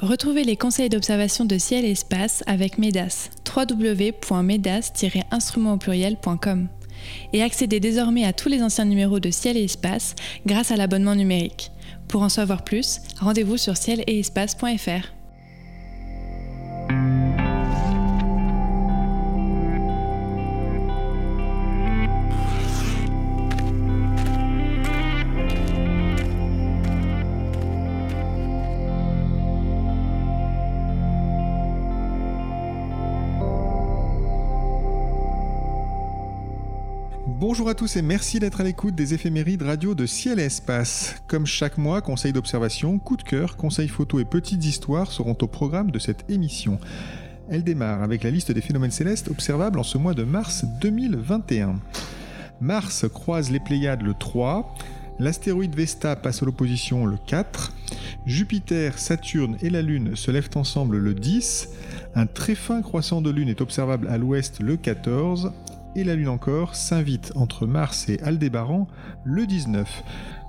Retrouvez 0.00 0.44
les 0.44 0.56
conseils 0.56 0.88
d'observation 0.88 1.44
de 1.44 1.58
ciel 1.58 1.84
et 1.84 1.90
espace 1.90 2.44
avec 2.46 2.78
MEDAS, 2.78 3.30
www.medas-instrument 3.56 5.72
au 5.72 5.76
pluriel.com. 5.76 6.68
Et 7.32 7.42
accédez 7.42 7.80
désormais 7.80 8.24
à 8.24 8.32
tous 8.32 8.48
les 8.48 8.62
anciens 8.62 8.84
numéros 8.84 9.18
de 9.18 9.32
ciel 9.32 9.56
et 9.56 9.64
espace 9.64 10.14
grâce 10.46 10.70
à 10.70 10.76
l'abonnement 10.76 11.16
numérique. 11.16 11.72
Pour 12.06 12.22
en 12.22 12.28
savoir 12.28 12.62
plus, 12.62 13.00
rendez-vous 13.18 13.56
sur 13.56 13.76
ciel 13.76 14.04
Bonjour 37.58 37.70
à 37.70 37.74
tous 37.74 37.96
et 37.96 38.02
merci 38.02 38.38
d'être 38.38 38.60
à 38.60 38.62
l'écoute 38.62 38.94
des 38.94 39.14
éphémérides 39.14 39.62
radio 39.62 39.96
de 39.96 40.06
Ciel 40.06 40.38
et 40.38 40.44
Espace. 40.44 41.16
Comme 41.26 41.44
chaque 41.44 41.76
mois, 41.76 42.00
conseils 42.00 42.32
d'observation, 42.32 43.00
coup 43.00 43.16
de 43.16 43.24
cœur, 43.24 43.56
conseils 43.56 43.88
photos 43.88 44.22
et 44.22 44.24
petites 44.24 44.64
histoires 44.64 45.10
seront 45.10 45.36
au 45.42 45.48
programme 45.48 45.90
de 45.90 45.98
cette 45.98 46.30
émission. 46.30 46.78
Elle 47.50 47.64
démarre 47.64 48.04
avec 48.04 48.22
la 48.22 48.30
liste 48.30 48.52
des 48.52 48.60
phénomènes 48.60 48.92
célestes 48.92 49.26
observables 49.26 49.80
en 49.80 49.82
ce 49.82 49.98
mois 49.98 50.14
de 50.14 50.22
mars 50.22 50.66
2021. 50.80 51.80
Mars 52.60 53.06
croise 53.12 53.50
les 53.50 53.58
Pléiades 53.58 54.02
le 54.02 54.14
3, 54.14 54.72
l'astéroïde 55.18 55.74
Vesta 55.74 56.14
passe 56.14 56.44
à 56.44 56.46
l'opposition 56.46 57.06
le 57.06 57.16
4, 57.26 57.72
Jupiter, 58.24 58.96
Saturne 58.96 59.56
et 59.62 59.70
la 59.70 59.82
Lune 59.82 60.14
se 60.14 60.30
lèvent 60.30 60.50
ensemble 60.54 60.98
le 60.98 61.12
10, 61.12 61.70
un 62.14 62.26
très 62.26 62.54
fin 62.54 62.82
croissant 62.82 63.20
de 63.20 63.30
Lune 63.30 63.48
est 63.48 63.60
observable 63.60 64.06
à 64.06 64.16
l'ouest 64.16 64.60
le 64.60 64.76
14, 64.76 65.52
et 65.94 66.04
la 66.04 66.14
Lune 66.14 66.28
encore 66.28 66.74
s'invite 66.74 67.32
entre 67.34 67.66
Mars 67.66 68.08
et 68.08 68.20
Aldébaran 68.22 68.86
le 69.24 69.46
19. 69.46 70.02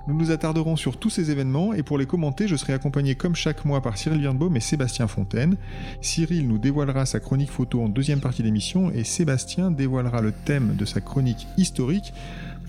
Nous 0.06 0.14
nous 0.16 0.30
attarderons 0.30 0.76
sur 0.76 0.98
tous 0.98 1.10
ces 1.10 1.30
événements 1.30 1.74
et 1.74 1.82
pour 1.82 1.98
les 1.98 2.06
commenter, 2.06 2.48
je 2.48 2.56
serai 2.56 2.72
accompagné 2.72 3.14
comme 3.14 3.34
chaque 3.34 3.64
mois 3.64 3.82
par 3.82 3.98
Cyril 3.98 4.20
Birnbaum 4.20 4.56
et 4.56 4.60
Sébastien 4.60 5.06
Fontaine. 5.06 5.56
Cyril 6.00 6.48
nous 6.48 6.58
dévoilera 6.58 7.06
sa 7.06 7.20
chronique 7.20 7.50
photo 7.50 7.82
en 7.82 7.88
deuxième 7.88 8.20
partie 8.20 8.42
d'émission 8.42 8.90
et 8.90 9.04
Sébastien 9.04 9.70
dévoilera 9.70 10.20
le 10.20 10.32
thème 10.32 10.74
de 10.74 10.84
sa 10.84 11.00
chronique 11.00 11.46
historique 11.56 12.12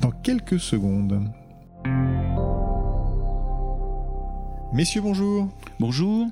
dans 0.01 0.11
quelques 0.11 0.59
secondes. 0.59 1.21
Messieurs, 4.73 5.01
bonjour. 5.01 5.47
Bonjour. 5.79 6.27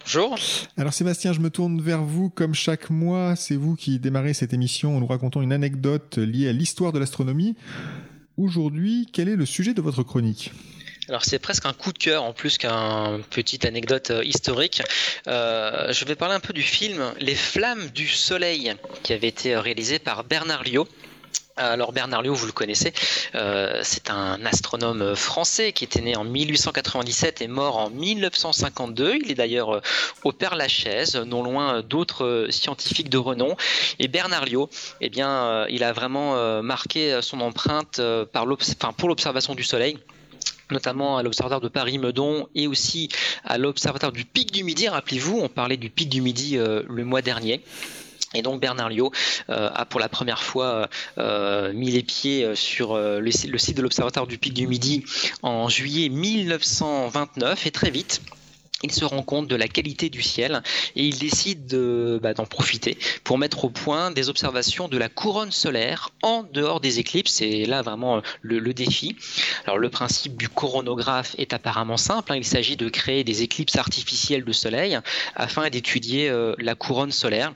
Bonjour. 0.00 0.36
Alors 0.76 0.92
Sébastien, 0.92 1.32
je 1.32 1.40
me 1.40 1.50
tourne 1.50 1.80
vers 1.80 2.02
vous 2.02 2.30
comme 2.30 2.54
chaque 2.54 2.90
mois. 2.90 3.36
C'est 3.36 3.56
vous 3.56 3.76
qui 3.76 3.98
démarrez 3.98 4.34
cette 4.34 4.52
émission 4.52 4.96
en 4.96 5.00
nous 5.00 5.06
racontant 5.06 5.42
une 5.42 5.52
anecdote 5.52 6.18
liée 6.18 6.48
à 6.48 6.52
l'histoire 6.52 6.92
de 6.92 6.98
l'astronomie. 6.98 7.56
Aujourd'hui, 8.36 9.06
quel 9.12 9.28
est 9.28 9.36
le 9.36 9.46
sujet 9.46 9.74
de 9.74 9.82
votre 9.82 10.02
chronique? 10.02 10.52
Alors 11.08 11.24
c'est 11.24 11.40
presque 11.40 11.66
un 11.66 11.72
coup 11.72 11.92
de 11.92 11.98
cœur 11.98 12.22
en 12.22 12.32
plus 12.32 12.56
qu'une 12.56 13.22
petite 13.30 13.64
anecdote 13.64 14.12
euh, 14.12 14.24
historique. 14.24 14.82
Euh, 15.26 15.92
je 15.92 16.04
vais 16.04 16.14
parler 16.14 16.36
un 16.36 16.40
peu 16.40 16.52
du 16.52 16.62
film 16.62 17.12
Les 17.18 17.34
Flammes 17.34 17.90
du 17.90 18.06
Soleil 18.06 18.74
qui 19.02 19.12
avait 19.12 19.28
été 19.28 19.56
réalisé 19.56 19.98
par 19.98 20.24
Bernard 20.24 20.62
Liot. 20.62 20.86
Alors 21.60 21.92
Bernard 21.92 22.22
Liot, 22.22 22.34
vous 22.34 22.46
le 22.46 22.52
connaissez, 22.52 22.94
euh, 23.34 23.80
c'est 23.82 24.08
un 24.08 24.42
astronome 24.46 25.14
français 25.14 25.72
qui 25.72 25.84
était 25.84 26.00
né 26.00 26.16
en 26.16 26.24
1897 26.24 27.42
et 27.42 27.48
mort 27.48 27.76
en 27.76 27.90
1952. 27.90 29.16
Il 29.22 29.30
est 29.30 29.34
d'ailleurs 29.34 29.74
euh, 29.76 29.80
au 30.24 30.32
Père 30.32 30.54
Lachaise, 30.54 31.16
non 31.16 31.42
loin 31.42 31.82
d'autres 31.82 32.46
scientifiques 32.48 33.10
de 33.10 33.18
renom. 33.18 33.56
Et 33.98 34.08
Bernard 34.08 34.46
Liot, 34.46 34.70
eh 35.02 35.10
bien, 35.10 35.28
euh, 35.28 35.66
il 35.68 35.84
a 35.84 35.92
vraiment 35.92 36.60
marqué 36.62 37.20
son 37.20 37.40
empreinte 37.40 38.00
pour 38.96 39.08
l'observation 39.08 39.54
du 39.54 39.64
Soleil 39.64 39.98
notamment 40.70 41.18
à 41.18 41.24
l'Observatoire 41.24 41.60
de 41.60 41.66
Paris-Meudon 41.66 42.46
et 42.54 42.68
aussi 42.68 43.08
à 43.42 43.58
l'Observatoire 43.58 44.12
du 44.12 44.24
Pic 44.24 44.52
du 44.52 44.62
Midi. 44.62 44.86
Rappelez-vous, 44.86 45.36
on 45.36 45.48
parlait 45.48 45.76
du 45.76 45.90
Pic 45.90 46.08
du 46.08 46.20
Midi 46.20 46.56
le 46.56 47.04
mois 47.04 47.22
dernier. 47.22 47.60
Et 48.34 48.42
donc 48.42 48.60
Bernard 48.60 48.90
Liot 48.90 49.10
euh, 49.48 49.70
a 49.74 49.84
pour 49.84 49.98
la 49.98 50.08
première 50.08 50.42
fois 50.42 50.88
euh, 51.18 51.72
mis 51.72 51.90
les 51.90 52.02
pieds 52.02 52.54
sur 52.54 52.92
euh, 52.92 53.18
le, 53.18 53.30
site 53.32 53.76
de 53.76 53.82
l'Observatoire 53.82 54.28
du 54.28 54.38
Pic 54.38 54.54
du 54.54 54.68
Midi 54.68 55.04
en 55.42 55.68
juillet 55.68 56.08
1929 56.08 57.66
et 57.66 57.70
très 57.72 57.90
vite 57.90 58.22
il 58.82 58.92
se 58.92 59.04
rend 59.04 59.22
compte 59.22 59.46
de 59.46 59.56
la 59.56 59.68
qualité 59.68 60.08
du 60.08 60.22
ciel 60.22 60.62
et 60.96 61.04
il 61.04 61.18
décide 61.18 61.66
bah, 62.22 62.32
d'en 62.32 62.46
profiter 62.46 62.96
pour 63.24 63.36
mettre 63.36 63.66
au 63.66 63.68
point 63.68 64.10
des 64.10 64.30
observations 64.30 64.88
de 64.88 64.96
la 64.96 65.10
couronne 65.10 65.52
solaire 65.52 66.08
en 66.22 66.44
dehors 66.44 66.80
des 66.80 66.98
éclipses. 66.98 67.34
C'est 67.34 67.66
là 67.66 67.82
vraiment 67.82 68.22
le, 68.40 68.72
défi. 68.72 69.16
Alors 69.66 69.76
le 69.76 69.90
principe 69.90 70.38
du 70.38 70.48
coronographe 70.48 71.34
est 71.36 71.52
apparemment 71.52 71.98
simple. 71.98 72.32
Hein. 72.32 72.36
Il 72.36 72.44
s'agit 72.46 72.78
de 72.78 72.88
créer 72.88 73.22
des 73.22 73.42
éclipses 73.42 73.76
artificielles 73.76 74.46
de 74.46 74.52
soleil 74.52 74.98
afin 75.36 75.68
d'étudier 75.68 76.32
la 76.56 76.74
couronne 76.74 77.12
solaire. 77.12 77.52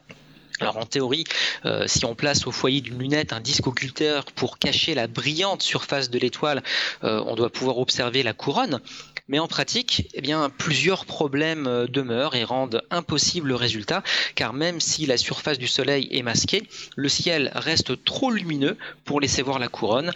Alors 0.60 0.76
en 0.76 0.87
théorie, 0.87 1.25
euh, 1.65 1.84
si 1.88 2.04
on 2.04 2.15
place 2.15 2.47
au 2.47 2.53
foyer 2.53 2.81
d'une 2.81 3.00
lunette 3.00 3.32
un 3.32 3.41
disque 3.41 3.66
occulteur 3.66 4.25
pour 4.25 4.60
cacher 4.60 4.94
la 4.94 5.09
brillante 5.09 5.62
surface 5.62 6.10
de 6.10 6.19
l'étoile, 6.19 6.62
euh, 7.03 7.20
on 7.26 7.34
doit 7.34 7.50
pouvoir 7.50 7.78
observer 7.78 8.22
la 8.22 8.34
couronne. 8.34 8.81
Mais 9.26 9.41
en 9.41 9.48
pratique, 9.48 10.09
eh 10.15 10.20
bien, 10.20 10.50
plusieurs 10.50 11.06
problèmes 11.06 11.66
euh, 11.66 11.87
demeurent 11.88 12.37
et 12.37 12.44
rendent 12.44 12.82
impossible 12.91 13.48
le 13.48 13.56
résultat, 13.56 14.04
car 14.37 14.53
même 14.53 14.81
si 14.81 15.06
la 15.06 15.16
surface 15.16 15.59
du 15.59 15.66
Soleil 15.66 16.09
est 16.12 16.22
masquée, 16.22 16.62
le 16.94 17.09
ciel 17.09 17.50
reste 17.56 18.04
trop 18.04 18.31
lumineux 18.31 18.76
pour 19.04 19.21
laisser 19.21 19.42
voir 19.42 19.59
la 19.59 19.66
couronne. 19.66 20.12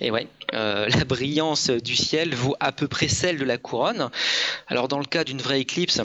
Et 0.00 0.10
ouais, 0.10 0.26
la 0.52 1.04
brillance 1.06 1.68
du 1.70 1.96
ciel 1.96 2.34
vaut 2.34 2.56
à 2.60 2.72
peu 2.72 2.88
près 2.88 3.08
celle 3.08 3.38
de 3.38 3.44
la 3.44 3.58
couronne. 3.58 4.10
Alors 4.68 4.88
dans 4.88 4.98
le 4.98 5.04
cas 5.04 5.24
d'une 5.24 5.40
vraie 5.40 5.60
éclipse, 5.60 6.02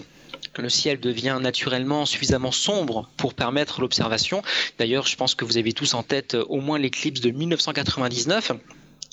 le 0.57 0.69
ciel 0.69 0.99
devient 0.99 1.37
naturellement 1.41 2.05
suffisamment 2.05 2.51
sombre 2.51 3.09
pour 3.17 3.33
permettre 3.33 3.81
l'observation. 3.81 4.41
D'ailleurs, 4.77 5.07
je 5.07 5.15
pense 5.15 5.35
que 5.35 5.45
vous 5.45 5.57
avez 5.57 5.73
tous 5.73 5.93
en 5.93 6.03
tête 6.03 6.35
au 6.49 6.61
moins 6.61 6.79
l'éclipse 6.79 7.21
de 7.21 7.31
1999 7.31 8.51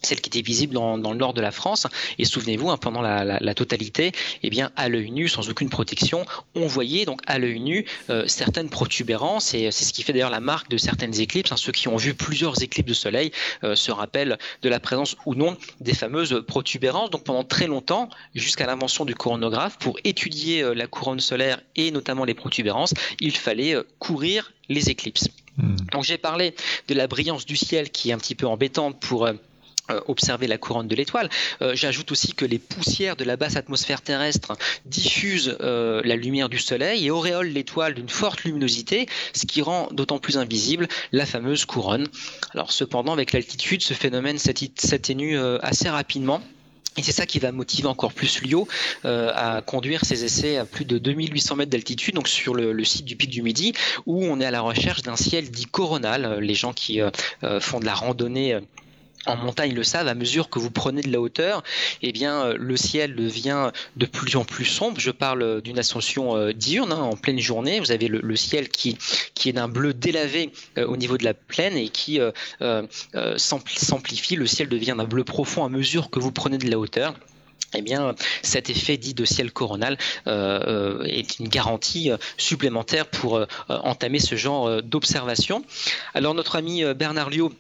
celle 0.05 0.21
qui 0.21 0.29
était 0.29 0.43
visible 0.43 0.75
dans, 0.75 0.97
le 0.97 1.17
nord 1.17 1.35
de 1.35 1.41
la 1.41 1.51
France. 1.51 1.87
Et 2.19 2.25
souvenez-vous, 2.25 2.71
hein, 2.71 2.77
pendant 2.77 3.03
la, 3.03 3.55
totalité, 3.55 4.13
eh 4.43 4.51
bien, 4.51 4.71
à 4.77 4.89
l'œil 4.89 5.11
nu, 5.11 5.29
sans 5.29 5.49
aucune 5.49 5.71
protection, 5.71 6.25
on 6.55 6.67
voyait 6.67 7.05
donc 7.05 7.21
à 7.27 7.39
l'œil 7.39 7.61
nu 7.61 7.85
euh, 8.11 8.27
certaines 8.27 8.69
protubérances. 8.69 9.55
Et 9.55 9.71
c'est 9.71 9.85
ce 9.85 9.93
qui 9.93 10.03
fait 10.03 10.13
d'ailleurs 10.13 10.31
la 10.31 10.41
marque 10.41 10.69
de 10.69 10.77
certaines 10.77 11.21
éclipses. 11.21 11.53
Hein. 11.53 11.57
Ceux 11.57 11.73
qui 11.73 11.89
ont 11.89 11.97
vu 11.97 12.15
plusieurs 12.15 12.63
éclipses 12.63 12.89
de 12.89 12.95
soleil 12.95 13.33
euh, 13.63 13.77
se 13.77 13.93
rappellent 13.93 14.39
de 14.63 14.69
la 14.69 14.81
présence 14.81 15.17
ou 15.27 15.35
non 15.35 15.57
des 15.81 15.95
fameuses 15.95 16.43
protubérances. 16.47 17.11
Donc 17.11 17.25
pendant 17.25 17.45
très 17.45 17.67
longtemps, 17.67 18.09
jusqu'à 18.35 18.67
l'invention 18.67 19.05
du 19.05 19.15
coronographe, 19.15 19.79
pour 19.79 19.99
étudier 20.05 20.63
euh, 20.63 20.75
la 20.75 20.87
couronne 20.87 21.21
solaire 21.21 21.61
et 21.77 21.91
notamment 21.91 22.25
les 22.25 22.35
protubérances, 22.35 22.95
il 23.21 23.37
fallait 23.37 23.77
courir 23.99 24.53
les 24.69 24.91
éclipses. 24.91 25.29
Hmm. 25.57 25.77
Donc 25.93 26.05
j'ai 26.05 26.19
parlé 26.19 26.55
de 26.89 26.95
la 26.95 27.07
brillance 27.07 27.47
du 27.47 27.57
ciel 27.57 27.91
qui 27.91 28.11
est 28.11 28.13
un 28.13 28.19
petit 28.19 28.35
peu 28.35 28.47
embêtante 28.47 28.99
pour 29.01 29.27
euh, 29.27 29.35
observer 30.07 30.47
la 30.47 30.59
couronne 30.59 30.89
de 30.89 30.95
l'étoile. 30.95 31.29
Euh, 31.63 31.75
j'ajoute 31.75 32.11
aussi 32.13 32.33
que 32.33 32.45
les 32.45 32.59
poussières 32.59 33.17
de 33.17 33.25
la 33.25 33.37
basse 33.37 33.57
atmosphère 33.57 34.01
terrestre 34.01 34.57
diffusent 34.87 35.57
euh, 35.61 36.01
la 36.05 36.17
lumière 36.17 36.49
du 36.49 36.59
Soleil 36.59 37.07
et 37.07 37.11
auréolent 37.11 37.51
l'étoile 37.53 37.95
d'une 37.95 38.09
forte 38.09 38.45
luminosité, 38.45 39.07
ce 39.35 39.47
qui 39.47 39.63
rend 39.63 39.89
d'autant 39.93 40.19
plus 40.19 40.39
invisible 40.39 40.89
la 41.13 41.27
fameuse 41.27 41.65
couronne. 41.65 42.07
Alors 42.55 42.73
cependant, 42.73 43.13
avec 43.13 43.33
l'altitude, 43.33 43.83
ce 43.83 43.95
phénomène 43.95 44.39
s'atténue 44.39 45.39
assez 45.63 45.89
rapidement. 45.89 46.41
Et 46.97 47.03
c'est 47.03 47.13
ça 47.13 47.27
qui 47.27 47.41
va 47.41 47.51
motiver 47.51 47.89
encore 47.89 48.13
plus 48.13 48.41
Lio 48.43 48.69
à 49.03 49.63
conduire 49.67 50.05
ses 50.05 50.25
essais 50.25 50.59
à 50.59 50.65
plus 50.65 50.85
de 50.85 50.97
2800 50.99 51.57
mètres 51.57 51.71
d'altitude, 51.71 52.15
donc 52.15 52.29
sur 52.29 52.55
le, 52.55 52.85
site 52.85 53.05
du 53.05 53.17
pic 53.17 53.31
du 53.31 53.43
Midi, 53.43 53.73
où 54.07 54.25
on 54.25 54.41
est 54.41 54.47
à 54.47 54.53
la 54.53 54.61
recherche 54.61 55.03
d'un 55.03 55.17
ciel 55.17 55.51
dit 55.51 55.67
coronal. 55.67 56.39
Les 56.41 56.55
gens 56.55 56.73
qui 56.73 57.01
font 57.61 57.81
de 57.81 57.85
la 57.85 57.95
randonnée 57.95 58.61
en 59.27 59.37
montagne 59.37 59.75
le 59.75 59.83
savent, 59.83 60.09
à 60.09 60.15
mesure 60.15 60.49
que 60.49 60.59
vous 60.59 60.71
prenez 60.71 61.03
de 61.03 61.11
la 61.11 61.21
hauteur, 61.21 61.63
eh 62.03 62.13
bien, 62.13 62.45
euh, 62.45 62.57
le 62.59 62.77
ciel 62.77 63.15
devient 63.15 63.71
de 63.97 64.07
plus 64.07 64.37
en 64.37 64.45
plus 64.45 64.65
sombre. 64.65 65.01
Je 65.01 65.11
parle 65.11 65.63
d'une 65.63 65.79
ascension 65.79 66.37
euh, 66.37 66.53
diurne, 66.53 66.93
hein, 66.93 67.01
en 67.01 67.17
pleine 67.17 67.39
journée. 67.39 67.81
Vous 67.81 67.93
avez 67.93 68.09
le, 68.09 68.37
ciel 68.37 68.69
qui, 68.69 68.99
est 69.47 69.53
d'un 69.53 69.69
bleu 69.69 69.95
délavé 69.95 70.53
euh, 70.79 70.87
au 70.87 70.97
niveau 70.97 71.19
de 71.19 71.25
la 71.25 71.35
plaine 71.35 71.77
et 71.77 71.89
qui 71.89 72.21
s'amplifie. 73.37 74.37
Le 74.37 74.47
ciel 74.47 74.69
devient 74.69 74.95
d'un 74.97 75.05
bleu 75.05 75.25
profond 75.25 75.65
à 75.65 75.69
mesure 75.69 76.11
que 76.11 76.19
vous 76.19 76.33
prenez 76.33 76.59
de 76.59 76.69
la 76.71 76.79
hauteur 76.79 77.15
eh 77.77 77.83
bien, 77.83 78.15
cet 78.43 78.71
effet 78.71 78.97
dit 78.97 79.15
de 79.15 79.25
ciel 79.25 79.51
coronal 79.51 79.99
est 80.27 81.39
une 81.41 81.49
garantie 81.49 82.13
supplémentaire 82.37 83.07
pour 83.07 83.45
entamer 83.69 84.21
ce 84.21 84.37
genre 84.37 84.81
d'observation. 84.81 85.65
Alors, 86.15 86.35
notre 86.35 86.55
ami 86.55 86.85
Bernard 86.95 87.31
Liot 87.31 87.53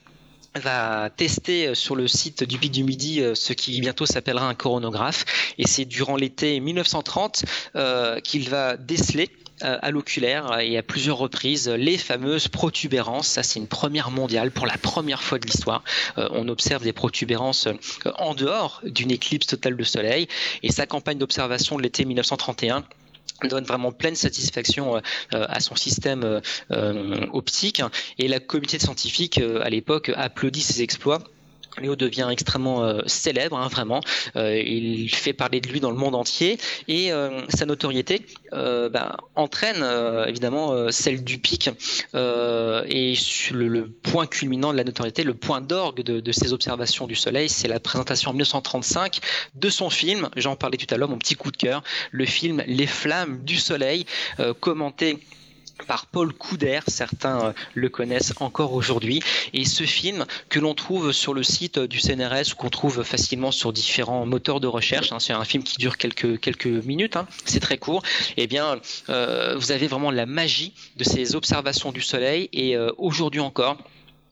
va 0.56 1.10
tester 1.10 1.74
sur 1.74 1.96
le 1.96 2.06
site 2.08 2.44
du 2.44 2.58
Pic 2.58 2.72
du 2.72 2.84
Midi 2.84 3.22
ce 3.34 3.52
qui 3.52 3.80
bientôt 3.80 4.06
s'appellera 4.06 4.48
un 4.48 4.54
coronographe. 4.54 5.24
Et 5.58 5.66
c'est 5.66 5.84
durant 5.84 6.16
l'été 6.16 6.60
1930 6.60 7.44
qu'il 8.22 8.48
va 8.48 8.76
déceler 8.76 9.30
euh, 9.62 9.78
à 9.82 9.92
l'oculaire 9.92 10.58
et 10.58 10.76
à 10.76 10.82
plusieurs 10.82 11.16
reprises 11.16 11.68
les 11.68 11.96
fameuses 11.96 12.48
protubérances. 12.48 13.28
Ça, 13.28 13.44
c'est 13.44 13.60
une 13.60 13.68
première 13.68 14.10
mondiale 14.10 14.50
pour 14.50 14.66
la 14.66 14.76
première 14.76 15.22
fois 15.22 15.38
de 15.38 15.46
l'histoire. 15.46 15.84
Euh, 16.18 16.28
on 16.32 16.48
observe 16.48 16.82
des 16.82 16.92
protubérances 16.92 17.68
euh, 17.68 18.10
en 18.18 18.34
dehors 18.34 18.80
d'une 18.82 19.12
éclipse 19.12 19.46
totale 19.46 19.76
de 19.76 19.84
soleil. 19.84 20.26
Et 20.64 20.72
sa 20.72 20.86
campagne 20.86 21.18
d'observation 21.18 21.76
de 21.76 21.82
l'été 21.82 22.04
1931 22.04 22.84
donne 23.48 23.64
vraiment 23.64 23.92
pleine 23.92 24.16
satisfaction 24.16 25.00
à 25.32 25.60
son 25.60 25.76
système 25.76 26.40
optique. 27.32 27.82
Et 28.18 28.28
la 28.28 28.40
communauté 28.40 28.78
scientifique 28.78 29.38
à 29.38 29.68
l'époque 29.68 30.12
applaudit 30.14 30.62
ses 30.62 30.82
exploits 30.82 31.22
Léo 31.80 31.96
devient 31.96 32.28
extrêmement 32.30 32.84
euh, 32.84 33.00
célèbre, 33.06 33.56
hein, 33.56 33.68
vraiment. 33.68 34.00
Euh, 34.36 34.60
il 34.60 35.08
fait 35.08 35.32
parler 35.32 35.60
de 35.60 35.68
lui 35.68 35.80
dans 35.80 35.90
le 35.90 35.96
monde 35.96 36.14
entier 36.14 36.58
et 36.88 37.12
euh, 37.12 37.40
sa 37.48 37.66
notoriété 37.66 38.24
bah, 38.52 39.16
entraîne 39.34 39.84
évidemment 40.28 40.90
celle 40.92 41.24
du 41.24 41.38
pic. 41.38 41.68
et 42.14 43.14
le, 43.50 43.84
point 44.02 44.26
culminant 44.26 44.72
de 44.72 44.76
la 44.76 44.84
notoriété, 44.84 45.24
le 45.24 45.34
point 45.34 45.60
d'orgue 45.60 46.02
de, 46.02 46.32
ses 46.32 46.52
observations 46.52 47.06
du 47.06 47.16
Soleil, 47.16 47.48
c'est 47.48 47.68
la 47.68 47.80
présentation 47.80 48.30
en 48.30 48.34
1935 48.34 49.18
de 49.54 49.70
son 49.70 49.90
film. 49.90 50.28
J'en 50.36 50.54
parlais 50.54 50.76
tout 50.76 50.92
à 50.94 50.96
l'heure, 50.96 51.08
mon 51.08 51.18
petit 51.18 51.34
coup 51.34 51.50
de 51.50 51.56
cœur, 51.56 51.82
le 52.12 52.26
film 52.26 52.62
Les 52.66 52.86
Flammes 52.86 53.42
du 53.44 53.56
Soleil, 53.56 54.06
commenté 54.60 55.18
par 55.86 56.06
Paul 56.06 56.32
Couder, 56.32 56.80
certains 56.86 57.46
euh, 57.46 57.52
le 57.74 57.88
connaissent 57.88 58.34
encore 58.40 58.72
aujourd'hui. 58.74 59.20
Et 59.52 59.64
ce 59.64 59.84
film 59.84 60.24
que 60.48 60.58
l'on 60.58 60.74
trouve 60.74 61.12
sur 61.12 61.34
le 61.34 61.42
site 61.42 61.78
du 61.78 61.98
CNRS 62.00 62.52
ou 62.52 62.56
qu'on 62.56 62.70
trouve 62.70 63.02
facilement 63.02 63.50
sur 63.50 63.72
différents 63.72 64.26
moteurs 64.26 64.60
de 64.60 64.66
recherche, 64.66 65.12
hein, 65.12 65.18
c'est 65.18 65.32
un 65.32 65.44
film 65.44 65.62
qui 65.62 65.76
dure 65.78 65.96
quelques, 65.96 66.66
minutes, 66.66 67.16
hein, 67.16 67.26
c'est 67.44 67.60
très 67.60 67.78
court, 67.78 68.02
eh 68.36 68.46
bien 68.46 68.80
euh, 69.08 69.56
vous 69.56 69.72
avez 69.72 69.86
vraiment 69.86 70.10
la 70.10 70.26
magie 70.26 70.72
de 70.96 71.04
ces 71.04 71.34
observations 71.34 71.92
du 71.92 72.00
soleil 72.00 72.48
et 72.52 72.76
euh, 72.76 72.90
aujourd'hui 72.98 73.40
encore, 73.40 73.78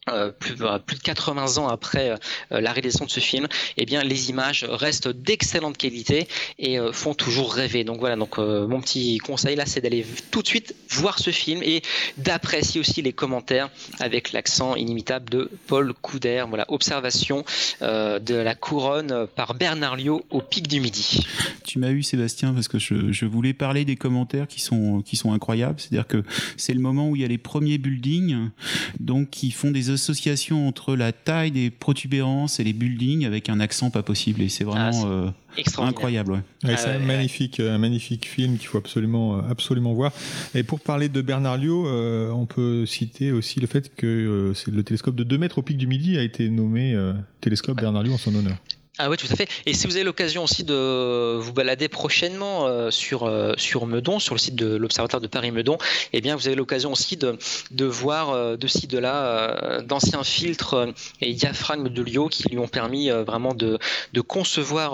euh, 0.08 0.32
plus, 0.32 0.56
euh, 0.62 0.80
plus, 0.80 0.96
de 0.96 1.02
80 1.02 1.58
ans 1.58 1.68
après 1.68 2.10
euh, 2.10 2.16
la 2.60 2.72
réalisation 2.72 3.04
de 3.04 3.10
ce 3.10 3.20
film, 3.20 3.46
eh 3.76 3.86
bien 3.86 4.02
les 4.02 4.30
images 4.30 4.66
restent 4.68 5.06
d'excellente 5.06 5.76
qualité 5.76 6.26
et 6.58 6.76
font 6.92 7.14
toujours 7.14 7.54
rêver. 7.54 7.84
Donc 7.84 8.00
voilà, 8.00 8.16
donc 8.16 8.38
mon 8.38 8.80
petit 8.80 9.18
conseil 9.18 9.54
là, 9.54 9.64
c'est 9.64 9.80
d'aller 9.80 10.04
tout 10.32 10.42
de 10.42 10.46
suite 10.48 10.74
voir 10.90 11.20
ce 11.20 11.30
film 11.30 11.62
et 11.62 11.82
d'apprécier 12.18 12.80
aussi 12.80 13.00
les 13.00 13.12
commentaires 13.12 13.70
avec 14.00 14.32
l'accent 14.32 14.74
inimitable 14.74 15.30
de 15.30 15.50
Paul 15.68 15.92
Couder. 15.94 16.46
Voilà, 16.48 16.64
observation 16.68 17.44
de 17.80 18.34
la 18.34 18.54
couronne 18.56 19.28
par 19.36 19.54
Bernard 19.54 19.96
Liot 19.96 20.24
au 20.30 20.40
pic 20.40 20.66
du 20.66 20.80
midi. 20.80 21.24
Tu 21.64 21.78
m'as 21.78 21.90
eu 21.90 22.02
Sébastien 22.02 22.52
parce 22.52 22.66
que 22.66 22.78
je, 22.78 23.12
je, 23.12 23.24
voulais 23.24 23.54
parler 23.54 23.84
des 23.84 23.96
commentaires 23.96 24.48
qui 24.48 24.60
sont 24.60 25.02
qui 25.02 25.16
sont 25.16 25.32
incroyables. 25.32 25.78
C'est-à-dire 25.78 26.08
que 26.08 26.24
c'est 26.56 26.74
le 26.74 26.80
moment 26.80 27.08
où 27.08 27.16
il 27.16 27.22
y 27.22 27.24
a 27.24 27.28
les 27.28 27.38
premiers 27.38 27.78
buildings, 27.78 28.50
donc 28.98 29.30
qui 29.30 29.52
font 29.52 29.70
des 29.70 29.91
association 29.92 30.68
entre 30.68 30.96
la 30.96 31.12
taille 31.12 31.50
des 31.50 31.70
protubérances 31.70 32.60
et 32.60 32.64
les 32.64 32.72
buildings 32.72 33.24
avec 33.26 33.48
un 33.48 33.60
accent 33.60 33.90
pas 33.90 34.02
possible. 34.02 34.42
Et 34.42 34.48
c'est 34.48 34.64
vraiment 34.64 35.04
ah, 35.04 35.06
euh, 35.06 35.30
incroyable. 35.78 36.42
c'est 36.62 36.88
un 36.88 36.98
magnifique, 36.98 37.60
un 37.60 37.78
magnifique 37.78 38.26
film 38.26 38.58
qu'il 38.58 38.68
faut 38.68 38.78
absolument, 38.78 39.36
euh, 39.36 39.50
absolument 39.50 39.92
voir. 39.92 40.12
Et 40.54 40.62
pour 40.62 40.80
parler 40.80 41.08
de 41.08 41.22
Bernard 41.22 41.58
Liot, 41.58 41.86
euh, 41.86 42.30
on 42.30 42.46
peut 42.46 42.86
citer 42.86 43.32
aussi 43.32 43.60
le 43.60 43.66
fait 43.66 43.94
que 43.94 44.52
c'est 44.54 44.70
le 44.70 44.82
télescope 44.82 45.14
de 45.14 45.24
2 45.24 45.38
mètres 45.38 45.58
au 45.58 45.62
pic 45.62 45.76
du 45.76 45.86
Midi 45.86 46.18
a 46.18 46.22
été 46.22 46.48
nommé 46.48 46.96
télescope 47.40 47.80
Bernard 47.80 48.02
Liot 48.02 48.14
en 48.14 48.18
son 48.18 48.34
honneur. 48.34 48.56
Ah 48.98 49.08
oui, 49.08 49.16
tout 49.16 49.26
à 49.30 49.36
fait. 49.36 49.48
Et 49.64 49.72
si 49.72 49.86
vous 49.86 49.96
avez 49.96 50.04
l'occasion 50.04 50.44
aussi 50.44 50.64
de 50.64 51.38
vous 51.40 51.54
balader 51.54 51.88
prochainement 51.88 52.66
euh, 52.66 52.90
sur 52.90 53.22
euh, 53.22 53.54
sur 53.56 53.86
Meudon, 53.86 54.18
sur 54.18 54.34
le 54.34 54.38
site 54.38 54.54
de 54.54 54.76
l'Observatoire 54.76 55.22
de 55.22 55.28
Paris 55.28 55.50
Meudon, 55.50 55.78
eh 56.12 56.20
bien 56.20 56.36
vous 56.36 56.46
avez 56.46 56.56
l'occasion 56.56 56.92
aussi 56.92 57.16
de 57.16 57.38
de 57.70 57.86
voir 57.86 58.30
euh, 58.30 58.58
de 58.58 58.66
ci 58.66 58.88
de 58.88 58.98
là 58.98 59.80
d'anciens 59.80 60.24
filtres 60.24 60.88
et 61.22 61.32
diaphragmes 61.32 61.88
de 61.88 62.02
Lio 62.02 62.28
qui 62.28 62.46
lui 62.50 62.58
ont 62.58 62.68
permis 62.68 63.08
vraiment 63.08 63.54
de 63.54 63.78
de 64.12 64.20
concevoir 64.20 64.92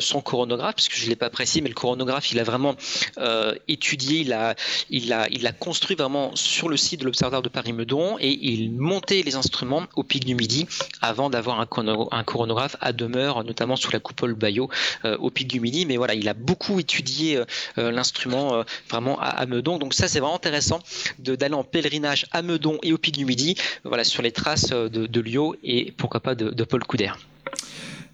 son 0.00 0.22
coronographe, 0.22 0.76
puisque 0.76 0.96
je 0.96 1.10
l'ai 1.10 1.16
pas 1.16 1.28
précisé, 1.28 1.60
mais 1.60 1.68
le 1.68 1.74
coronographe 1.74 2.32
il 2.32 2.40
a 2.40 2.44
vraiment 2.44 2.76
étudié, 3.68 4.20
il 4.20 4.32
a 4.32 4.54
il 4.88 5.12
a 5.12 5.28
il 5.30 5.52
construit 5.60 5.96
vraiment 5.96 6.34
sur 6.34 6.70
le 6.70 6.78
site 6.78 7.00
de 7.00 7.04
l'Observatoire 7.04 7.42
de 7.42 7.50
Paris 7.50 7.74
Meudon 7.74 8.16
et 8.20 8.30
il 8.30 8.72
montait 8.72 9.22
les 9.22 9.36
instruments 9.36 9.84
au 9.96 10.02
pic 10.02 10.24
du 10.24 10.34
midi 10.34 10.66
avant 11.02 11.28
d'avoir 11.28 11.60
un, 11.60 11.68
un 12.10 12.24
coronographe 12.24 12.76
à 12.80 12.94
demeure 12.94 13.33
notamment 13.42 13.76
sous 13.76 13.90
la 13.90 14.00
coupole 14.00 14.34
Bayeux 14.34 14.66
euh, 15.04 15.16
au 15.18 15.30
pic 15.30 15.48
du 15.48 15.60
Midi. 15.60 15.86
Mais 15.86 15.96
voilà, 15.96 16.14
il 16.14 16.28
a 16.28 16.34
beaucoup 16.34 16.78
étudié 16.78 17.36
euh, 17.36 17.44
euh, 17.78 17.90
l'instrument 17.90 18.64
vraiment 18.88 19.18
à, 19.20 19.44
Meudon. 19.46 19.78
Donc 19.78 19.94
ça, 19.94 20.08
c'est 20.08 20.20
vraiment 20.20 20.36
intéressant 20.36 20.80
d'aller 21.18 21.54
en 21.54 21.64
pèlerinage 21.64 22.26
à 22.32 22.42
Meudon 22.42 22.78
et 22.82 22.92
au 22.92 22.98
pic 22.98 23.14
du 23.16 23.24
Midi, 23.24 23.56
voilà, 23.84 24.04
sur 24.04 24.22
les 24.22 24.32
traces 24.32 24.70
de, 24.70 24.88
de 24.88 25.20
Lio 25.20 25.56
et 25.62 25.92
pourquoi 25.96 26.20
pas 26.20 26.34
de, 26.34 26.64
Paul 26.64 26.84
Couder. 26.84 27.12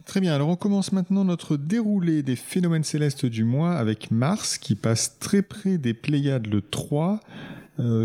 Très 0.07 0.21
bien, 0.21 0.35
alors 0.35 0.49
on 0.49 0.57
commence 0.57 0.93
maintenant 0.93 1.25
notre 1.25 1.57
déroulé 1.57 2.23
des 2.23 2.37
phénomènes 2.37 2.83
célestes 2.83 3.27
du 3.27 3.45
mois 3.45 3.75
avec 3.75 4.11
Mars 4.11 4.59
qui 4.59 4.75
passe 4.75 5.19
très 5.21 5.43
près 5.43 5.79
des 5.79 5.95
Pléiades 5.95 6.47
le 6.47 6.63
3. 6.63 7.21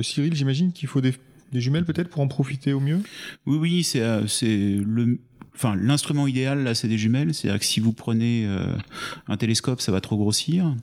Cyril, 0.03 0.35
j'imagine 0.35 0.71
qu'il 0.71 0.88
faut 0.88 1.01
des, 1.01 1.13
des 1.51 1.61
jumelles 1.61 1.85
peut-être 1.85 2.09
pour 2.09 2.21
en 2.21 2.27
profiter 2.27 2.73
au 2.73 2.79
mieux? 2.79 3.01
Oui, 3.45 3.57
oui, 3.57 3.83
c'est 3.83 4.00
le, 4.00 5.18
enfin 5.56 5.75
l'instrument 5.75 6.28
idéal 6.28 6.63
là 6.63 6.75
c'est 6.75 6.88
des 6.88 6.98
jumelles. 6.98 7.34
C'est-à-dire 7.34 7.60
que 7.60 7.66
si 7.66 7.80
vous 7.80 7.94
prenez 7.94 8.46
euh, 8.46 8.75
un 9.28 9.38
télescope 9.38 9.81
ça 9.81 9.92
va 9.92 10.02
trop 10.02 10.18
grossir. 10.18 10.75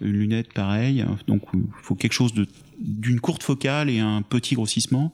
Une 0.00 0.12
lunette 0.12 0.52
pareil. 0.52 1.04
Donc 1.26 1.42
faut 1.82 1.94
quelque 1.94 2.12
chose 2.12 2.34
de 2.34 2.46
d'une 2.80 3.20
courte 3.20 3.42
focale 3.42 3.90
et 3.90 3.98
un 3.98 4.22
petit 4.22 4.54
grossissement. 4.54 5.12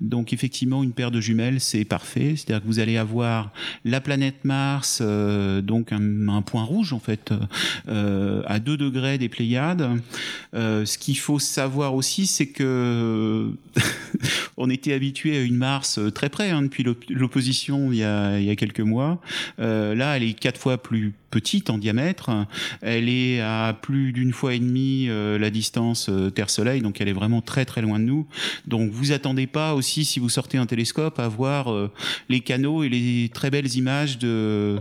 Donc 0.00 0.32
effectivement, 0.32 0.82
une 0.82 0.92
paire 0.92 1.10
de 1.10 1.20
jumelles, 1.20 1.60
c'est 1.60 1.84
parfait. 1.84 2.34
C'est-à-dire 2.36 2.62
que 2.62 2.66
vous 2.66 2.78
allez 2.78 2.96
avoir 2.96 3.52
la 3.84 4.00
planète 4.00 4.44
Mars, 4.44 4.98
euh, 5.02 5.62
donc 5.62 5.92
un, 5.92 6.42
point 6.42 6.64
rouge 6.64 6.92
en 6.92 6.98
fait, 6.98 7.32
euh, 7.88 8.42
à 8.46 8.58
2 8.58 8.76
degrés 8.76 9.18
des 9.18 9.28
Pléiades. 9.28 9.88
Euh, 10.54 10.84
ce 10.84 10.98
qu'il 10.98 11.18
faut 11.18 11.38
savoir 11.38 11.94
aussi, 11.94 12.26
c'est 12.26 12.48
que 12.48 13.50
on 14.56 14.68
était 14.70 14.92
habitué 14.92 15.36
à 15.36 15.40
une 15.40 15.56
Mars 15.56 16.00
très 16.14 16.28
près 16.28 16.50
hein, 16.50 16.62
depuis 16.62 16.84
l'opposition 17.08 17.92
il, 17.92 17.98
il 17.98 18.44
y 18.44 18.50
a 18.50 18.56
quelques 18.56 18.80
mois. 18.80 19.20
là, 19.58 20.16
elle 20.16 20.22
est 20.22 20.34
quatre 20.34 20.60
fois 20.60 20.78
plus 20.78 21.14
petite 21.30 21.70
en 21.70 21.78
diamètre. 21.78 22.30
Elle 22.82 23.08
est 23.08 23.40
à 23.40 23.76
plus 23.80 24.12
d'une 24.12 24.32
fois 24.32 24.54
et 24.54 24.58
demie 24.58 25.06
euh, 25.08 25.38
la 25.38 25.50
distance 25.50 26.08
euh, 26.08 26.30
Terre-Soleil, 26.30 26.80
donc 26.80 27.00
elle 27.00 27.08
est 27.08 27.12
vraiment 27.12 27.40
très 27.40 27.64
très 27.64 27.82
loin 27.82 27.98
de 27.98 28.04
nous. 28.04 28.26
Donc 28.66 28.90
vous 28.90 29.12
attendez 29.12 29.46
pas 29.46 29.74
aussi 29.74 30.04
si 30.04 30.20
vous 30.20 30.28
sortez 30.28 30.58
un 30.58 30.66
télescope 30.66 31.18
à 31.18 31.28
voir 31.28 31.72
euh, 31.72 31.90
les 32.28 32.40
canaux 32.40 32.84
et 32.84 32.88
les 32.88 33.30
très 33.32 33.50
belles 33.50 33.74
images 33.76 34.18
de 34.18 34.78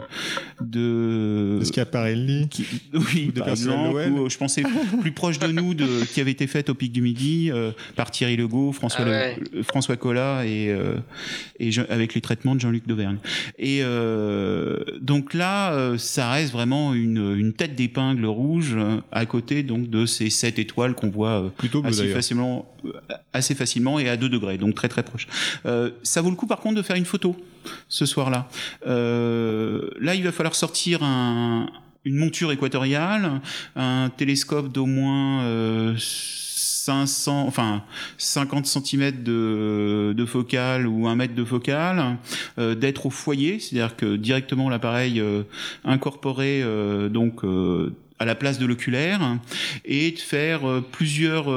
de. 0.62 1.60
ce 1.62 1.72
Schiaparelli. 1.72 2.48
Qui, 2.50 2.66
oui, 2.94 3.32
de 3.34 3.40
par 3.40 3.50
exemple. 3.50 4.30
je 4.30 4.38
pensais 4.38 4.64
plus 5.02 5.12
proche 5.12 5.40
de 5.40 5.48
nous 5.48 5.74
de 5.74 6.06
qui 6.06 6.22
avait 6.22 6.32
été 6.32 6.48
faite 6.48 6.70
au 6.70 6.74
Pic 6.74 6.92
du 6.92 7.02
Midi 7.02 7.52
par 7.96 8.12
Thierry 8.12 8.38
Legault, 8.38 8.72
François 8.72 9.06
ah 9.08 9.64
François 9.64 9.98
Collat 9.98 10.46
et 10.46 10.76
et 11.60 11.70
avec 11.90 12.14
les 12.14 12.22
traitements 12.22 12.56
de 12.56 12.60
Jean-Luc 12.60 12.88
Dauvergne. 12.88 13.18
Et 13.58 13.82
donc 15.02 15.34
là, 15.34 15.96
ça 15.98 16.35
vraiment 16.44 16.94
une, 16.94 17.54
tête 17.54 17.76
d'épingle 17.76 18.26
rouge 18.26 18.74
euh, 18.76 19.00
à 19.12 19.26
côté 19.26 19.64
donc 19.64 19.90
de 19.90 20.06
ces 20.06 20.30
sept 20.30 20.60
étoiles 20.60 20.94
qu'on 20.94 21.10
voit 21.10 21.52
euh, 21.64 21.82
assez 21.84 22.10
facilement, 22.10 22.74
euh, 22.86 22.92
assez 23.34 23.56
facilement 23.56 24.00
et 24.00 24.10
à 24.10 24.18
2 24.18 24.30
degrés, 24.30 24.58
donc 24.58 24.76
très 24.76 24.90
très 24.90 25.04
proche. 25.04 25.28
ça 26.04 26.22
vaut 26.22 26.30
le 26.30 26.36
coup 26.36 26.48
par 26.48 26.60
contre 26.60 26.76
de 26.76 26.82
faire 26.82 26.96
une 26.96 27.06
photo 27.06 27.36
ce 27.88 28.06
soir-là. 28.06 28.48
là, 28.86 30.16
il 30.16 30.24
va 30.24 30.32
falloir 30.32 30.56
sortir 30.56 31.02
une 31.02 32.16
monture 32.16 32.52
équatoriale, 32.52 33.42
un 33.76 34.12
télescope 34.16 34.72
d'au 34.72 34.86
moins 34.86 35.96
500, 36.86 37.48
enfin 37.48 37.84
50 38.20 38.68
cm 38.68 39.24
de, 39.24 40.14
de 40.16 40.86
ou 40.86 41.08
un 41.08 41.16
mètre 41.16 41.34
de 41.34 41.44
focale, 41.44 42.18
euh, 42.60 42.76
d'être 42.76 43.08
au 43.08 43.10
foyer, 43.10 43.60
c'est-à-dire 43.60 43.96
que 43.96 44.16
directement 44.16 44.70
l'appareil 44.70 45.20
euh, 45.20 45.44
incorporé 45.84 46.62
euh, 46.62 47.10
donc 47.10 47.42
à 48.20 48.26
la 48.26 48.36
place 48.36 48.60
de 48.60 48.68
l'oculaire 48.68 49.22
et 49.84 50.12
de 50.12 50.20
faire 50.20 50.62
plusieurs 50.92 51.48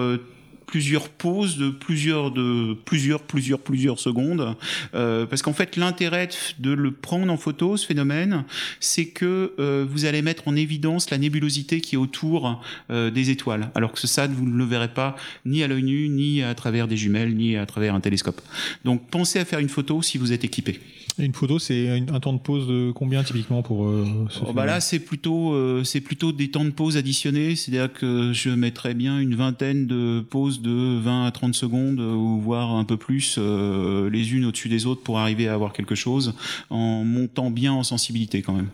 plusieurs 0.68 1.08
pauses 1.08 1.56
de 1.56 1.70
plusieurs 1.70 2.30
de 2.30 2.76
plusieurs 2.84 3.22
plusieurs 3.22 3.58
plusieurs 3.58 3.98
secondes. 3.98 4.54
Euh, 4.94 5.24
parce 5.24 5.40
qu'en 5.40 5.54
fait 5.54 5.76
l'intérêt 5.76 6.28
de 6.58 6.70
le 6.72 6.92
prendre 6.92 7.32
en 7.32 7.38
photo 7.38 7.78
ce 7.78 7.86
phénomène 7.86 8.44
c'est 8.78 9.06
que 9.06 9.54
euh, 9.58 9.86
vous 9.88 10.04
allez 10.04 10.20
mettre 10.20 10.46
en 10.46 10.54
évidence 10.54 11.10
la 11.10 11.16
nébulosité 11.16 11.80
qui 11.80 11.94
est 11.94 11.98
autour 11.98 12.62
euh, 12.90 13.10
des 13.10 13.30
étoiles. 13.30 13.70
Alors 13.74 13.92
que 13.92 14.06
ça 14.06 14.26
vous 14.26 14.46
ne 14.46 14.56
le 14.56 14.64
verrez 14.64 14.92
pas 14.92 15.16
ni 15.46 15.62
à 15.62 15.68
l'œil 15.68 15.82
nu 15.82 16.08
ni 16.10 16.42
à 16.42 16.54
travers 16.54 16.86
des 16.86 16.98
jumelles 16.98 17.34
ni 17.34 17.56
à 17.56 17.64
travers 17.64 17.94
un 17.94 18.00
télescope. 18.00 18.42
Donc 18.84 19.08
pensez 19.10 19.38
à 19.38 19.46
faire 19.46 19.60
une 19.60 19.70
photo 19.70 20.02
si 20.02 20.18
vous 20.18 20.32
êtes 20.32 20.44
équipé. 20.44 20.80
Une 21.18 21.34
photo, 21.34 21.58
c'est 21.58 22.04
un 22.08 22.20
temps 22.20 22.32
de 22.32 22.38
pause 22.38 22.68
de 22.68 22.92
combien 22.94 23.24
typiquement 23.24 23.62
pour 23.62 23.86
euh, 23.86 24.06
oh, 24.46 24.52
bah 24.52 24.66
Là, 24.66 24.80
c'est 24.80 25.00
plutôt, 25.00 25.52
euh, 25.52 25.82
c'est 25.82 26.00
plutôt 26.00 26.30
des 26.30 26.48
temps 26.50 26.64
de 26.64 26.70
pause 26.70 26.96
additionnés. 26.96 27.56
C'est-à-dire 27.56 27.92
que 27.92 28.32
je 28.32 28.50
mettrais 28.50 28.94
bien 28.94 29.18
une 29.18 29.34
vingtaine 29.34 29.88
de 29.88 30.20
pauses 30.20 30.57
de 30.60 30.98
20 31.00 31.26
à 31.26 31.30
30 31.30 31.54
secondes, 31.54 32.00
ou 32.00 32.40
voire 32.40 32.72
un 32.74 32.84
peu 32.84 32.96
plus, 32.96 33.36
euh, 33.38 34.10
les 34.10 34.34
unes 34.34 34.44
au-dessus 34.44 34.68
des 34.68 34.86
autres 34.86 35.02
pour 35.02 35.18
arriver 35.18 35.48
à 35.48 35.54
avoir 35.54 35.72
quelque 35.72 35.94
chose, 35.94 36.34
en 36.70 37.04
montant 37.04 37.50
bien 37.50 37.72
en 37.72 37.82
sensibilité 37.82 38.42
quand 38.42 38.52
même. 38.52 38.68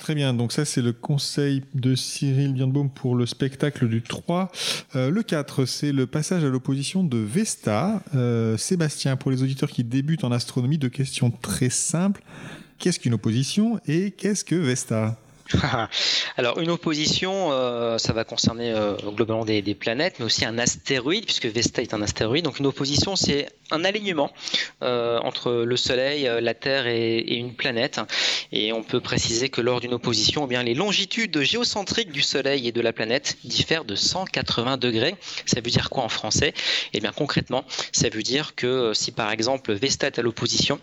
Très 0.00 0.14
bien, 0.16 0.34
donc 0.34 0.50
ça 0.50 0.64
c'est 0.64 0.82
le 0.82 0.92
conseil 0.92 1.62
de 1.74 1.94
Cyril 1.94 2.54
Birnbaum 2.54 2.90
pour 2.90 3.14
le 3.14 3.24
spectacle 3.24 3.88
du 3.88 4.02
3. 4.02 4.50
Euh, 4.96 5.10
le 5.10 5.22
4, 5.22 5.64
c'est 5.64 5.92
le 5.92 6.06
passage 6.06 6.42
à 6.42 6.48
l'opposition 6.48 7.04
de 7.04 7.18
Vesta. 7.18 8.02
Euh, 8.14 8.56
Sébastien, 8.56 9.16
pour 9.16 9.30
les 9.30 9.44
auditeurs 9.44 9.70
qui 9.70 9.84
débutent 9.84 10.24
en 10.24 10.32
astronomie, 10.32 10.78
deux 10.78 10.88
questions 10.88 11.30
très 11.30 11.70
simples. 11.70 12.22
Qu'est-ce 12.78 12.98
qu'une 12.98 13.14
opposition 13.14 13.78
et 13.86 14.10
qu'est-ce 14.10 14.44
que 14.44 14.56
Vesta? 14.56 15.21
Alors 16.36 16.58
une 16.58 16.70
opposition, 16.70 17.52
euh, 17.52 17.98
ça 17.98 18.12
va 18.12 18.24
concerner 18.24 18.72
euh, 18.72 18.94
globalement 19.14 19.44
des, 19.44 19.62
planètes, 19.74 20.16
mais 20.18 20.24
aussi 20.24 20.44
un 20.44 20.58
astéroïde, 20.58 21.24
puisque 21.24 21.46
Vesta 21.46 21.82
est 21.82 21.94
un 21.94 22.02
astéroïde. 22.02 22.44
Donc 22.44 22.58
une 22.58 22.66
opposition, 22.66 23.16
c'est 23.16 23.48
un 23.70 23.84
alignement 23.84 24.32
euh, 24.82 25.18
entre 25.20 25.52
le 25.52 25.76
Soleil, 25.76 26.30
la 26.40 26.54
Terre 26.54 26.86
et, 26.86 27.36
une 27.36 27.54
planète. 27.54 28.00
Et 28.52 28.72
on 28.72 28.82
peut 28.82 29.00
préciser 29.00 29.48
que 29.48 29.60
lors 29.60 29.80
d'une 29.80 29.94
opposition, 29.94 30.44
eh 30.44 30.48
bien, 30.48 30.62
les 30.62 30.74
longitudes 30.74 31.40
géocentriques 31.40 32.12
du 32.12 32.22
Soleil 32.22 32.68
et 32.68 32.72
de 32.72 32.80
la 32.80 32.92
planète 32.92 33.38
diffèrent 33.44 33.84
de 33.84 33.94
180 33.94 34.76
degrés. 34.76 35.14
Ça 35.46 35.60
veut 35.60 35.70
dire 35.70 35.90
quoi 35.90 36.04
en 36.04 36.08
français? 36.08 36.54
Eh 36.92 37.00
bien 37.00 37.12
concrètement, 37.12 37.64
ça 37.92 38.08
veut 38.08 38.22
dire 38.22 38.54
que 38.54 38.92
si 38.94 39.12
par 39.12 39.30
exemple 39.30 39.72
Vesta 39.72 40.06
est 40.06 40.18
à 40.18 40.22
l'opposition, 40.22 40.80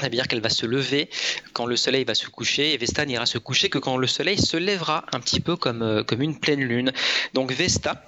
ça 0.00 0.06
veut 0.06 0.10
dire 0.10 0.28
qu'elle 0.28 0.40
va 0.40 0.50
se 0.50 0.66
lever 0.66 1.10
quand 1.52 1.66
le 1.66 1.76
soleil 1.76 2.04
va 2.04 2.14
se 2.14 2.28
coucher 2.28 2.72
et 2.72 2.76
Vesta 2.78 3.04
n'ira 3.04 3.26
se 3.26 3.38
coucher 3.38 3.68
que 3.68 3.78
quand 3.78 3.96
le 3.96 4.06
soleil 4.06 4.38
se 4.38 4.56
lèvera, 4.56 5.04
un 5.12 5.20
petit 5.20 5.40
peu 5.40 5.56
comme, 5.56 5.82
euh, 5.82 6.02
comme 6.02 6.22
une 6.22 6.38
pleine 6.38 6.60
lune. 6.60 6.92
Donc 7.34 7.52
Vesta, 7.52 8.02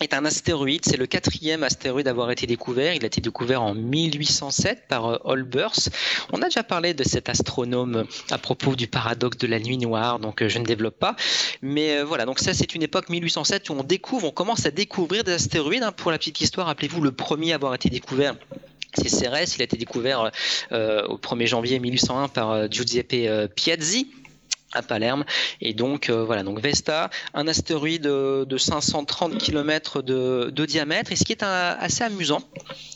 est 0.00 0.14
un 0.14 0.24
astéroïde, 0.24 0.84
c'est 0.84 0.96
le 0.96 1.06
quatrième 1.06 1.62
astéroïde 1.62 2.08
à 2.08 2.10
avoir 2.10 2.30
été 2.32 2.46
découvert. 2.46 2.94
Il 2.94 3.04
a 3.04 3.06
été 3.06 3.20
découvert 3.20 3.62
en 3.62 3.74
1807 3.74 4.88
par 4.88 5.06
euh, 5.06 5.18
Olbers. 5.24 5.90
On 6.32 6.42
a 6.42 6.46
déjà 6.46 6.64
parlé 6.64 6.92
de 6.94 7.04
cet 7.04 7.28
astronome 7.28 8.06
à 8.30 8.38
propos 8.38 8.74
du 8.74 8.88
paradoxe 8.88 9.38
de 9.38 9.46
la 9.46 9.60
nuit 9.60 9.78
noire, 9.78 10.18
donc 10.18 10.42
euh, 10.42 10.48
je 10.48 10.58
ne 10.58 10.64
développe 10.64 10.98
pas. 10.98 11.14
Mais 11.60 12.02
voilà, 12.02 12.24
donc 12.24 12.40
ça 12.40 12.54
c'est 12.54 12.74
une 12.74 12.82
époque 12.82 13.10
1807 13.10 13.70
où 13.70 13.74
on 13.74 13.84
découvre, 13.84 14.28
on 14.28 14.32
commence 14.32 14.66
à 14.66 14.70
découvrir 14.70 15.22
des 15.24 15.32
astéroïdes. 15.32 15.82
Hein. 15.82 15.92
Pour 15.92 16.10
la 16.10 16.18
petite 16.18 16.40
histoire, 16.40 16.66
rappelez-vous, 16.66 17.00
le 17.00 17.12
premier 17.12 17.52
à 17.52 17.56
avoir 17.56 17.74
été 17.74 17.88
découvert 17.88 18.34
c'est 18.94 19.08
Cérès, 19.08 19.56
il 19.56 19.62
a 19.62 19.64
été 19.64 19.76
découvert 19.76 20.30
euh, 20.72 21.06
au 21.06 21.16
1er 21.16 21.46
janvier 21.46 21.78
1801 21.78 22.28
par 22.28 22.50
euh, 22.50 22.66
Giuseppe 22.70 23.14
euh, 23.14 23.48
Piazzi 23.48 24.10
à 24.74 24.82
Palerme. 24.82 25.24
Et 25.60 25.74
donc 25.74 26.08
voilà 26.08 26.42
donc 26.42 26.58
Vesta 26.58 27.10
un 27.34 27.46
astéroïde 27.46 28.04
de 28.04 28.56
530 28.56 29.36
km 29.36 30.00
de, 30.00 30.64
diamètre. 30.64 31.12
Et 31.12 31.16
ce 31.16 31.24
qui 31.24 31.32
est 31.32 31.42
assez 31.42 32.02
amusant 32.02 32.42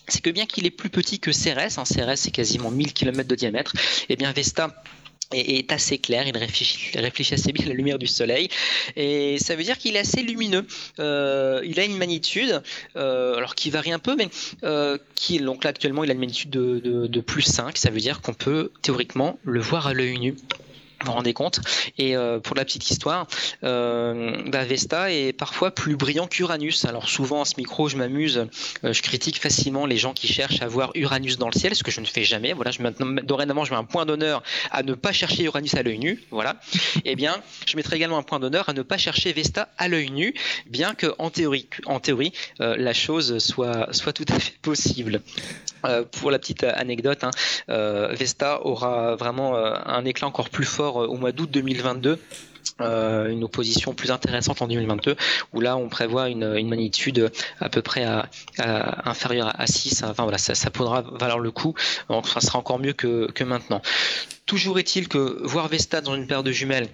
c'est 0.08 0.22
que 0.22 0.30
bien 0.30 0.46
qu'il 0.46 0.64
est 0.64 0.70
plus 0.70 0.88
petit 0.88 1.18
que 1.18 1.32
Cérès 1.32 1.76
hein, 1.76 1.84
Cérès 1.84 2.18
c'est 2.18 2.30
quasiment 2.30 2.70
1000 2.70 2.94
km 2.94 3.28
de 3.28 3.34
diamètre 3.34 3.74
et 4.08 4.16
bien 4.16 4.32
Vesta 4.32 4.82
est 5.32 5.72
assez 5.72 5.98
clair, 5.98 6.26
il 6.26 6.36
réfléchit, 6.36 7.34
assez 7.34 7.52
bien 7.52 7.66
la 7.66 7.74
lumière 7.74 7.98
du 7.98 8.06
soleil, 8.06 8.48
et 8.96 9.38
ça 9.38 9.56
veut 9.56 9.64
dire 9.64 9.78
qu'il 9.78 9.96
est 9.96 10.00
assez 10.00 10.22
lumineux. 10.22 10.66
Euh, 10.98 11.60
il 11.64 11.80
a 11.80 11.84
une 11.84 11.96
magnitude, 11.96 12.62
euh, 12.96 13.36
alors 13.36 13.54
qui 13.54 13.70
varie 13.70 13.92
un 13.92 13.98
peu, 13.98 14.16
mais 14.16 14.28
euh, 14.64 14.98
qui, 15.14 15.38
donc 15.38 15.66
actuellement 15.66 16.04
il 16.04 16.10
a 16.10 16.14
une 16.14 16.20
magnitude 16.20 16.50
de, 16.50 17.06
de 17.06 17.20
plus 17.20 17.42
5, 17.42 17.76
ça 17.76 17.90
veut 17.90 18.00
dire 18.00 18.20
qu'on 18.20 18.34
peut 18.34 18.70
théoriquement 18.82 19.38
le 19.44 19.60
voir 19.60 19.86
à 19.86 19.94
l'œil 19.94 20.18
nu 20.18 20.34
vous 21.06 21.12
rendez 21.12 21.32
compte 21.32 21.60
Et 21.98 22.16
euh, 22.16 22.40
pour 22.40 22.56
la 22.56 22.64
petite 22.64 22.90
histoire, 22.90 23.26
euh, 23.64 24.42
bah, 24.46 24.64
Vesta 24.64 25.12
est 25.12 25.32
parfois 25.32 25.70
plus 25.70 25.96
brillant 25.96 26.26
qu'Uranus. 26.26 26.84
Alors 26.84 27.08
souvent 27.08 27.42
à 27.42 27.44
ce 27.44 27.54
micro, 27.56 27.88
je 27.88 27.96
m'amuse, 27.96 28.46
euh, 28.84 28.92
je 28.92 29.02
critique 29.02 29.40
facilement 29.40 29.86
les 29.86 29.96
gens 29.96 30.12
qui 30.12 30.26
cherchent 30.26 30.62
à 30.62 30.68
voir 30.68 30.90
Uranus 30.94 31.38
dans 31.38 31.48
le 31.48 31.58
ciel, 31.58 31.74
ce 31.74 31.82
que 31.82 31.90
je 31.90 32.00
ne 32.00 32.06
fais 32.06 32.24
jamais. 32.24 32.52
Voilà, 32.52 32.70
je, 32.70 32.82
dorénavant, 33.22 33.64
je 33.64 33.72
mets 33.72 33.78
un 33.78 33.84
point 33.84 34.04
d'honneur 34.04 34.42
à 34.70 34.82
ne 34.82 34.94
pas 34.94 35.12
chercher 35.12 35.44
Uranus 35.44 35.74
à 35.74 35.82
l'œil 35.82 35.98
nu. 35.98 36.22
Voilà. 36.30 36.56
Eh 37.04 37.14
bien, 37.14 37.36
je 37.66 37.76
mettrai 37.76 37.96
également 37.96 38.18
un 38.18 38.22
point 38.22 38.40
d'honneur 38.40 38.68
à 38.68 38.72
ne 38.72 38.82
pas 38.82 38.98
chercher 38.98 39.32
Vesta 39.32 39.68
à 39.78 39.88
l'œil 39.88 40.10
nu, 40.10 40.34
bien 40.66 40.94
que 40.94 41.14
en 41.18 41.30
théorie, 41.30 41.68
en 41.86 42.00
théorie, 42.00 42.32
la 42.58 42.92
chose 42.92 43.38
soit 43.38 43.92
soit 43.92 44.12
tout 44.12 44.26
à 44.28 44.38
fait 44.38 44.54
possible. 44.60 45.20
pour 46.12 46.30
la 46.30 46.38
petite 46.38 46.64
anecdote, 46.64 47.22
hein, 47.22 47.30
Vesta 48.12 48.66
aura 48.66 49.14
vraiment 49.14 49.56
un 49.56 50.04
éclat 50.04 50.26
encore 50.26 50.50
plus 50.50 50.64
fort 50.64 50.95
euh, 51.02 51.06
au 51.06 51.16
mois 51.16 51.32
d'août 51.32 51.50
2022. 51.50 52.18
Euh, 52.80 53.28
une 53.30 53.44
opposition 53.44 53.94
plus 53.94 54.10
intéressante 54.10 54.60
en 54.60 54.66
2022 54.66 55.16
où 55.54 55.60
là 55.60 55.78
on 55.78 55.88
prévoit 55.88 56.28
une, 56.28 56.68
magnitude 56.68 57.30
à 57.58 57.70
peu 57.70 57.80
près 57.80 58.04
inférieure 58.58 59.52
à 59.58 59.66
6 59.66 60.02
enfin 60.02 60.24
voilà 60.24 60.36
ça, 60.36 60.54
ça 60.54 60.68
pourra 60.68 61.00
valoir 61.00 61.38
le 61.38 61.50
coup 61.52 61.74
donc 62.10 62.28
ça 62.28 62.40
sera 62.40 62.58
encore 62.58 62.78
mieux 62.78 62.92
que, 62.92 63.30
que 63.30 63.44
maintenant 63.44 63.80
toujours 64.46 64.78
est-il 64.78 65.08
que 65.08 65.38
voir 65.46 65.68
Vesta 65.68 66.02
dans 66.02 66.16
une 66.16 66.26
paire 66.26 66.42
de 66.42 66.50
jumelles 66.50 66.88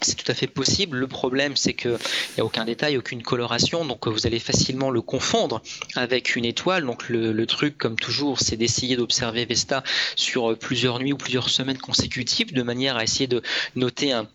c'est 0.00 0.16
tout 0.16 0.30
à 0.30 0.34
fait 0.34 0.46
possible. 0.46 0.98
Le 0.98 1.06
problème, 1.06 1.56
c'est 1.56 1.74
qu'il 1.74 1.90
n'y 2.36 2.40
a 2.40 2.44
aucun 2.44 2.64
détail, 2.64 2.96
aucune 2.96 3.22
coloration, 3.22 3.84
donc 3.84 4.06
vous 4.08 4.26
allez 4.26 4.38
facilement 4.38 4.90
le 4.90 5.00
confondre 5.00 5.62
avec 5.94 6.36
une 6.36 6.44
étoile. 6.44 6.84
Donc 6.84 7.08
le, 7.08 7.46
truc, 7.46 7.78
comme 7.78 7.96
toujours, 7.96 8.40
c'est 8.40 8.56
d'essayer 8.56 8.96
d'observer 8.96 9.44
Vesta 9.44 9.82
sur 10.14 10.56
plusieurs 10.58 10.98
nuits 10.98 11.12
ou 11.12 11.16
plusieurs 11.16 11.48
semaines 11.48 11.78
consécutives, 11.78 12.52
de 12.52 12.62
manière 12.62 12.96
à 12.96 13.04
essayer 13.04 13.26
de 13.26 13.42
noter 13.74 14.12
un, 14.12 14.28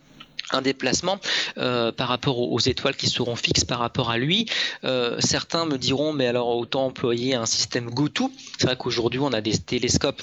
déplacement 0.62 1.18
euh, 1.56 1.92
par 1.92 2.08
rapport 2.08 2.38
aux, 2.38 2.60
étoiles 2.60 2.94
qui 2.94 3.06
seront 3.06 3.36
fixes 3.36 3.64
par 3.64 3.78
rapport 3.78 4.10
à 4.10 4.18
lui. 4.18 4.44
Euh, 4.84 5.16
certains 5.18 5.64
me 5.64 5.78
diront, 5.78 6.12
mais 6.12 6.26
alors 6.26 6.48
autant 6.48 6.84
employer 6.84 7.34
un 7.34 7.46
système 7.46 7.88
GoTo. 7.88 8.30
C'est 8.58 8.66
vrai 8.66 8.76
qu'aujourd'hui 8.76 9.20
on 9.20 9.32
a 9.32 9.40
des 9.40 9.56
télescopes 9.56 10.20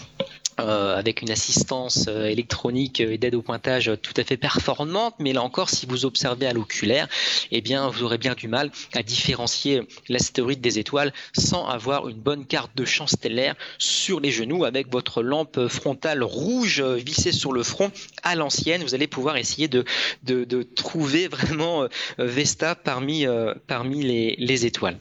euh, 0.59 0.97
avec 0.97 1.21
une 1.21 1.31
assistance 1.31 2.05
euh, 2.07 2.25
électronique 2.25 2.99
et 2.99 3.17
d'aide 3.17 3.35
au 3.35 3.41
pointage 3.41 3.91
tout 4.01 4.13
à 4.17 4.23
fait 4.23 4.37
performante, 4.37 5.15
mais 5.19 5.33
là 5.33 5.41
encore, 5.41 5.69
si 5.69 5.85
vous 5.85 6.05
observez 6.05 6.47
à 6.47 6.53
l'oculaire, 6.53 7.07
eh 7.51 7.61
bien, 7.61 7.89
vous 7.89 8.03
aurez 8.03 8.17
bien 8.17 8.33
du 8.33 8.47
mal 8.47 8.71
à 8.93 9.03
différencier 9.03 9.81
l'astéroïde 10.07 10.61
des 10.61 10.79
étoiles 10.79 11.13
sans 11.37 11.67
avoir 11.67 12.07
une 12.09 12.17
bonne 12.17 12.45
carte 12.45 12.71
de 12.75 12.85
champ 12.85 13.07
stellaire 13.07 13.55
sur 13.77 14.19
les 14.19 14.31
genoux 14.31 14.65
avec 14.65 14.91
votre 14.91 15.21
lampe 15.21 15.67
frontale 15.67 16.23
rouge 16.23 16.81
vissée 16.81 17.31
sur 17.31 17.51
le 17.51 17.63
front 17.63 17.91
à 18.23 18.35
l'ancienne. 18.35 18.83
Vous 18.83 18.95
allez 18.95 19.07
pouvoir 19.07 19.37
essayer 19.37 19.67
de, 19.67 19.85
de, 20.23 20.63
trouver 20.63 21.27
vraiment 21.27 21.83
euh, 21.83 21.87
Vesta 22.17 22.75
parmi, 22.75 23.25
parmi 23.67 24.03
les, 24.03 24.35
les 24.37 24.65
étoiles. 24.65 24.97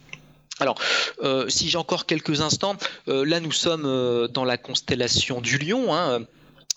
Alors, 0.61 0.79
euh, 1.23 1.49
si 1.49 1.69
j'ai 1.69 1.79
encore 1.79 2.07
quelques 2.07 2.41
instants, 2.41 2.77
euh, 3.09 3.25
là 3.25 3.41
nous 3.41 3.53
sommes 3.53 3.85
euh, 3.87 4.29
dans 4.29 4.45
la 4.45 4.57
constellation 4.57 5.41
du 5.41 5.59
Lion, 5.59 5.95
hein, 5.95 6.21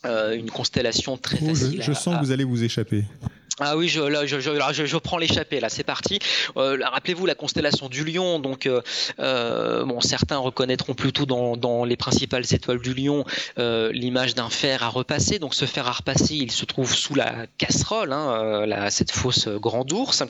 une 0.04 0.50
constellation 0.50 1.18
très 1.18 1.38
oh, 1.42 1.48
facile. 1.50 1.82
Je, 1.82 1.94
sens 1.94 2.18
que 2.18 2.26
vous 2.26 2.32
allez 2.32 2.44
vous 2.44 2.64
échapper. 2.64 3.06
Ah 3.60 3.78
oui, 3.78 3.88
je, 3.88 4.02
là, 4.02 4.26
je, 4.26 4.40
je, 4.40 4.98
prends 4.98 5.20
l'échappée, 5.20 5.60
là, 5.60 5.70
c'est 5.70 5.84
parti. 5.84 6.18
Rappelez-vous 6.56 7.28
la 7.28 7.36
constellation 7.36 7.88
du 7.88 8.04
Lion, 8.04 8.40
donc 8.40 8.68
bon, 9.20 10.02
certains 10.02 10.38
reconnaîtront 10.38 10.96
plutôt 10.96 11.28
dans, 11.28 11.56
dans, 11.56 11.86
les 11.86 11.98
principales 11.98 12.46
étoiles 12.50 12.80
du 12.80 12.96
Lion 12.96 13.26
l'image 13.58 14.34
d'un 14.34 14.50
fer 14.50 14.82
à 14.82 14.90
repasser. 14.90 15.38
Donc 15.38 15.54
ce 15.54 15.66
fer 15.66 15.88
à 15.88 15.92
repasser, 15.92 16.34
il 16.34 16.50
se 16.50 16.66
trouve 16.66 16.96
sous 16.96 17.14
la 17.14 17.46
casserole, 17.60 18.12
hein, 18.12 18.90
cette 18.90 19.12
fausse 19.12 19.48
grande 19.48 19.92
ours. 19.94 20.24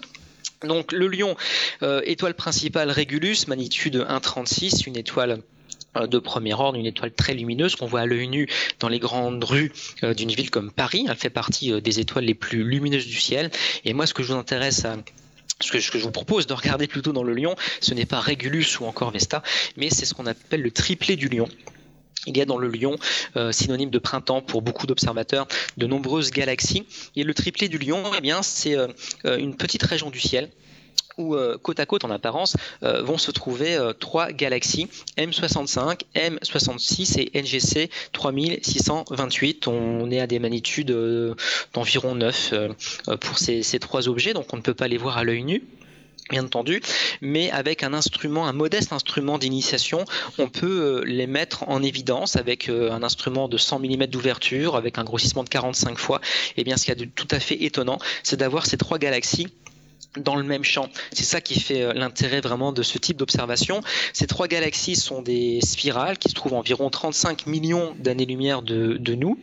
Donc 0.64 0.92
le 0.92 1.08
lion, 1.08 1.36
euh, 1.82 2.02
étoile 2.06 2.36
principale 2.36 2.92
Régulus, 2.92 3.48
magnitude 3.48 3.96
1,36, 3.96 4.88
une 4.88 4.96
étoile 4.96 5.42
euh, 5.98 6.06
de 6.06 6.20
premier 6.20 6.54
ordre, 6.54 6.78
une 6.78 6.86
étoile 6.86 7.12
très 7.12 7.34
lumineuse 7.34 7.76
qu'on 7.76 7.88
voit 7.88 8.02
à 8.02 8.06
l'œil 8.06 8.28
nu 8.28 8.48
dans 8.80 8.90
les 8.90 9.00
grandes 9.00 9.44
rues 9.44 9.72
euh, 10.04 10.14
d'une 10.14 10.32
ville 10.32 10.52
comme 10.52 10.72
Paris. 10.72 11.06
Elle 11.10 11.16
fait 11.16 11.32
partie 11.32 11.82
des 11.82 12.00
étoiles 12.00 12.26
les 12.26 12.36
plus 12.36 12.64
lumineuses 12.64 13.08
du 13.08 13.20
ciel. 13.20 13.50
Et 13.86 13.94
moi, 13.94 14.06
ce 14.06 14.14
que 14.14 14.22
je 14.22 14.34
vous 14.34 14.40
intéresse 14.40 14.86
ce 15.60 15.72
que, 15.72 15.80
je 15.80 16.04
vous 16.04 16.12
propose 16.12 16.48
de 16.48 16.54
regarder 16.54 16.88
plutôt 16.88 17.12
dans 17.12 17.24
le 17.24 17.34
lion, 17.34 17.56
ce 17.82 17.94
n'est 17.94 18.06
pas 18.06 18.20
Régulus 18.20 18.80
ou 18.80 18.86
encore 18.86 19.12
Vesta, 19.12 19.44
mais 19.78 19.92
c'est 19.92 20.06
ce 20.06 20.16
qu'on 20.16 20.26
appelle 20.26 20.62
le 20.62 20.72
triplet 20.72 21.16
du 21.16 21.28
lion. 21.28 21.48
Il 22.28 22.38
y 22.38 22.42
a 22.42 22.46
dans 22.46 22.58
le 22.58 22.68
Lion, 22.68 22.98
euh, 23.36 23.52
synonyme 23.52 23.90
de 23.90 24.00
printemps 24.00 24.42
pour 24.42 24.62
beaucoup 24.62 24.86
d'observateurs, 24.86 25.48
de 25.78 25.88
nombreuses 25.88 26.32
galaxies. 26.32 26.86
Et 27.16 27.24
le 27.24 27.34
triplet 27.34 27.68
du 27.68 27.78
Lion, 27.78 28.04
eh 28.16 28.22
bien, 28.22 28.44
c'est 28.44 28.78
euh, 28.78 28.88
euh, 29.26 29.38
une 29.38 29.56
petite 29.56 29.84
région 29.84 30.10
du 30.10 30.20
ciel 30.20 30.50
où 31.18 31.36
côte 31.62 31.80
à 31.80 31.86
côte 31.86 32.06
en 32.06 32.10
apparence 32.10 32.56
vont 32.82 33.18
se 33.18 33.32
trouver 33.32 33.78
trois 34.00 34.32
galaxies 34.32 34.88
M65, 35.18 36.04
M66 36.16 37.20
et 37.20 37.42
NGC 37.42 37.90
3628. 38.14 39.68
On 39.68 40.10
est 40.10 40.22
à 40.22 40.26
des 40.26 40.40
magnitudes 40.40 40.96
d'environ 41.74 42.16
9 42.16 42.54
pour 43.20 43.38
ces, 43.38 43.80
trois 43.80 44.08
objets, 44.08 44.34
donc 44.34 44.48
on 44.54 44.58
ne 44.58 44.62
peut 44.62 44.74
pas 44.74 44.88
les 44.88 44.98
voir 44.98 45.18
à 45.18 45.26
l'œil 45.26 45.44
nu 45.44 45.64
bien 46.32 46.46
entendu, 46.46 46.82
mais 47.22 47.52
avec 47.52 47.84
un 47.84 47.94
instrument, 47.94 48.48
un 48.48 48.54
modeste 48.54 48.94
instrument 48.94 49.38
d'initiation, 49.38 50.06
on 50.40 50.50
peut 50.50 51.02
euh, 51.02 51.04
les 51.06 51.28
mettre 51.28 51.70
en 51.70 51.84
évidence 51.84 52.36
avec 52.36 52.70
euh, 52.70 52.92
un 52.92 53.04
instrument 53.04 53.48
de 53.48 53.58
100 53.58 53.80
mm 53.80 54.08
d'ouverture, 54.08 54.76
avec 54.76 54.98
un 54.98 55.04
grossissement 55.04 55.44
de 55.44 55.50
45 55.50 56.00
fois. 56.00 56.20
Et 56.58 56.62
eh 56.62 56.64
bien, 56.64 56.78
ce 56.78 56.86
qui 56.86 56.92
est 56.92 57.16
tout 57.16 57.28
à 57.30 57.40
fait 57.40 57.64
étonnant, 57.64 58.00
c'est 58.24 58.38
d'avoir 58.38 58.66
ces 58.66 58.78
trois 58.78 58.98
galaxies 58.98 59.48
dans 60.18 60.36
le 60.36 60.44
même 60.44 60.64
champ. 60.64 60.90
C'est 61.14 61.24
ça 61.24 61.42
qui 61.42 61.60
fait 61.60 61.84
euh, 61.84 61.94
l'intérêt 61.94 62.42
vraiment 62.42 62.72
de 62.72 62.84
ce 62.84 62.98
type 62.98 63.18
d'observation. 63.18 63.82
Ces 64.14 64.28
trois 64.28 64.48
galaxies 64.48 64.96
sont 64.96 65.22
des 65.22 65.60
spirales 65.62 66.18
qui 66.18 66.30
se 66.30 66.36
trouvent 66.36 66.54
environ 66.54 66.90
35 66.90 67.48
millions 67.48 67.96
d'années-lumière 68.00 68.62
de, 68.62 68.98
de 68.98 69.16
nous. 69.16 69.40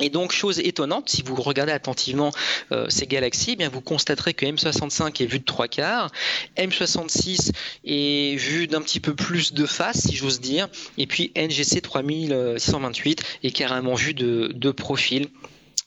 Et 0.00 0.10
donc, 0.10 0.32
chose 0.32 0.58
étonnante, 0.58 1.08
si 1.08 1.22
vous 1.22 1.36
regardez 1.36 1.72
attentivement 1.72 2.32
euh, 2.72 2.86
ces 2.88 3.06
galaxies, 3.06 3.52
eh 3.52 3.56
bien 3.56 3.68
vous 3.68 3.80
constaterez 3.80 4.34
que 4.34 4.44
M65 4.44 5.22
est 5.22 5.26
vu 5.26 5.38
de 5.38 5.44
trois 5.44 5.68
quarts, 5.68 6.10
M66 6.56 7.52
est 7.84 8.36
vu 8.36 8.66
d'un 8.66 8.82
petit 8.82 9.00
peu 9.00 9.14
plus 9.14 9.52
de 9.52 9.66
face, 9.66 10.00
si 10.00 10.16
j'ose 10.16 10.40
dire, 10.40 10.68
et 10.98 11.06
puis 11.06 11.32
NGC 11.36 11.80
3628 11.80 13.22
est 13.44 13.50
carrément 13.52 13.94
vu 13.94 14.14
de, 14.14 14.50
de 14.52 14.70
profil. 14.72 15.28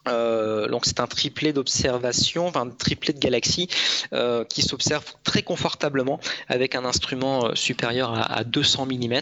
Euh, 0.08 0.70
donc 0.70 0.86
c'est 0.86 1.02
un 1.02 1.08
triplet 1.08 1.52
d'observation, 1.52 2.48
enfin 2.48 2.62
un 2.62 2.70
triplet 2.70 3.12
de 3.12 3.20
galaxies 3.20 3.68
euh, 4.14 4.46
qui 4.46 4.62
s'observe 4.62 5.04
très 5.26 5.42
confortablement 5.42 6.22
avec 6.48 6.76
un 6.76 6.86
instrument 6.86 7.54
supérieur 7.56 8.14
à, 8.14 8.22
à 8.38 8.44
200 8.46 8.86
mm. 8.86 9.22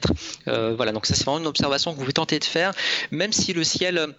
voilà, 0.76 0.92
donc 0.92 1.08
ça 1.08 1.16
c'est 1.16 1.24
vraiment 1.24 1.40
une 1.40 1.48
observation 1.48 1.90
que 1.90 1.96
vous 1.96 2.04
pouvez 2.04 2.14
tenter 2.14 2.38
de 2.38 2.44
faire, 2.44 2.72
même 3.10 3.34
si 3.34 3.54
le 3.54 3.64
ciel 3.64 4.14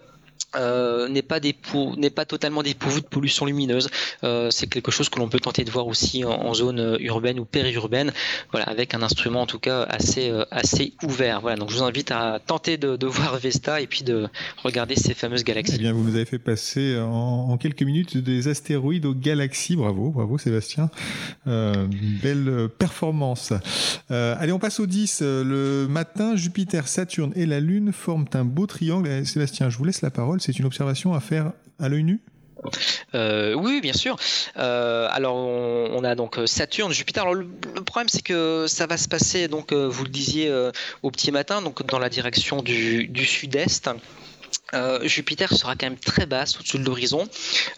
euh, 0.55 1.09
n'est 1.09 1.21
pas 1.21 2.25
totalement 2.25 2.63
dépourvu 2.63 3.01
de 3.01 3.05
pollution 3.05 3.45
lumineuse. 3.45 3.89
Euh, 4.23 4.49
c'est 4.49 4.67
quelque 4.67 4.91
chose 4.91 5.09
que 5.09 5.19
l'on 5.19 5.27
peut 5.27 5.39
tenter 5.39 5.63
de 5.63 5.71
voir 5.71 5.87
aussi 5.87 6.23
en, 6.23 6.53
zone 6.53 6.79
euh, 6.79 6.97
urbaine 6.99 7.39
ou 7.39 7.45
périurbaine, 7.45 8.13
voilà, 8.51 8.65
avec 8.67 8.93
un 8.93 9.01
instrument 9.01 9.41
en 9.41 9.45
tout 9.45 9.59
cas 9.59 9.83
assez 9.83 10.31
assez 10.51 10.93
ouvert. 11.03 11.41
Voilà, 11.41 11.57
donc 11.57 11.69
je 11.69 11.75
vous 11.75 11.83
invite 11.83 12.11
à 12.11 12.39
tenter 12.45 12.77
de, 12.77 13.05
voir 13.05 13.37
Vesta 13.37 13.81
et 13.81 13.87
puis 13.87 14.03
de 14.03 14.27
regarder 14.63 14.95
ces 14.95 15.13
fameuses 15.13 15.43
galaxies. 15.43 15.75
Eh 15.75 15.79
bien, 15.79 15.93
vous 15.93 16.15
avez 16.15 16.25
fait 16.25 16.39
passer 16.39 16.97
en, 16.99 17.57
quelques 17.57 17.83
minutes 17.83 18.17
des 18.17 18.47
astéroïdes 18.47 19.05
aux 19.05 19.13
galaxies. 19.13 19.75
Bravo, 19.75 20.11
bravo 20.11 20.37
Sébastien. 20.37 20.89
belle 21.45 22.69
performance. 22.77 23.53
allez, 24.09 24.51
on 24.51 24.59
passe 24.59 24.79
au 24.79 24.85
10. 24.85 25.21
Le 25.21 25.87
matin, 25.89 26.35
Jupiter, 26.35 26.87
Saturne 26.87 27.33
et 27.35 27.45
la 27.45 27.59
Lune 27.59 27.91
forment 27.91 28.27
un 28.33 28.45
beau 28.45 28.65
triangle. 28.65 29.09
Eh, 29.09 29.25
Sébastien, 29.25 29.69
je 29.69 29.77
vous 29.77 29.85
laisse 29.85 30.01
la 30.01 30.11
parole 30.11 30.26
c'est 30.39 30.59
une 30.59 30.65
observation 30.65 31.13
à 31.13 31.19
faire 31.19 31.51
à 31.79 31.89
l'œil 31.89 32.03
nu? 32.03 32.21
Euh, 33.15 33.53
oui, 33.53 33.81
bien 33.81 33.93
sûr. 33.93 34.15
Euh, 34.57 35.07
alors, 35.11 35.35
on, 35.35 36.03
a 36.03 36.15
donc 36.15 36.39
Saturne, 36.45 36.91
Jupiter. 36.91 37.23
Alors, 37.23 37.35
le, 37.35 37.47
problème, 37.85 38.09
c'est 38.09 38.21
que 38.21 38.65
ça 38.67 38.87
va 38.87 38.97
se 38.97 39.07
passer, 39.07 39.47
donc, 39.47 39.71
euh, 39.71 39.87
vous 39.87 40.03
le 40.03 40.09
disiez, 40.09 40.51
au 41.03 41.11
petit 41.11 41.31
matin, 41.31 41.61
donc 41.61 41.85
dans 41.85 41.99
la 41.99 42.09
direction 42.09 42.61
du, 42.61 43.25
sud-est. 43.25 43.89
Jupiter 45.03 45.53
sera 45.53 45.75
quand 45.75 45.85
même 45.85 45.99
très 45.99 46.25
basse 46.25 46.59
au-dessus 46.59 46.79
de 46.79 46.83
l'horizon. 46.83 47.27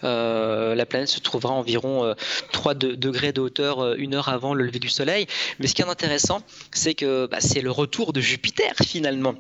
la 0.02 0.86
planète 0.88 1.10
se 1.10 1.20
trouvera 1.20 1.54
environ 1.54 2.16
3 2.52 2.74
degrés 2.74 3.34
de 3.34 3.42
hauteur 3.42 3.94
une 3.96 4.16
heure 4.16 4.30
avant 4.30 4.54
le 4.54 4.64
lever 4.64 4.80
du 4.80 4.90
Soleil. 4.90 5.28
Mais 5.60 5.68
ce 5.68 5.76
qui 5.76 5.82
est 5.82 5.90
intéressant, 5.90 6.42
c'est 6.72 6.96
que 6.96 7.28
bah, 7.28 7.42
c'est 7.42 7.62
le 7.62 7.72
retour 7.72 8.14
de 8.14 8.22
Jupiter 8.22 8.74
finalement. 8.84 9.36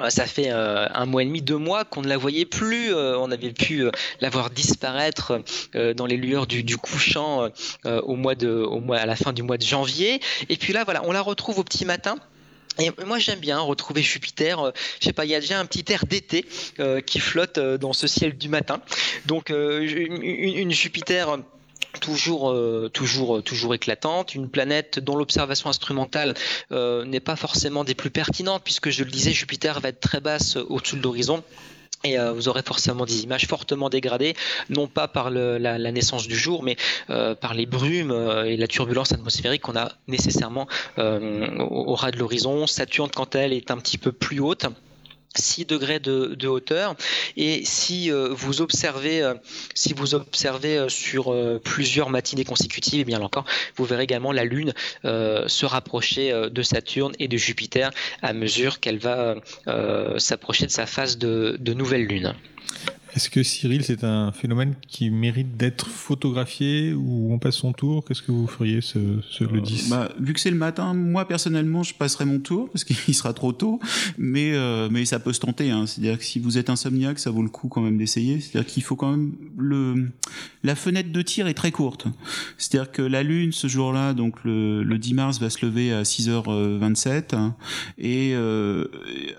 Euh, 0.00 0.10
ça 0.10 0.26
fait 0.26 0.50
euh, 0.50 0.86
un 0.92 1.06
mois 1.06 1.22
et 1.22 1.26
demi, 1.26 1.42
deux 1.42 1.56
mois 1.56 1.84
qu'on 1.84 2.02
ne 2.02 2.08
la 2.08 2.16
voyait 2.16 2.44
plus. 2.44 2.94
Euh, 2.94 3.18
on 3.18 3.30
avait 3.30 3.52
pu 3.52 3.86
la 4.20 4.30
voir 4.30 4.50
disparaître 4.50 5.40
dans 5.74 6.06
les 6.06 6.16
lueurs 6.16 6.46
du, 6.46 6.76
couchant 6.76 7.48
au 7.84 8.16
mois 8.16 8.34
de, 8.34 8.48
au 8.48 8.80
mois, 8.80 8.98
à 8.98 9.06
la 9.06 9.16
fin 9.16 9.32
du 9.32 9.42
mois 9.42 9.58
de 9.58 9.62
janvier. 9.62 10.20
Et 10.48 10.56
puis 10.56 10.72
là, 10.72 10.84
voilà, 10.84 11.02
on 11.04 11.12
la 11.12 11.20
retrouve 11.20 11.58
au 11.58 11.64
petit 11.64 11.84
matin. 11.84 12.16
Et 12.78 12.90
moi 13.06 13.18
j'aime 13.18 13.38
bien 13.38 13.58
retrouver 13.58 14.02
Jupiter. 14.02 14.72
je 15.00 15.06
sais 15.06 15.12
pas, 15.12 15.24
il 15.24 15.30
y 15.30 15.34
a 15.34 15.40
déjà 15.40 15.58
un 15.58 15.64
petit 15.64 15.90
air 15.92 16.04
d'été 16.06 16.44
qui 17.06 17.20
flotte 17.20 17.58
dans 17.58 17.92
ce 17.92 18.06
ciel 18.06 18.36
du 18.36 18.48
matin. 18.48 18.80
Donc 19.26 19.50
une 19.50 20.70
Jupiter 20.70 21.38
toujours, 22.00 22.50
euh, 22.50 22.90
toujours, 22.92 23.36
euh, 23.36 23.42
toujours 23.42 23.74
éclatante, 23.74 24.34
une 24.34 24.48
planète 24.48 24.98
dont 24.98 25.16
l'observation 25.16 25.70
instrumentale 25.70 26.34
euh, 26.72 27.04
n'est 27.04 27.20
pas 27.20 27.36
forcément 27.36 27.84
des 27.84 27.94
plus 27.94 28.10
pertinentes, 28.10 28.62
puisque 28.64 28.90
je 28.90 29.04
le 29.04 29.10
disais, 29.10 29.32
Jupiter 29.32 29.80
va 29.80 29.90
être 29.90 30.00
très 30.00 30.20
basse 30.20 30.56
au-dessus 30.56 30.96
de 30.96 31.02
l'horizon. 31.02 31.42
Et 32.04 32.18
vous 32.18 32.48
aurez 32.48 32.62
forcément 32.62 33.04
des 33.04 33.24
images 33.24 33.46
fortement 33.46 33.88
dégradées, 33.88 34.34
non 34.68 34.86
pas 34.86 35.08
par 35.08 35.30
la, 35.30 35.78
naissance 35.90 36.28
du 36.28 36.36
jour, 36.36 36.62
mais 36.62 36.76
par 37.08 37.54
les 37.54 37.66
brumes 37.66 38.12
et 38.46 38.56
la 38.56 38.68
turbulence 38.68 39.12
atmosphérique 39.12 39.62
qu'on 39.62 39.76
a 39.76 39.90
nécessairement 40.06 40.68
au 40.98 41.94
ras 41.94 42.10
de 42.12 42.18
l'horizon. 42.18 42.66
Saturne, 42.68 43.10
quant 43.12 43.24
à 43.24 43.38
elle, 43.38 43.52
est 43.52 43.70
un 43.72 43.78
petit 43.78 43.98
peu 43.98 44.12
plus 44.12 44.38
haute. 44.38 44.66
6 45.36 45.66
degrés 45.66 46.00
de, 46.00 46.46
hauteur 46.46 46.94
et 47.36 47.64
si 47.64 48.10
euh, 48.10 48.28
vous 48.30 48.60
observez 48.60 49.22
euh, 49.22 49.34
si 49.74 49.92
vous 49.92 50.14
observez 50.14 50.78
euh, 50.78 50.88
sur 50.88 51.34
plusieurs 51.62 52.10
matinées 52.10 52.44
consécutives 52.44 53.00
et 53.00 53.02
eh 53.02 53.04
bien 53.04 53.20
encore 53.20 53.44
vous 53.76 53.84
verrez 53.84 54.04
également 54.04 54.32
la 54.32 54.44
lune 54.44 54.72
se 55.04 55.66
rapprocher 55.66 56.32
de 56.50 56.62
Saturne 56.62 57.12
et 57.18 57.28
de 57.28 57.36
Jupiter 57.36 57.90
à 58.22 58.32
mesure 58.32 58.80
qu'elle 58.80 58.98
va 58.98 59.36
s'approcher 60.18 60.66
de 60.66 60.70
sa 60.70 60.86
phase 60.86 61.18
de 61.18 61.72
nouvelle 61.74 62.06
lune. 62.06 62.34
Est-ce 63.16 63.30
que 63.30 63.42
Cyril, 63.42 63.82
c'est 63.82 64.04
un 64.04 64.30
phénomène 64.30 64.74
qui 64.86 65.08
mérite 65.08 65.56
d'être 65.56 65.88
photographié 65.88 66.92
ou 66.92 67.32
on 67.32 67.38
passe 67.38 67.54
son 67.54 67.72
tour? 67.72 68.04
Qu'est-ce 68.04 68.20
que 68.20 68.30
vous 68.30 68.46
feriez 68.46 68.82
ce, 68.82 68.98
le 68.98 69.62
10 69.62 69.86
euh, 69.86 69.96
bah, 69.96 70.12
Vu 70.20 70.34
que 70.34 70.40
c'est 70.40 70.50
le 70.50 70.58
matin, 70.58 70.92
moi 70.92 71.26
personnellement, 71.26 71.82
je 71.82 71.94
passerai 71.94 72.26
mon 72.26 72.40
tour 72.40 72.68
parce 72.70 72.84
qu'il 72.84 73.14
sera 73.14 73.32
trop 73.32 73.52
tôt, 73.52 73.80
mais 74.18 74.52
euh, 74.52 74.90
mais 74.90 75.06
ça 75.06 75.18
peut 75.18 75.32
se 75.32 75.40
tenter. 75.40 75.70
Hein. 75.70 75.86
C'est-à-dire 75.86 76.18
que 76.18 76.24
si 76.24 76.38
vous 76.40 76.58
êtes 76.58 76.68
insomniaque, 76.68 77.18
ça 77.18 77.30
vaut 77.30 77.40
le 77.40 77.48
coup 77.48 77.68
quand 77.68 77.80
même 77.80 77.96
d'essayer. 77.96 78.38
C'est-à-dire 78.38 78.70
qu'il 78.70 78.82
faut 78.82 78.96
quand 78.96 79.12
même 79.12 79.32
le 79.56 80.10
la 80.62 80.74
fenêtre 80.74 81.10
de 81.10 81.22
tir 81.22 81.46
est 81.46 81.54
très 81.54 81.70
courte. 81.70 82.08
C'est-à-dire 82.58 82.92
que 82.92 83.00
la 83.00 83.22
lune 83.22 83.52
ce 83.52 83.66
jour-là, 83.66 84.12
donc 84.12 84.44
le, 84.44 84.82
le 84.82 84.98
10 84.98 85.14
mars, 85.14 85.40
va 85.40 85.48
se 85.48 85.64
lever 85.64 85.90
à 85.90 86.02
6h27 86.02 87.34
hein, 87.34 87.56
et 87.96 88.32
euh, 88.34 88.84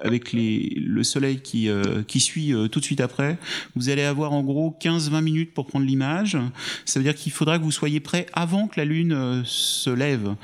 avec 0.02 0.34
les 0.34 0.82
le 0.84 1.04
soleil 1.04 1.42
qui 1.42 1.70
qui 2.08 2.20
suit 2.20 2.54
tout 2.72 2.80
de 2.80 2.86
suite 2.86 3.02
après 3.02 3.38
vous 3.76 3.90
allez 3.90 4.04
avoir 4.04 4.34
en 4.34 4.44
gros 4.44 4.76
15-20 4.82 5.22
minutes 5.22 5.54
pour 5.54 5.68
prendre 5.68 5.86
l'image. 5.86 6.38
Ça 6.86 7.00
veut 7.00 7.04
dire 7.04 7.16
qu'il 7.16 7.32
faudra 7.32 7.58
que 7.60 7.64
vous 7.64 7.72
soyez 7.72 8.00
prêt 8.00 8.26
avant 8.34 8.68
que 8.68 8.80
la 8.80 8.86
Lune 8.86 9.14
euh, 9.14 9.42
se 9.46 9.90
lève. 9.90 10.36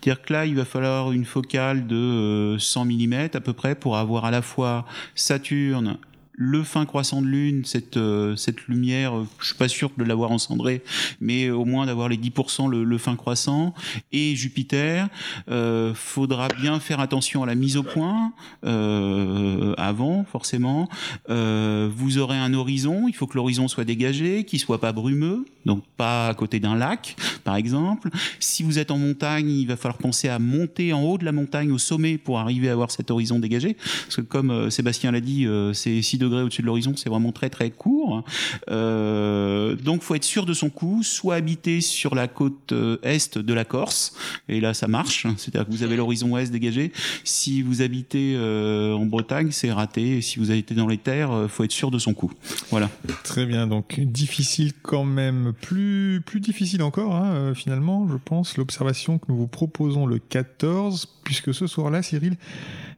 C'est-à-dire 0.00 0.22
que 0.22 0.32
là, 0.32 0.46
il 0.46 0.54
va 0.56 0.64
falloir 0.64 1.12
une 1.12 1.24
focale 1.24 1.86
de 1.86 2.56
100 2.58 2.80
euh, 2.80 2.84
mm 2.84 3.12
à 3.34 3.40
peu 3.40 3.52
près 3.52 3.74
pour 3.74 3.96
avoir 3.96 4.24
à 4.24 4.30
la 4.30 4.42
fois 4.42 4.86
Saturne 5.14 5.98
le 6.34 6.62
fin 6.62 6.86
croissant 6.86 7.20
de 7.20 7.26
lune, 7.26 7.64
cette, 7.64 7.98
euh, 7.98 8.36
cette 8.36 8.66
lumière, 8.66 9.16
euh, 9.16 9.26
je 9.40 9.48
suis 9.48 9.54
pas 9.54 9.68
sûr 9.68 9.90
de 9.98 10.04
l'avoir 10.04 10.30
encendré, 10.30 10.82
mais 11.20 11.50
au 11.50 11.64
moins 11.64 11.86
d'avoir 11.86 12.08
les 12.08 12.16
10% 12.16 12.70
le, 12.70 12.98
fin 12.98 13.16
croissant, 13.16 13.74
et 14.12 14.34
Jupiter, 14.34 15.08
euh, 15.50 15.92
faudra 15.94 16.48
bien 16.48 16.80
faire 16.80 17.00
attention 17.00 17.42
à 17.42 17.46
la 17.46 17.54
mise 17.54 17.76
au 17.76 17.82
point 17.82 18.32
euh, 18.64 19.74
avant, 19.76 20.24
forcément. 20.24 20.88
vous 21.28 22.18
aurez 22.18 22.38
un 22.38 22.54
horizon, 22.54 23.08
il 23.08 23.14
faut 23.14 23.26
que 23.26 23.36
l'horizon 23.36 23.68
soit 23.68 23.84
dégagé, 23.84 24.44
qu'il 24.44 24.58
soit 24.58 24.80
pas 24.80 24.92
brumeux, 24.92 25.44
donc 25.66 25.84
pas 25.96 26.28
à 26.28 26.34
côté 26.34 26.60
d'un 26.60 26.76
lac, 26.76 27.16
par 27.44 27.56
exemple. 27.56 28.08
Si 28.40 28.62
vous 28.62 28.78
êtes 28.78 28.90
en 28.90 28.98
montagne, 28.98 29.50
il 29.50 29.66
va 29.66 29.76
falloir 29.76 29.98
penser 29.98 30.28
à 30.28 30.38
monter 30.38 30.92
en 30.92 31.02
haut 31.02 31.18
de 31.18 31.24
la 31.24 31.32
montagne, 31.32 31.70
au 31.72 31.78
sommet, 31.78 32.18
pour 32.18 32.38
arriver 32.38 32.68
à 32.68 32.72
avoir 32.72 32.90
cet 32.90 33.10
horizon 33.10 33.38
dégagé, 33.38 33.74
parce 33.74 34.16
que 34.16 34.22
comme 34.22 34.70
Sébastien 34.70 35.10
l'a 35.10 35.20
dit, 35.20 35.46
c'est 35.74 36.00
si 36.02 36.18
degrés 36.22 36.42
au-dessus 36.42 36.62
de 36.62 36.66
l'horizon, 36.66 36.94
c'est 36.96 37.08
vraiment 37.08 37.32
très 37.32 37.50
très 37.50 37.70
court. 37.70 38.24
Euh, 38.70 39.76
donc 39.76 40.02
faut 40.02 40.14
être 40.14 40.24
sûr 40.24 40.46
de 40.46 40.54
son 40.54 40.70
coup, 40.70 41.02
soit 41.02 41.36
habiter 41.36 41.80
sur 41.80 42.14
la 42.14 42.28
côte 42.28 42.72
euh, 42.72 42.98
est 43.02 43.38
de 43.38 43.54
la 43.54 43.64
Corse, 43.64 44.14
et 44.48 44.60
là 44.60 44.74
ça 44.74 44.88
marche, 44.88 45.26
c'est-à-dire 45.36 45.66
que 45.66 45.72
vous 45.72 45.82
avez 45.82 45.96
l'horizon 45.96 46.30
ouest 46.30 46.52
dégagé. 46.52 46.92
Si 47.24 47.62
vous 47.62 47.82
habitez 47.82 48.34
euh, 48.36 48.94
en 48.94 49.06
Bretagne, 49.06 49.50
c'est 49.50 49.72
raté. 49.72 50.18
Et 50.18 50.20
si 50.22 50.38
vous 50.38 50.50
habitez 50.50 50.74
dans 50.74 50.86
les 50.86 50.98
terres, 50.98 51.32
euh, 51.32 51.48
faut 51.48 51.64
être 51.64 51.72
sûr 51.72 51.90
de 51.90 51.98
son 51.98 52.14
coup. 52.14 52.32
Voilà. 52.70 52.90
Très 53.24 53.46
bien, 53.46 53.66
donc 53.66 54.00
difficile 54.00 54.72
quand 54.82 55.04
même, 55.04 55.52
plus 55.60 56.22
plus 56.24 56.40
difficile 56.40 56.82
encore 56.82 57.14
hein, 57.14 57.52
finalement, 57.54 58.08
je 58.08 58.16
pense, 58.16 58.56
l'observation 58.56 59.18
que 59.18 59.26
nous 59.28 59.36
vous 59.36 59.46
proposons 59.46 60.06
le 60.06 60.18
14, 60.18 61.06
puisque 61.24 61.54
ce 61.54 61.66
soir-là, 61.66 62.02
Cyril, 62.02 62.36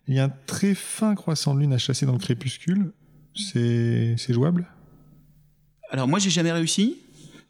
il 0.09 0.15
y 0.15 0.19
a 0.19 0.25
un 0.25 0.33
très 0.47 0.75
fin 0.75 1.15
croissant 1.15 1.55
de 1.55 1.61
lune 1.61 1.73
à 1.73 1.79
chasser 1.79 2.07
dans 2.07 2.13
le 2.13 2.19
crépuscule 2.19 2.93
c'est 3.35 4.33
jouable? 4.33 4.67
Alors 5.91 6.09
moi 6.09 6.19
j'ai 6.19 6.31
jamais 6.31 6.53
réussi. 6.53 6.99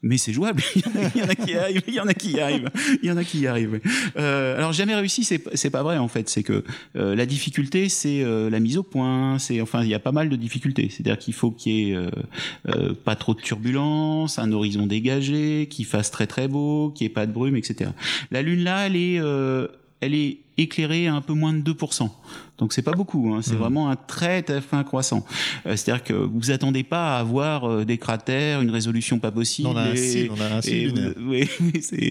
mais 0.03 0.19
c'est 0.19 0.35
jouable. 0.35 0.63
il 1.15 1.21
y 1.21 1.25
en 1.25 1.29
a 1.29 1.35
qui 1.35 1.53
y 1.53 1.57
arrivent, 1.57 1.83
il 1.89 1.95
y 1.95 2.01
en 2.01 2.07
a 2.07 2.15
qui 2.15 2.33
y 2.33 2.41
arrivent, 2.41 2.71
il 3.03 3.09
y 3.09 3.11
en 3.11 3.17
a 3.17 3.25
qui 3.25 3.41
y 3.41 3.47
arrivent. 3.47 3.81
Euh, 4.19 4.57
alors 4.57 4.73
jamais 4.73 4.95
réussi, 4.95 5.25
c'est 5.25 5.71
pas 5.71 5.83
vrai 5.83 5.97
en 5.97 6.09
fait. 6.09 6.29
C'est 6.29 6.43
que 6.43 6.63
euh, 6.97 7.15
la 7.15 7.25
difficulté, 7.25 7.89
c'est 7.89 8.23
euh, 8.23 8.51
la 8.51 8.61
mise 8.61 8.77
au 8.77 8.83
point. 8.83 9.39
C'est 9.39 9.63
enfin, 9.63 9.83
il 9.83 9.89
y 9.89 9.95
a 9.95 9.99
pas 9.99 10.13
mal 10.13 10.29
de 10.29 10.37
difficultés. 10.37 10.89
C'est-à-dire 10.91 11.19
qu'il 11.19 11.33
faut 11.33 11.51
qu'il 11.51 11.73
y 11.73 11.93
ait 11.93 12.09
pas 13.05 13.17
trop 13.17 13.35
de 13.35 13.41
turbulences, 13.41 14.39
un 14.39 14.53
horizon 14.53 14.87
dégagé, 14.87 15.69
qu'il 15.71 15.87
fasse 15.87 16.11
très 16.11 16.27
très 16.27 16.49
beau, 16.49 16.91
qu'il 16.91 17.07
n'y 17.07 17.11
ait 17.11 17.15
pas 17.15 17.27
de 17.27 17.33
brume, 17.33 17.57
etc. 17.57 17.91
La 18.31 18.43
lune 18.43 18.63
là, 18.63 18.87
elle 18.87 18.97
est 18.97 19.21
elle 20.01 20.15
est 20.15 20.44
éclairée 20.57 21.07
à 21.09 21.15
un 21.15 21.21
peu 21.21 21.33
moins 21.33 21.53
de 21.53 21.73
2%. 21.73 22.11
Donc 22.59 22.73
c'est 22.73 22.83
pas 22.83 22.93
beaucoup, 22.93 23.35
hein. 23.35 23.41
c'est 23.43 23.55
mmh. 23.55 23.59
vraiment 23.59 23.91
un 23.91 23.97
très 23.97 24.43
très 24.43 24.61
fin 24.61 24.85
croissant. 24.85 25.27
Euh, 25.67 25.75
c'est-à-dire 25.75 26.05
que 26.05 26.13
vous 26.13 26.53
attendez 26.53 26.85
pas 26.85 27.17
à 27.17 27.19
avoir 27.19 27.69
euh, 27.69 27.85
des 27.85 27.99
cratères, 27.99 28.61
une 28.61 28.71
résolution 28.71 29.19
pas 29.19 29.33
possible. 29.33 29.69
On 29.69 29.77
a 29.77 29.83
un 29.83 29.97
cil, 29.97 30.31
on 30.31 30.41
a 30.41 30.57
un 30.57 30.63
cil 30.63 31.15
Oui, 31.27 31.49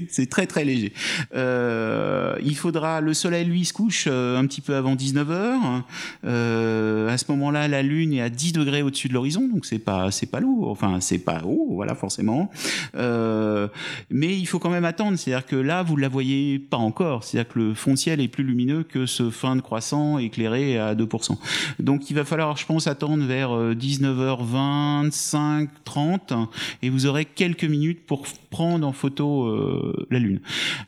c'est 0.09 0.29
très 0.29 0.45
très 0.45 0.65
léger. 0.65 0.91
Euh, 1.33 2.35
il 2.43 2.57
faudra, 2.57 2.99
le 2.99 3.13
soleil 3.13 3.45
lui 3.45 3.63
se 3.63 3.71
couche 3.71 4.05
euh, 4.07 4.37
un 4.37 4.45
petit 4.45 4.59
peu 4.59 4.75
avant 4.75 4.95
19h. 4.95 5.83
à 6.23 7.17
ce 7.17 7.25
moment-là, 7.29 7.69
la 7.69 7.81
lune 7.81 8.11
est 8.11 8.21
à 8.21 8.29
10 8.29 8.51
degrés 8.51 8.81
au-dessus 8.81 9.07
de 9.07 9.13
l'horizon, 9.13 9.47
donc 9.47 9.65
c'est 9.65 9.79
pas 9.79 10.11
c'est 10.11 10.29
pas 10.29 10.41
lourd. 10.41 10.67
Enfin 10.67 10.99
c'est 10.99 11.19
pas 11.19 11.41
haut, 11.45 11.69
voilà 11.71 11.95
forcément. 11.95 12.51
mais 12.93 14.37
il 14.37 14.45
faut 14.45 14.59
quand 14.59 14.69
même 14.69 14.85
attendre. 14.85 15.17
C'est-à-dire 15.17 15.45
que 15.45 15.55
là 15.55 15.83
vous 15.83 15.95
la 15.95 16.09
voyez 16.09 16.59
pas 16.59 16.77
encore. 16.77 17.23
C'est-à-dire 17.23 17.53
que 17.53 17.59
le 17.59 17.73
fond 17.73 17.91
de 17.91 17.97
ciel 17.97 18.19
est 18.19 18.32
plus 18.33 18.43
lumineux 18.43 18.83
que 18.83 19.05
ce 19.05 19.29
fin 19.29 19.55
de 19.55 19.61
croissant 19.61 20.17
éclairé 20.17 20.77
à 20.77 20.95
2%. 20.95 21.37
Donc 21.79 22.09
il 22.09 22.15
va 22.15 22.25
falloir, 22.25 22.57
je 22.57 22.65
pense, 22.65 22.87
attendre 22.87 23.23
vers 23.25 23.51
19h25, 23.51 25.63
euh, 25.63 25.67
30, 25.85 26.33
et 26.81 26.89
vous 26.89 27.05
aurez 27.05 27.25
quelques 27.25 27.63
minutes 27.63 28.05
pour 28.05 28.25
prendre 28.49 28.85
en 28.85 28.91
photo 28.91 29.45
euh, 29.45 30.07
la 30.09 30.19
Lune. 30.19 30.41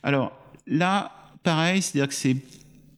Alors 0.03 0.33
là, 0.67 1.11
pareil, 1.43 1.81
c'est-à-dire 1.81 2.09
que 2.09 2.15
c'est 2.15 2.35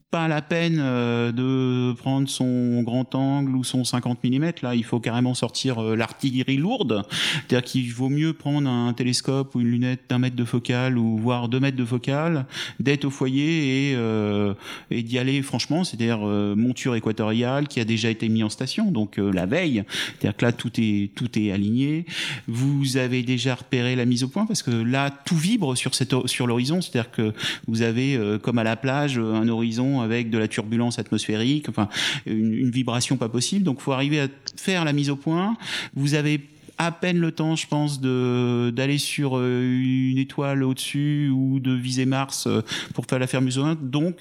pas 0.09 0.29
la 0.29 0.41
peine 0.41 0.77
euh, 0.79 1.33
de 1.33 1.93
prendre 1.97 2.29
son 2.29 2.81
grand 2.83 3.13
angle 3.13 3.55
ou 3.57 3.65
son 3.65 3.83
50 3.83 4.23
mm. 4.23 4.51
Là, 4.61 4.73
il 4.73 4.85
faut 4.85 5.01
carrément 5.01 5.33
sortir 5.33 5.79
euh, 5.79 5.95
l'artillerie 5.97 6.55
lourde. 6.55 7.03
C'est-à-dire 7.47 7.69
qu'il 7.69 7.91
vaut 7.91 8.07
mieux 8.07 8.31
prendre 8.31 8.69
un 8.69 8.93
télescope 8.93 9.53
ou 9.55 9.59
une 9.59 9.67
lunette 9.67 10.03
d'un 10.09 10.19
mètre 10.19 10.37
de 10.37 10.45
focale 10.45 10.97
ou 10.97 11.17
voire 11.17 11.49
deux 11.49 11.59
mètres 11.59 11.75
de 11.75 11.83
focale, 11.83 12.45
d'être 12.79 13.03
au 13.03 13.09
foyer 13.09 13.91
et, 13.91 13.95
euh, 13.97 14.53
et 14.91 15.03
d'y 15.03 15.19
aller 15.19 15.41
franchement. 15.41 15.83
C'est-à-dire 15.83 16.19
monture 16.19 16.95
équatoriale 16.95 17.67
qui 17.67 17.81
a 17.81 17.85
déjà 17.85 18.09
été 18.09 18.29
mis 18.29 18.43
en 18.43 18.49
station, 18.49 18.91
donc 18.91 19.17
la 19.17 19.45
veille. 19.45 19.83
C'est-à-dire 20.19 20.37
que 20.37 20.45
là, 20.45 20.51
tout 20.53 20.71
est 20.77 21.11
tout 21.15 21.37
est 21.37 21.51
aligné. 21.51 22.05
Vous 22.47 22.95
avez 22.97 23.23
déjà 23.23 23.55
repéré 23.55 23.95
la 23.95 24.05
mise 24.05 24.23
au 24.23 24.29
point 24.29 24.45
parce 24.45 24.63
que 24.63 24.71
là, 24.71 25.09
tout 25.09 25.35
vibre 25.35 25.75
sur 25.75 25.95
cette 25.95 26.15
sur 26.27 26.47
l'horizon. 26.47 26.81
C'est-à-dire 26.81 27.11
que 27.11 27.33
vous 27.67 27.81
avez 27.81 28.19
comme 28.41 28.57
à 28.57 28.63
la 28.63 28.75
plage 28.77 29.17
un 29.17 29.47
horizon 29.47 29.96
avec 30.01 30.29
de 30.29 30.37
la 30.37 30.47
turbulence 30.47 30.99
atmosphérique, 30.99 31.69
enfin 31.69 31.89
une, 32.25 32.53
une 32.53 32.71
vibration 32.71 33.17
pas 33.17 33.29
possible. 33.29 33.63
Donc, 33.63 33.81
faut 33.81 33.93
arriver 33.93 34.19
à 34.19 34.27
faire 34.55 34.85
la 34.85 34.93
mise 34.93 35.09
au 35.09 35.15
point. 35.15 35.57
Vous 35.95 36.13
avez 36.13 36.41
à 36.77 36.91
peine 36.91 37.17
le 37.17 37.31
temps, 37.31 37.55
je 37.55 37.67
pense, 37.67 37.99
de 37.99 38.71
d'aller 38.75 38.97
sur 38.97 39.37
euh, 39.37 39.61
une 39.61 40.17
étoile 40.17 40.63
au-dessus 40.63 41.29
ou 41.33 41.59
de 41.59 41.73
viser 41.73 42.05
Mars 42.05 42.45
euh, 42.47 42.61
pour 42.93 43.05
faire 43.05 43.19
la 43.19 43.27
fermeture. 43.27 43.75
Donc, 43.75 44.17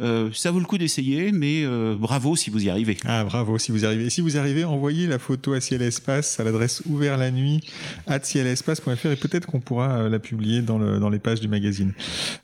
euh, 0.00 0.30
ça 0.32 0.50
vaut 0.50 0.60
le 0.60 0.66
coup 0.66 0.78
d'essayer, 0.78 1.32
mais 1.32 1.64
bravo 1.96 2.36
si 2.36 2.50
vous 2.50 2.64
y 2.64 2.70
arrivez. 2.70 2.96
Ah, 3.04 3.24
bravo 3.24 3.58
si 3.58 3.72
vous 3.72 3.82
y 3.82 3.86
arrivez. 3.86 4.10
si 4.10 4.20
vous 4.20 4.36
y 4.36 4.38
arrivez, 4.38 4.64
envoyez 4.64 5.06
la 5.06 5.18
photo 5.18 5.52
à 5.52 5.60
Ciel 5.60 5.82
Espace 5.82 6.38
à 6.38 6.44
l'adresse 6.44 6.82
ouvert 6.86 7.16
la 7.16 7.30
nuit 7.30 7.60
à 8.06 8.20
cielespace.fr 8.20 9.06
et 9.06 9.16
peut-être 9.16 9.46
qu'on 9.46 9.60
pourra 9.60 10.08
la 10.08 10.18
publier 10.18 10.62
dans, 10.62 10.78
le, 10.78 10.98
dans 10.98 11.08
les 11.08 11.18
pages 11.18 11.40
du 11.40 11.48
magazine. 11.48 11.92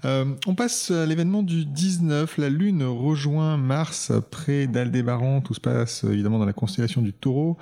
on 0.04 0.54
passe 0.54 0.90
à 0.90 1.06
l'événement 1.06 1.42
du 1.42 1.64
19. 1.64 2.38
La 2.38 2.48
Lune 2.48 2.82
rejoint 2.84 3.56
Mars 3.56 4.12
près 4.30 4.66
d'Aldébaran. 4.66 5.40
Tout 5.40 5.54
se 5.54 5.60
passe 5.60 6.04
évidemment 6.04 6.38
dans 6.38 6.46
la 6.46 6.52
constellation 6.52 7.02
du 7.02 7.12
Taureau. 7.12 7.56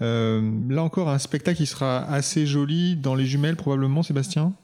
là 0.00 0.82
encore, 0.82 1.08
un 1.08 1.18
spectacle 1.18 1.35
spectacle 1.36 1.58
qui 1.58 1.66
sera 1.66 1.98
assez 1.98 2.46
joli 2.46 2.96
dans 2.96 3.14
les 3.14 3.26
jumelles 3.26 3.56
probablement, 3.56 4.02
Sébastien? 4.02 4.54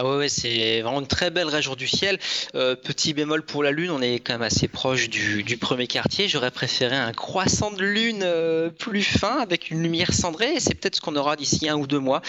Ah 0.00 0.04
ouais, 0.04 0.28
c'est 0.28 0.80
vraiment 0.82 1.00
une 1.00 1.08
très 1.08 1.30
belle 1.30 1.48
région 1.48 1.74
du 1.74 1.88
ciel. 1.88 2.20
Euh, 2.54 2.76
petit 2.76 3.14
bémol 3.14 3.42
pour 3.42 3.64
la 3.64 3.72
Lune, 3.72 3.90
on 3.90 4.00
est 4.00 4.20
quand 4.20 4.34
même 4.34 4.42
assez 4.42 4.68
proche 4.68 5.08
du, 5.08 5.56
premier 5.60 5.88
quartier. 5.88 6.28
J'aurais 6.28 6.52
préféré 6.52 6.94
un 6.94 7.12
croissant 7.12 7.72
de 7.72 7.82
Lune 7.82 8.20
euh, 8.22 8.70
plus 8.70 9.02
fin 9.02 9.40
avec 9.40 9.72
une 9.72 9.82
lumière 9.82 10.14
cendrée. 10.14 10.54
Et 10.54 10.60
c'est 10.60 10.74
peut-être 10.74 10.94
ce 10.94 11.00
qu'on 11.00 11.16
aura 11.16 11.34
d'ici 11.34 11.68
un 11.68 11.74
ou 11.74 11.88
deux 11.88 11.98
mois, 11.98 12.22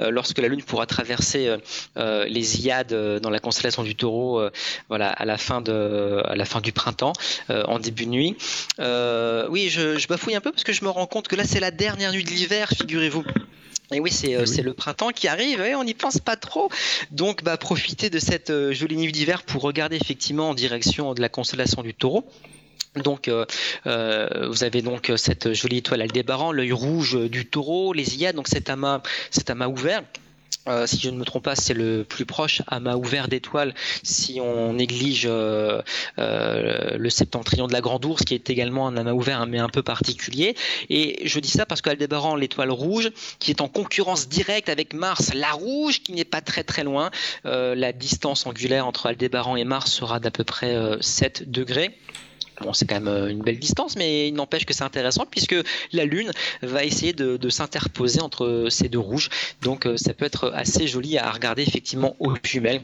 euh, 0.00 0.10
lorsque 0.10 0.38
la 0.38 0.48
Lune 0.48 0.64
pourra 0.64 0.86
traverser 0.86 1.56
les 1.96 2.66
Iades 2.66 3.20
dans 3.20 3.30
la 3.30 3.38
constellation 3.38 3.84
du 3.84 3.94
Taureau, 3.94 4.42
voilà, 4.88 5.10
à 5.10 5.24
la 5.24 5.38
fin 5.38 5.60
de, 5.60 6.22
à 6.24 6.34
la 6.34 6.44
fin 6.44 6.60
du 6.60 6.72
printemps, 6.72 7.12
en 7.50 7.78
début 7.78 8.06
de 8.06 8.10
nuit. 8.10 8.36
oui, 9.48 9.68
je, 9.68 9.96
je 9.96 10.08
bafouille 10.08 10.34
un 10.34 10.40
peu 10.40 10.50
parce 10.50 10.64
que 10.64 10.72
je 10.72 10.84
me 10.84 10.90
rends 10.90 11.06
compte 11.06 11.28
que 11.28 11.36
là, 11.36 11.44
c'est 11.44 11.60
la 11.60 11.70
dernière 11.70 12.12
nuit 12.12 12.24
de 12.24 12.30
l'hiver, 12.30 12.68
figurez-vous. 12.70 13.24
Et 13.92 14.00
oui, 14.00 14.10
c'est 14.10 14.34
euh, 14.34 14.62
le 14.62 14.72
printemps 14.72 15.10
qui 15.10 15.28
arrive, 15.28 15.60
et 15.60 15.74
on 15.74 15.84
n'y 15.84 15.94
pense 15.94 16.18
pas 16.18 16.36
trop. 16.36 16.70
Donc, 17.10 17.42
bah, 17.44 17.56
profitez 17.56 18.10
de 18.10 18.18
cette 18.18 18.50
euh, 18.50 18.72
jolie 18.72 18.96
nuit 18.96 19.12
d'hiver 19.12 19.42
pour 19.42 19.62
regarder 19.62 19.96
effectivement 19.96 20.50
en 20.50 20.54
direction 20.54 21.14
de 21.14 21.20
la 21.20 21.28
constellation 21.28 21.82
du 21.82 21.94
taureau. 21.94 22.24
Donc, 22.96 23.28
euh, 23.28 23.46
vous 23.84 24.64
avez 24.64 24.82
donc 24.82 25.10
cette 25.16 25.54
jolie 25.54 25.78
étoile 25.78 26.02
Aldébaran, 26.02 26.52
l'œil 26.52 26.72
rouge 26.72 27.18
du 27.30 27.46
taureau, 27.46 27.94
les 27.94 28.16
Iades, 28.16 28.36
donc 28.36 28.48
cet 28.48 28.68
amas, 28.68 29.00
cet 29.30 29.48
amas 29.48 29.68
ouvert 29.68 30.02
euh, 30.68 30.86
si 30.86 30.98
je 31.00 31.10
ne 31.10 31.16
me 31.16 31.24
trompe 31.24 31.44
pas, 31.44 31.56
c'est 31.56 31.74
le 31.74 32.04
plus 32.04 32.24
proche 32.24 32.62
à 32.68 32.78
ma 32.78 32.96
ouvert 32.96 33.28
d'étoiles 33.28 33.74
si 34.02 34.40
on 34.40 34.74
néglige 34.74 35.26
euh, 35.28 35.82
euh, 36.18 36.96
le 36.96 37.10
septentrion 37.10 37.66
de 37.66 37.72
la 37.72 37.80
Grande 37.80 38.04
Ourse, 38.04 38.24
qui 38.24 38.34
est 38.34 38.48
également 38.48 38.86
un 38.86 38.96
amas 38.96 39.12
ouvert, 39.12 39.46
mais 39.46 39.58
un 39.58 39.68
peu 39.68 39.82
particulier. 39.82 40.54
Et 40.88 41.26
je 41.26 41.40
dis 41.40 41.50
ça 41.50 41.66
parce 41.66 41.82
qu'Aldébaran, 41.82 42.36
l'étoile 42.36 42.70
rouge, 42.70 43.10
qui 43.38 43.50
est 43.50 43.60
en 43.60 43.68
concurrence 43.68 44.28
directe 44.28 44.68
avec 44.68 44.94
Mars, 44.94 45.34
la 45.34 45.50
rouge, 45.50 46.02
qui 46.02 46.12
n'est 46.12 46.24
pas 46.24 46.40
très 46.40 46.62
très 46.62 46.84
loin, 46.84 47.10
la 47.44 47.92
distance 47.92 48.46
angulaire 48.46 48.86
entre 48.86 49.06
Aldébaran 49.06 49.56
et 49.56 49.64
Mars 49.64 49.92
sera 49.92 50.20
d'à 50.20 50.30
peu 50.30 50.44
près 50.44 50.76
7 51.00 51.50
degrés. 51.50 51.90
Bon, 52.60 52.72
c'est 52.72 52.86
quand 52.86 53.00
même 53.00 53.08
euh, 53.08 53.28
une 53.28 53.42
belle 53.42 53.58
distance, 53.58 53.96
mais 53.96 54.28
il 54.28 54.34
n'empêche 54.34 54.66
que 54.66 54.74
c'est 54.74 54.84
intéressant 54.84 55.26
puisque 55.28 55.56
la 55.92 56.04
Lune 56.04 56.30
va 56.62 56.84
essayer 56.84 57.12
de, 57.12 57.38
s'interposer 57.48 58.20
entre 58.20 58.66
ces 58.70 58.88
deux 58.88 58.98
rouges. 58.98 59.30
Donc 59.62 59.86
euh, 59.86 59.96
ça 59.96 60.14
peut 60.14 60.24
être 60.24 60.52
assez 60.54 60.86
joli 60.86 61.18
à 61.18 61.30
regarder 61.30 61.62
effectivement 61.62 62.16
aux 62.18 62.34
jumelles 62.42 62.82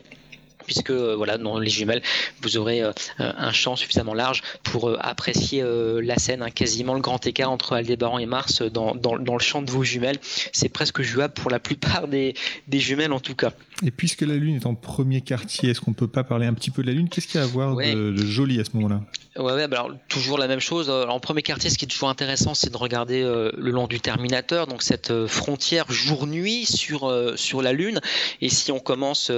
puisque 0.68 0.90
euh, 0.90 1.16
voilà 1.16 1.38
dans 1.38 1.58
les 1.58 1.70
jumelles 1.70 2.02
vous 2.42 2.56
aurez 2.56 2.82
un 3.18 3.52
champ 3.52 3.74
suffisamment 3.74 4.14
large 4.14 4.42
pour 4.62 4.96
apprécier 5.00 5.64
la 5.64 6.18
scène 6.18 6.42
hein. 6.42 6.50
quasiment 6.50 6.94
le 6.94 7.00
grand 7.00 7.26
écart 7.26 7.50
entre 7.50 7.72
Aldébaran 7.74 8.18
et 8.18 8.26
Mars 8.26 8.62
dans, 8.62 8.94
le 8.94 9.38
champ 9.40 9.62
de 9.62 9.70
vos 9.70 9.82
jumelles 9.82 10.18
c'est 10.52 10.68
presque 10.68 11.02
jouable 11.02 11.34
pour 11.34 11.50
la 11.50 11.58
plupart 11.58 12.06
des, 12.06 12.34
jumelles 12.70 13.12
en 13.12 13.20
tout 13.20 13.34
cas 13.34 13.52
et 13.84 13.90
puisque 13.90 14.22
la 14.22 14.34
Lune 14.34 14.56
est 14.56 14.66
en 14.66 14.74
premier 14.74 15.20
quartier 15.20 15.70
est-ce 15.70 15.80
qu'on 15.80 15.94
peut 15.94 16.08
pas 16.08 16.24
parler 16.24 16.46
un 16.46 16.54
petit 16.54 16.70
peu 16.70 16.82
de 16.82 16.88
la 16.88 16.92
Lune? 16.92 17.08
Qu'est-ce 17.08 17.26
qu'il 17.26 17.40
y 17.40 17.42
a 17.42 17.46
à 17.46 17.48
voir 17.48 17.76
de, 17.76 18.12
de 18.12 18.26
joli 18.26 18.60
à 18.60 18.64
ce 18.64 18.70
moment-là? 18.74 19.00
Ouais, 19.38 19.52
ouais 19.52 19.68
bah 19.68 19.80
alors 19.80 19.96
toujours 20.08 20.36
la 20.36 20.48
même 20.48 20.60
chose. 20.60 20.90
en 20.90 21.20
premier 21.20 21.42
quartier, 21.42 21.70
ce 21.70 21.78
qui 21.78 21.84
est 21.84 21.88
toujours 21.88 22.08
intéressant, 22.08 22.54
c'est 22.54 22.70
de 22.70 22.76
regarder 22.76 23.22
euh, 23.22 23.52
le 23.56 23.70
long 23.70 23.86
du 23.86 24.00
Terminateur, 24.00 24.66
donc 24.66 24.82
cette 24.82 25.12
euh, 25.12 25.28
frontière 25.28 25.90
jour-nuit 25.90 26.66
sur 26.66 27.08
euh, 27.08 27.36
sur 27.36 27.62
la 27.62 27.72
Lune. 27.72 28.00
Et 28.40 28.48
si 28.48 28.72
on 28.72 28.80
commence 28.80 29.30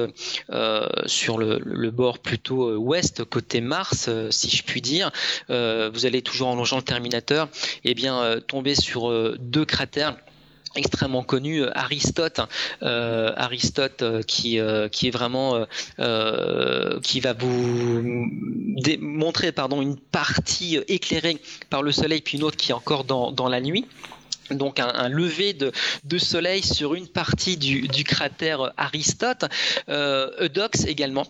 sur 1.06 1.19
le, 1.28 1.60
le, 1.64 1.90
bord 1.90 2.18
plutôt 2.18 2.76
ouest, 2.76 3.24
côté 3.24 3.60
Mars, 3.60 4.08
si 4.30 4.50
je 4.50 4.62
puis 4.62 4.80
dire, 4.80 5.10
vous 5.48 6.06
allez 6.06 6.22
toujours 6.22 6.48
en 6.48 6.54
longeant 6.54 6.76
le 6.76 6.82
Terminateur, 6.82 7.48
et 7.84 7.90
eh 7.90 7.94
bien 7.94 8.40
tomber 8.46 8.74
sur 8.74 9.36
deux 9.38 9.64
cratères 9.64 10.16
extrêmement 10.76 11.22
connu 11.22 11.62
euh, 11.62 11.70
Aristote 11.74 12.40
euh, 12.82 13.32
Aristote 13.36 14.02
euh, 14.02 14.22
qui 14.22 14.58
qui 14.92 15.08
est 15.08 15.10
vraiment 15.10 15.66
qui 17.02 17.20
va 17.20 17.32
vous 17.32 18.28
montrer 19.00 19.52
pardon 19.52 19.82
une 19.82 19.96
partie 19.96 20.78
éclairée 20.88 21.38
par 21.68 21.82
le 21.82 21.92
soleil 21.92 22.20
puis 22.20 22.38
une 22.38 22.44
autre 22.44 22.56
qui 22.56 22.70
est 22.70 22.74
encore 22.74 23.04
dans, 23.04 23.32
dans 23.32 23.48
la 23.48 23.60
nuit 23.60 23.86
donc 24.50 24.80
un, 24.80 25.08
lever 25.08 25.54
de, 25.54 26.18
soleil 26.18 26.62
sur 26.62 26.94
une 26.94 27.08
partie 27.08 27.56
du, 27.56 28.04
cratère 28.04 28.72
Aristote, 28.76 29.44
Eudox 29.88 30.84
également, 30.86 31.26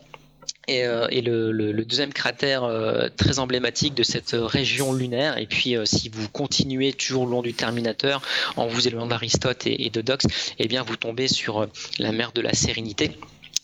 et, 0.69 0.85
euh, 0.85 1.09
le, 1.11 1.85
deuxième 1.85 2.13
cratère 2.13 2.65
euh, 2.65 3.09
très 3.17 3.39
emblématique 3.39 3.95
de 3.95 4.03
cette 4.03 4.35
région 4.35 4.93
lunaire. 4.93 5.39
Et 5.39 5.47
puis, 5.47 5.77
euh, 5.77 5.85
si 5.85 6.09
vous 6.09 6.29
continuez 6.29 6.93
toujours 6.93 7.27
le 7.27 7.33
long 7.33 7.43
du 7.43 7.55
Terminateur, 7.55 8.23
en 8.57 8.67
vous 8.67 8.87
éloignant 8.87 9.09
d'Aristote 9.09 9.67
et, 9.67 9.91
Dox, 9.91 10.27
eh 10.59 10.69
bien, 10.69 10.83
vous 10.83 10.97
tombez 10.97 11.29
sur 11.29 11.67
la 11.99 12.13
mer 12.13 12.33
de 12.33 12.41
la 12.41 12.55
Sérénité 12.55 13.13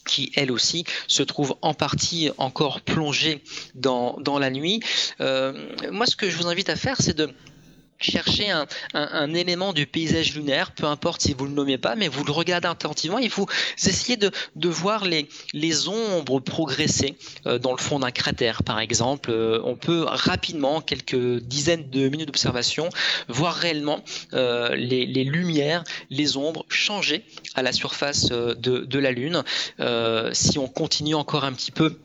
qui 0.05 0.31
elle 0.37 0.53
aussi 0.53 0.85
se 1.09 1.25
trouve 1.25 1.57
en 1.63 1.75
partie 1.75 2.31
encore 2.39 2.81
plongée 2.81 3.43
dans 3.75 4.39
la 4.39 4.51
nuit. 4.51 4.81
moi, 5.19 6.07
ce 6.07 6.15
que 6.15 6.31
je 6.31 6.37
vous 6.37 6.47
invite 6.47 6.69
à 6.69 6.77
faire, 6.77 6.97
c'est 7.01 7.17
de 7.17 7.29
cherchez 7.99 8.49
un, 8.95 9.35
élément 9.35 9.73
du 9.73 9.87
paysage 9.87 10.35
lunaire, 10.35 10.73
peu 10.73 10.87
importe 10.87 11.23
si 11.23 11.35
vous 11.35 11.47
le 11.47 11.53
nommez 11.53 11.79
pas, 11.79 11.97
mais 11.97 12.09
vous 12.09 12.25
le 12.25 12.33
regardez 12.33 12.69
attentivement 12.69 13.19
et 13.19 13.29
vous 13.29 13.47
essayez 13.85 14.17
de, 14.17 14.69
voir 14.69 15.05
les, 15.05 15.89
ombres 15.89 16.41
progresser 16.41 17.17
euh, 17.47 17.59
dans 17.59 17.73
le 17.73 17.79
fond 17.79 18.01
d'un 18.01 18.11
cratère, 18.11 18.63
par 18.63 18.81
exemple. 18.81 19.31
Euh, 19.31 19.61
on 19.65 19.77
peut 19.77 20.05
rapidement, 20.07 20.81
quelques 20.81 21.41
dizaines 21.43 21.89
de 21.91 22.09
minutes 22.09 22.27
d'observation, 22.27 22.89
voir 23.29 23.55
réellement 23.55 24.03
euh, 24.33 24.75
les, 24.75 25.07
lumières, 25.25 25.85
les 26.11 26.37
ombres 26.37 26.65
changer 26.69 27.25
à 27.55 27.63
la 27.63 27.73
surface 27.73 28.27
de 28.27 28.99
la 28.99 29.11
Lune. 29.11 29.43
si 30.33 30.59
on 30.59 30.69
continue 30.69 31.15
encore 31.15 31.45
un 31.45 31.53
petit 31.53 31.71
peu 31.71 31.99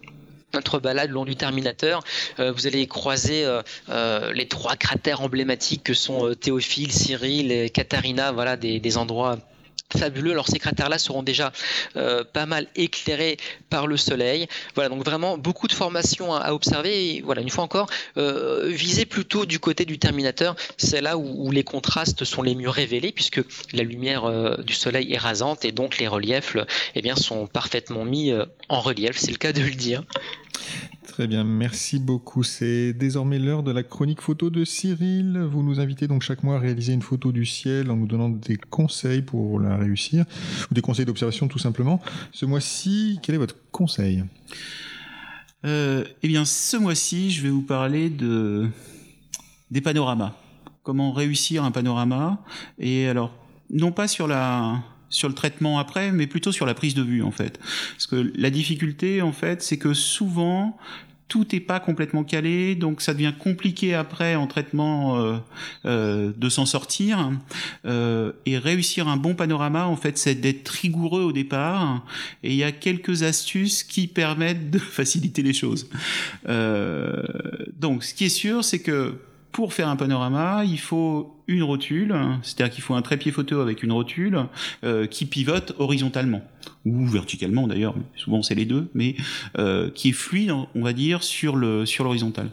notre 0.53 0.79
balade 0.79 1.09
le 1.09 1.15
long 1.15 1.25
du 1.25 1.35
Terminateur, 1.35 2.03
euh, 2.39 2.51
vous 2.51 2.67
allez 2.67 2.87
croiser 2.87 3.45
euh, 3.45 3.61
euh, 3.89 4.33
les 4.33 4.47
trois 4.47 4.75
cratères 4.75 5.21
emblématiques 5.21 5.83
que 5.83 5.93
sont 5.93 6.33
Théophile, 6.39 6.91
Cyril 6.91 7.51
et 7.51 7.71
voilà 8.33 8.57
des, 8.57 8.97
endroits 8.97 9.37
fabuleux. 9.97 10.31
Alors 10.31 10.47
ces 10.47 10.59
cratères-là 10.59 10.97
seront 10.97 11.23
déjà 11.23 11.51
pas 11.93 12.45
mal 12.45 12.67
éclairés 12.75 13.37
par 13.69 13.87
le 13.87 13.97
soleil. 13.97 14.47
Voilà, 14.75 14.89
donc 14.89 15.03
vraiment 15.03 15.37
beaucoup 15.37 15.67
de 15.67 15.73
formations 15.73 16.33
à, 16.33 16.53
observer. 16.53 17.21
Voilà, 17.25 17.41
une 17.41 17.49
fois 17.49 17.63
encore, 17.63 17.89
euh, 18.17 18.67
visez 18.69 19.05
plutôt 19.05 19.45
du 19.45 19.59
côté 19.59 19.85
du 19.85 19.99
Terminateur. 19.99 20.55
C'est 20.77 21.01
là 21.01 21.17
où, 21.17 21.51
les 21.51 21.63
contrastes 21.63 22.23
sont 22.23 22.41
les 22.41 22.55
mieux 22.55 22.69
révélés 22.69 23.11
puisque 23.11 23.41
la 23.73 23.83
lumière 23.83 24.57
du 24.59 24.73
soleil 24.73 25.13
est 25.13 25.17
rasante 25.17 25.65
et 25.65 25.71
donc 25.71 25.97
les 25.97 26.07
reliefs, 26.07 26.55
eh 26.95 27.01
bien, 27.01 27.15
sont 27.15 27.47
parfaitement 27.47 28.05
mis 28.05 28.31
en 28.69 28.79
relief. 28.79 29.17
C'est 29.17 29.31
le 29.31 29.37
cas 29.37 29.53
de 29.53 29.61
le 29.61 29.71
dire. 29.71 30.03
Très 31.07 31.27
bien, 31.27 31.43
merci 31.43 31.99
beaucoup. 31.99 32.41
C'est 32.41 32.93
désormais 32.93 33.37
l'heure 33.37 33.63
de 33.63 33.71
la 33.71 33.83
chronique 33.83 34.21
photo 34.21 34.49
de 34.49 34.63
Cyril. 34.63 35.39
Vous 35.39 35.61
nous 35.61 35.79
invitez 35.79 36.07
donc 36.07 36.21
chaque 36.21 36.41
mois 36.43 36.55
à 36.55 36.59
réaliser 36.59 36.93
une 36.93 37.01
photo 37.01 37.31
du 37.31 37.45
ciel 37.45 37.91
en 37.91 37.97
nous 37.97 38.07
donnant 38.07 38.29
des 38.29 38.57
conseils 38.57 39.21
pour 39.21 39.59
la 39.59 39.77
réussir, 39.77 40.25
ou 40.69 40.73
des 40.73 40.81
conseils 40.81 41.05
d'observation 41.05 41.47
tout 41.47 41.59
simplement. 41.59 42.01
Ce 42.31 42.45
mois-ci, 42.45 43.19
quel 43.21 43.35
est 43.35 43.39
votre 43.39 43.57
conseil? 43.71 44.23
Euh, 45.65 46.05
Eh 46.23 46.27
bien, 46.27 46.45
ce 46.45 46.77
mois-ci, 46.77 47.31
je 47.31 47.41
vais 47.41 47.49
vous 47.49 47.61
parler 47.61 48.09
de 48.09 48.69
des 49.69 49.81
panoramas. 49.81 50.33
Comment 50.83 51.11
réussir 51.11 51.63
un 51.63 51.71
panorama 51.71 52.43
Et 52.79 53.07
alors, 53.07 53.33
non 53.69 53.91
pas 53.91 54.07
sur 54.07 54.27
la 54.27 54.83
sur 55.11 55.29
le 55.29 55.35
traitement 55.35 55.77
après, 55.77 56.11
mais 56.11 56.25
plutôt 56.25 56.51
sur 56.51 56.65
la 56.65 56.73
prise 56.73 56.95
de 56.95 57.03
vue 57.03 57.21
en 57.21 57.31
fait. 57.31 57.59
Parce 57.91 58.07
que 58.07 58.31
la 58.35 58.49
difficulté 58.49 59.21
en 59.21 59.31
fait, 59.31 59.61
c'est 59.61 59.77
que 59.77 59.93
souvent 59.93 60.77
tout 61.31 61.47
n'est 61.53 61.61
pas 61.61 61.79
complètement 61.79 62.25
calé, 62.25 62.75
donc 62.75 62.99
ça 62.99 63.13
devient 63.13 63.31
compliqué 63.39 63.95
après 63.95 64.35
en 64.35 64.47
traitement 64.47 65.17
euh, 65.17 65.37
euh, 65.85 66.33
de 66.35 66.49
s'en 66.49 66.65
sortir. 66.65 67.31
Euh, 67.85 68.33
et 68.45 68.57
réussir 68.57 69.07
un 69.07 69.15
bon 69.15 69.33
panorama, 69.33 69.87
en 69.87 69.95
fait, 69.95 70.17
c'est 70.17 70.35
d'être 70.35 70.67
rigoureux 70.67 71.21
au 71.21 71.31
départ. 71.31 72.05
Et 72.43 72.49
il 72.49 72.57
y 72.57 72.65
a 72.65 72.73
quelques 72.73 73.23
astuces 73.23 73.83
qui 73.83 74.07
permettent 74.07 74.71
de 74.71 74.77
faciliter 74.97 75.41
les 75.41 75.53
choses. 75.53 75.89
donc, 76.45 78.03
ce 78.03 78.13
qui 78.13 78.25
est 78.25 78.29
sûr, 78.29 78.65
c'est 78.65 78.79
que 78.79 79.15
pour 79.53 79.73
faire 79.73 79.87
un 79.87 79.95
panorama, 79.95 80.63
il 80.65 80.79
faut 80.79 81.40
une 81.53 81.63
rotule, 81.63 82.15
c'est-à-dire 82.43 82.73
qu'il 82.73 82.83
faut 82.83 82.93
un 82.93 83.01
trépied 83.01 83.31
photo 83.31 83.59
avec 83.59 83.83
une 83.83 83.91
rotule 83.91 84.45
euh, 84.83 85.07
qui 85.07 85.25
pivote 85.25 85.73
horizontalement 85.79 86.41
ou 86.85 87.05
verticalement 87.05 87.67
d'ailleurs, 87.67 87.95
souvent 88.15 88.41
c'est 88.41 88.55
les 88.55 88.65
deux, 88.65 88.89
mais 88.93 89.15
euh, 89.57 89.89
qui 89.91 90.09
est 90.09 90.13
fluide, 90.13 90.51
on 90.51 90.81
va 90.81 90.93
dire, 90.93 91.23
sur 91.23 91.55
le 91.55 91.85
sur 91.85 92.03
l'horizontale. 92.03 92.49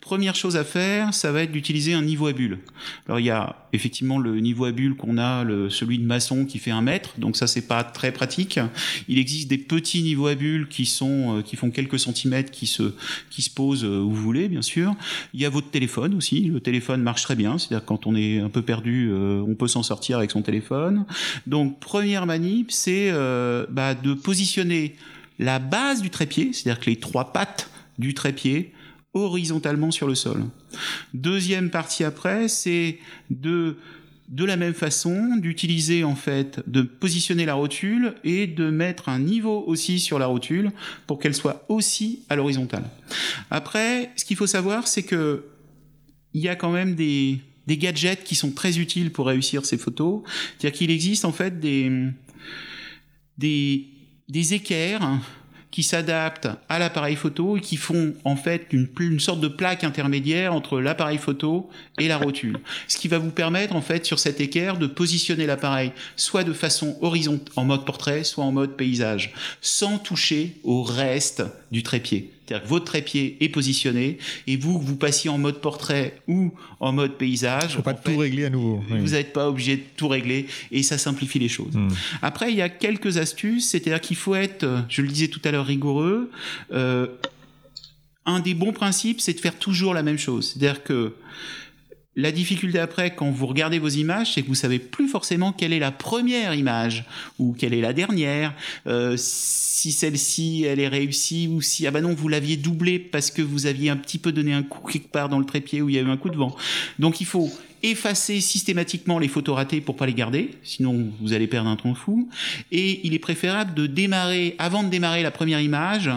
Première 0.00 0.34
chose 0.34 0.56
à 0.56 0.64
faire, 0.64 1.12
ça 1.12 1.32
va 1.32 1.42
être 1.42 1.52
d'utiliser 1.52 1.92
un 1.92 2.02
niveau 2.02 2.26
à 2.26 2.32
bulle. 2.32 2.58
Alors 3.06 3.20
il 3.20 3.26
y 3.26 3.30
a 3.30 3.68
effectivement 3.72 4.18
le 4.18 4.40
niveau 4.40 4.64
à 4.64 4.72
bulle 4.72 4.96
qu'on 4.96 5.18
a, 5.18 5.44
le, 5.44 5.68
celui 5.68 5.98
de 5.98 6.04
maçon 6.04 6.46
qui 6.46 6.58
fait 6.58 6.70
un 6.70 6.80
mètre, 6.80 7.14
donc 7.18 7.36
ça 7.36 7.46
c'est 7.46 7.68
pas 7.68 7.84
très 7.84 8.10
pratique. 8.10 8.58
Il 9.06 9.18
existe 9.18 9.48
des 9.48 9.58
petits 9.58 10.02
niveaux 10.02 10.26
à 10.26 10.34
bulle 10.34 10.68
qui 10.68 10.86
sont 10.86 11.38
euh, 11.38 11.42
qui 11.42 11.56
font 11.56 11.70
quelques 11.70 11.98
centimètres, 11.98 12.50
qui 12.50 12.66
se 12.66 12.94
qui 13.30 13.42
se 13.42 13.50
posent 13.50 13.84
où 13.84 14.10
vous 14.10 14.22
voulez, 14.22 14.48
bien 14.48 14.62
sûr. 14.62 14.94
Il 15.34 15.40
y 15.40 15.44
a 15.44 15.50
votre 15.50 15.70
téléphone 15.70 16.14
aussi. 16.14 16.42
Le 16.42 16.60
téléphone 16.60 17.02
marche 17.02 17.22
très 17.22 17.36
bien, 17.36 17.58
c'est-à-dire 17.58 17.84
quand 17.84 18.06
on 18.06 18.16
est 18.16 18.37
un 18.40 18.48
peu 18.48 18.62
perdu, 18.62 19.10
euh, 19.10 19.44
on 19.46 19.54
peut 19.54 19.68
s'en 19.68 19.82
sortir 19.82 20.18
avec 20.18 20.30
son 20.30 20.42
téléphone. 20.42 21.04
Donc 21.46 21.80
première 21.80 22.26
manip, 22.26 22.70
c'est 22.70 23.12
bah, 23.70 23.94
de 23.94 24.14
positionner 24.14 24.94
la 25.38 25.58
base 25.58 26.02
du 26.02 26.10
trépied, 26.10 26.52
c'est-à-dire 26.52 26.80
que 26.80 26.90
les 26.90 26.96
trois 26.96 27.32
pattes 27.32 27.70
du 27.98 28.14
trépied 28.14 28.72
horizontalement 29.14 29.90
sur 29.90 30.06
le 30.06 30.14
sol. 30.14 30.44
Deuxième 31.14 31.70
partie 31.70 32.04
après, 32.04 32.48
c'est 32.48 32.98
de 33.30 33.76
de 34.28 34.44
la 34.44 34.56
même 34.56 34.74
façon 34.74 35.36
d'utiliser 35.36 36.04
en 36.04 36.14
fait 36.14 36.60
de 36.66 36.82
positionner 36.82 37.46
la 37.46 37.54
rotule 37.54 38.14
et 38.24 38.46
de 38.46 38.68
mettre 38.70 39.08
un 39.08 39.18
niveau 39.18 39.64
aussi 39.66 39.98
sur 40.00 40.18
la 40.18 40.26
rotule 40.26 40.70
pour 41.06 41.18
qu'elle 41.18 41.34
soit 41.34 41.64
aussi 41.68 42.24
à 42.28 42.36
l'horizontale. 42.36 42.84
Après, 43.50 44.10
ce 44.16 44.24
qu'il 44.24 44.36
faut 44.36 44.46
savoir, 44.46 44.86
c'est 44.86 45.02
que 45.02 45.46
il 46.34 46.42
y 46.42 46.48
a 46.48 46.56
quand 46.56 46.70
même 46.70 46.94
des, 46.94 47.40
des 47.68 47.76
gadgets 47.76 48.24
qui 48.24 48.34
sont 48.34 48.50
très 48.50 48.78
utiles 48.78 49.12
pour 49.12 49.26
réussir 49.26 49.66
ces 49.66 49.76
photos. 49.76 50.22
C'est-à-dire 50.58 50.76
qu'il 50.76 50.90
existe 50.90 51.26
en 51.26 51.32
fait 51.32 51.60
des 51.60 51.92
des, 53.36 53.86
des 54.28 54.54
équerres 54.54 55.20
qui 55.70 55.82
s'adaptent 55.82 56.48
à 56.70 56.78
l'appareil 56.78 57.14
photo 57.14 57.58
et 57.58 57.60
qui 57.60 57.76
font 57.76 58.14
en 58.24 58.36
fait 58.36 58.66
une, 58.72 58.88
une 58.98 59.20
sorte 59.20 59.40
de 59.40 59.48
plaque 59.48 59.84
intermédiaire 59.84 60.54
entre 60.54 60.80
l'appareil 60.80 61.18
photo 61.18 61.68
et 61.98 62.08
la 62.08 62.16
rotule. 62.16 62.58
Ce 62.88 62.96
qui 62.96 63.06
va 63.06 63.18
vous 63.18 63.30
permettre 63.30 63.76
en 63.76 63.82
fait 63.82 64.06
sur 64.06 64.18
cet 64.18 64.40
équerre 64.40 64.78
de 64.78 64.86
positionner 64.86 65.46
l'appareil 65.46 65.92
soit 66.16 66.44
de 66.44 66.54
façon 66.54 66.96
horizontale 67.02 67.52
en 67.56 67.66
mode 67.66 67.84
portrait, 67.84 68.24
soit 68.24 68.44
en 68.44 68.50
mode 68.50 68.76
paysage, 68.76 69.34
sans 69.60 69.98
toucher 69.98 70.56
au 70.64 70.82
reste 70.82 71.42
du 71.70 71.82
trépied. 71.82 72.32
C'est-à-dire 72.48 72.64
que 72.64 72.70
votre 72.70 72.86
trépied 72.86 73.36
est 73.40 73.48
positionné 73.50 74.18
et 74.46 74.56
vous, 74.56 74.78
vous 74.78 74.96
passiez 74.96 75.28
en 75.28 75.38
mode 75.38 75.60
portrait 75.60 76.20
ou 76.28 76.52
en 76.80 76.92
mode 76.92 77.18
paysage. 77.18 77.76
Faut 77.76 77.82
pas 77.82 77.94
tout 77.94 78.16
régler 78.16 78.46
à 78.46 78.50
nouveau. 78.50 78.82
Vous 78.88 79.10
n'êtes 79.10 79.32
pas 79.32 79.48
obligé 79.48 79.76
de 79.76 79.82
tout 79.96 80.08
régler 80.08 80.46
et 80.70 80.82
ça 80.82 80.96
simplifie 80.96 81.38
les 81.38 81.48
choses. 81.48 81.74
Hmm. 81.74 81.88
Après, 82.22 82.50
il 82.50 82.56
y 82.56 82.62
a 82.62 82.68
quelques 82.68 83.18
astuces, 83.18 83.68
c'est-à-dire 83.68 84.00
qu'il 84.00 84.16
faut 84.16 84.34
être, 84.34 84.66
je 84.88 85.02
le 85.02 85.08
disais 85.08 85.28
tout 85.28 85.40
à 85.44 85.50
l'heure, 85.50 85.66
rigoureux. 85.66 86.30
Euh, 86.72 87.06
un 88.24 88.40
des 88.40 88.54
bons 88.54 88.72
principes, 88.72 89.20
c'est 89.20 89.34
de 89.34 89.40
faire 89.40 89.58
toujours 89.58 89.94
la 89.94 90.02
même 90.02 90.18
chose. 90.18 90.52
C'est-à-dire 90.52 90.82
que 90.82 91.14
la 92.18 92.32
difficulté 92.32 92.80
après, 92.80 93.14
quand 93.14 93.30
vous 93.30 93.46
regardez 93.46 93.78
vos 93.78 93.88
images, 93.88 94.34
c'est 94.34 94.42
que 94.42 94.48
vous 94.48 94.56
savez 94.56 94.80
plus 94.80 95.06
forcément 95.06 95.52
quelle 95.52 95.72
est 95.72 95.78
la 95.78 95.92
première 95.92 96.52
image 96.52 97.04
ou 97.38 97.54
quelle 97.56 97.72
est 97.72 97.80
la 97.80 97.92
dernière. 97.92 98.54
Euh, 98.88 99.14
si 99.16 99.92
celle-ci 99.92 100.64
elle 100.64 100.80
est 100.80 100.88
réussie 100.88 101.46
ou 101.46 101.62
si 101.62 101.86
ah 101.86 101.92
bah 101.92 102.00
non 102.00 102.14
vous 102.14 102.26
l'aviez 102.26 102.56
doublée 102.56 102.98
parce 102.98 103.30
que 103.30 103.40
vous 103.40 103.66
aviez 103.66 103.88
un 103.88 103.96
petit 103.96 104.18
peu 104.18 104.32
donné 104.32 104.52
un 104.52 104.64
coup 104.64 104.84
quelque 104.90 105.12
part 105.12 105.28
dans 105.28 105.38
le 105.38 105.44
trépied 105.44 105.80
où 105.80 105.88
il 105.88 105.94
y 105.94 105.98
a 105.98 106.02
eu 106.02 106.10
un 106.10 106.16
coup 106.16 106.30
de 106.30 106.36
vent. 106.36 106.56
Donc 106.98 107.20
il 107.20 107.26
faut 107.26 107.52
effacer 107.82 108.40
systématiquement 108.40 109.18
les 109.18 109.28
photos 109.28 109.56
ratées 109.56 109.80
pour 109.80 109.96
pas 109.96 110.06
les 110.06 110.14
garder, 110.14 110.50
sinon 110.62 111.12
vous 111.20 111.32
allez 111.32 111.46
perdre 111.46 111.70
un 111.70 111.76
temps 111.76 111.94
fou. 111.94 112.28
Et 112.72 113.00
il 113.06 113.14
est 113.14 113.18
préférable 113.18 113.74
de 113.74 113.86
démarrer, 113.86 114.54
avant 114.58 114.82
de 114.82 114.88
démarrer 114.88 115.22
la 115.22 115.30
première 115.30 115.60
image, 115.60 116.10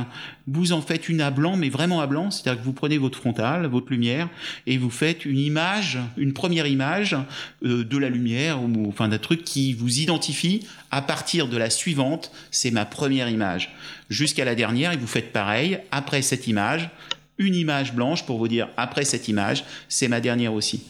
vous 0.47 0.71
en 0.73 0.81
faites 0.81 1.07
une 1.07 1.21
à 1.21 1.31
blanc, 1.31 1.55
mais 1.55 1.69
vraiment 1.69 2.01
à 2.01 2.07
blanc, 2.07 2.31
c'est-à-dire 2.31 2.61
que 2.61 2.65
vous 2.65 2.73
prenez 2.73 2.97
votre 2.97 3.17
frontal, 3.17 3.67
votre 3.67 3.91
lumière, 3.91 4.29
et 4.67 4.77
vous 4.77 4.89
faites 4.89 5.25
une 5.25 5.37
image, 5.37 5.99
une 6.17 6.33
première 6.33 6.67
image 6.67 7.15
euh, 7.63 7.83
de 7.83 7.97
la 7.97 8.09
lumière, 8.09 8.61
ou 8.61 8.87
enfin 8.87 9.07
d'un 9.07 9.17
truc 9.17 9.43
qui 9.43 9.73
vous 9.73 9.99
identifie 9.99 10.65
à 10.89 11.01
partir 11.01 11.47
de 11.47 11.57
la 11.57 11.69
suivante, 11.69 12.31
c'est 12.49 12.71
ma 12.71 12.85
première 12.85 13.29
image. 13.29 13.73
Jusqu'à 14.09 14.45
la 14.45 14.55
dernière, 14.55 14.91
et 14.91 14.97
vous 14.97 15.07
faites 15.07 15.31
pareil, 15.31 15.79
après 15.91 16.21
cette 16.21 16.47
image, 16.47 16.89
une 17.37 17.55
image 17.55 17.93
blanche 17.93 18.25
pour 18.25 18.37
vous 18.37 18.47
dire 18.47 18.69
après 18.77 19.05
cette 19.05 19.27
image, 19.27 19.63
c'est 19.89 20.07
ma 20.07 20.21
dernière 20.21 20.53
aussi. 20.53 20.83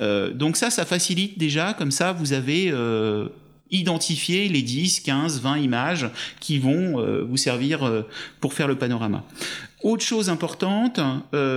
Euh, 0.00 0.32
donc 0.32 0.56
ça, 0.56 0.70
ça 0.70 0.84
facilite 0.84 1.38
déjà, 1.38 1.74
comme 1.74 1.90
ça, 1.90 2.12
vous 2.12 2.32
avez 2.32 2.70
euh, 2.70 3.28
identifié 3.70 4.48
les 4.48 4.62
10, 4.62 5.00
15, 5.00 5.40
20 5.40 5.58
images 5.58 6.10
qui 6.40 6.58
vont 6.58 7.00
euh, 7.00 7.24
vous 7.24 7.36
servir 7.36 8.04
pour 8.40 8.54
faire 8.54 8.68
le 8.68 8.76
panorama. 8.76 9.24
Autre 9.82 10.04
chose 10.04 10.30
importante, 10.30 10.98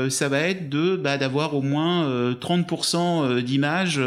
ça 0.10 0.28
va 0.28 0.40
être 0.42 0.68
de 0.68 0.98
bah, 0.98 1.18
d'avoir 1.18 1.56
au 1.56 1.62
moins 1.62 2.34
30% 2.34 3.40
d'images 3.42 4.02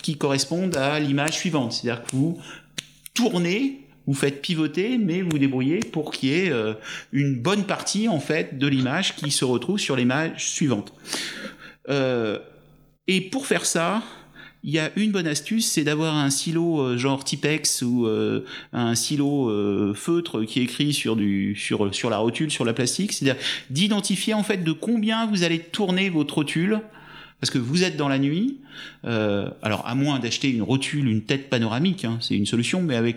qui 0.00 0.16
correspondent 0.16 0.76
à 0.76 0.98
l'image 0.98 1.34
suivante. 1.34 1.72
C'est-à-dire 1.72 2.02
que 2.02 2.16
vous 2.16 2.40
tournez 3.12 3.85
vous 4.06 4.14
faites 4.14 4.40
pivoter, 4.40 4.98
mais 4.98 5.22
vous 5.22 5.38
débrouillez 5.38 5.80
pour 5.80 6.12
qu'il 6.12 6.28
y 6.28 6.32
ait 6.32 6.50
euh, 6.50 6.74
une 7.12 7.34
bonne 7.34 7.64
partie 7.64 8.08
en 8.08 8.20
fait 8.20 8.58
de 8.58 8.66
l'image 8.66 9.16
qui 9.16 9.30
se 9.30 9.44
retrouve 9.44 9.78
sur 9.78 9.96
l'image 9.96 10.48
suivante. 10.48 10.92
Euh, 11.88 12.38
et 13.08 13.20
pour 13.20 13.46
faire 13.46 13.66
ça, 13.66 14.02
il 14.62 14.72
y 14.72 14.78
a 14.78 14.90
une 14.96 15.12
bonne 15.12 15.26
astuce, 15.26 15.66
c'est 15.66 15.84
d'avoir 15.84 16.16
un 16.16 16.30
silo 16.30 16.80
euh, 16.80 16.98
genre 16.98 17.22
Tipex 17.22 17.82
ou 17.82 18.08
un 18.72 18.94
silo 18.94 19.94
feutre 19.94 20.44
qui 20.44 20.60
écrit 20.60 20.92
sur 20.92 21.16
la 21.16 22.18
rotule, 22.18 22.50
sur 22.50 22.64
la 22.64 22.72
plastique, 22.72 23.12
c'est-à-dire 23.12 23.40
d'identifier 23.70 24.34
en 24.34 24.42
fait 24.42 24.62
de 24.62 24.72
combien 24.72 25.26
vous 25.26 25.42
allez 25.42 25.58
tourner 25.58 26.10
votre 26.10 26.34
rotule 26.34 26.80
Parce 27.40 27.50
que 27.50 27.58
vous 27.58 27.82
êtes 27.82 27.96
dans 27.96 28.08
la 28.08 28.18
nuit, 28.18 28.58
alors 29.04 29.86
à 29.86 29.94
moins 29.94 30.18
d'acheter 30.18 30.50
une 30.50 30.62
rotule, 30.62 31.08
une 31.08 31.22
tête 31.22 31.48
panoramique, 31.48 32.04
hein, 32.04 32.18
c'est 32.20 32.36
une 32.36 32.46
solution, 32.46 32.82
mais 32.82 32.96
avec 32.96 33.16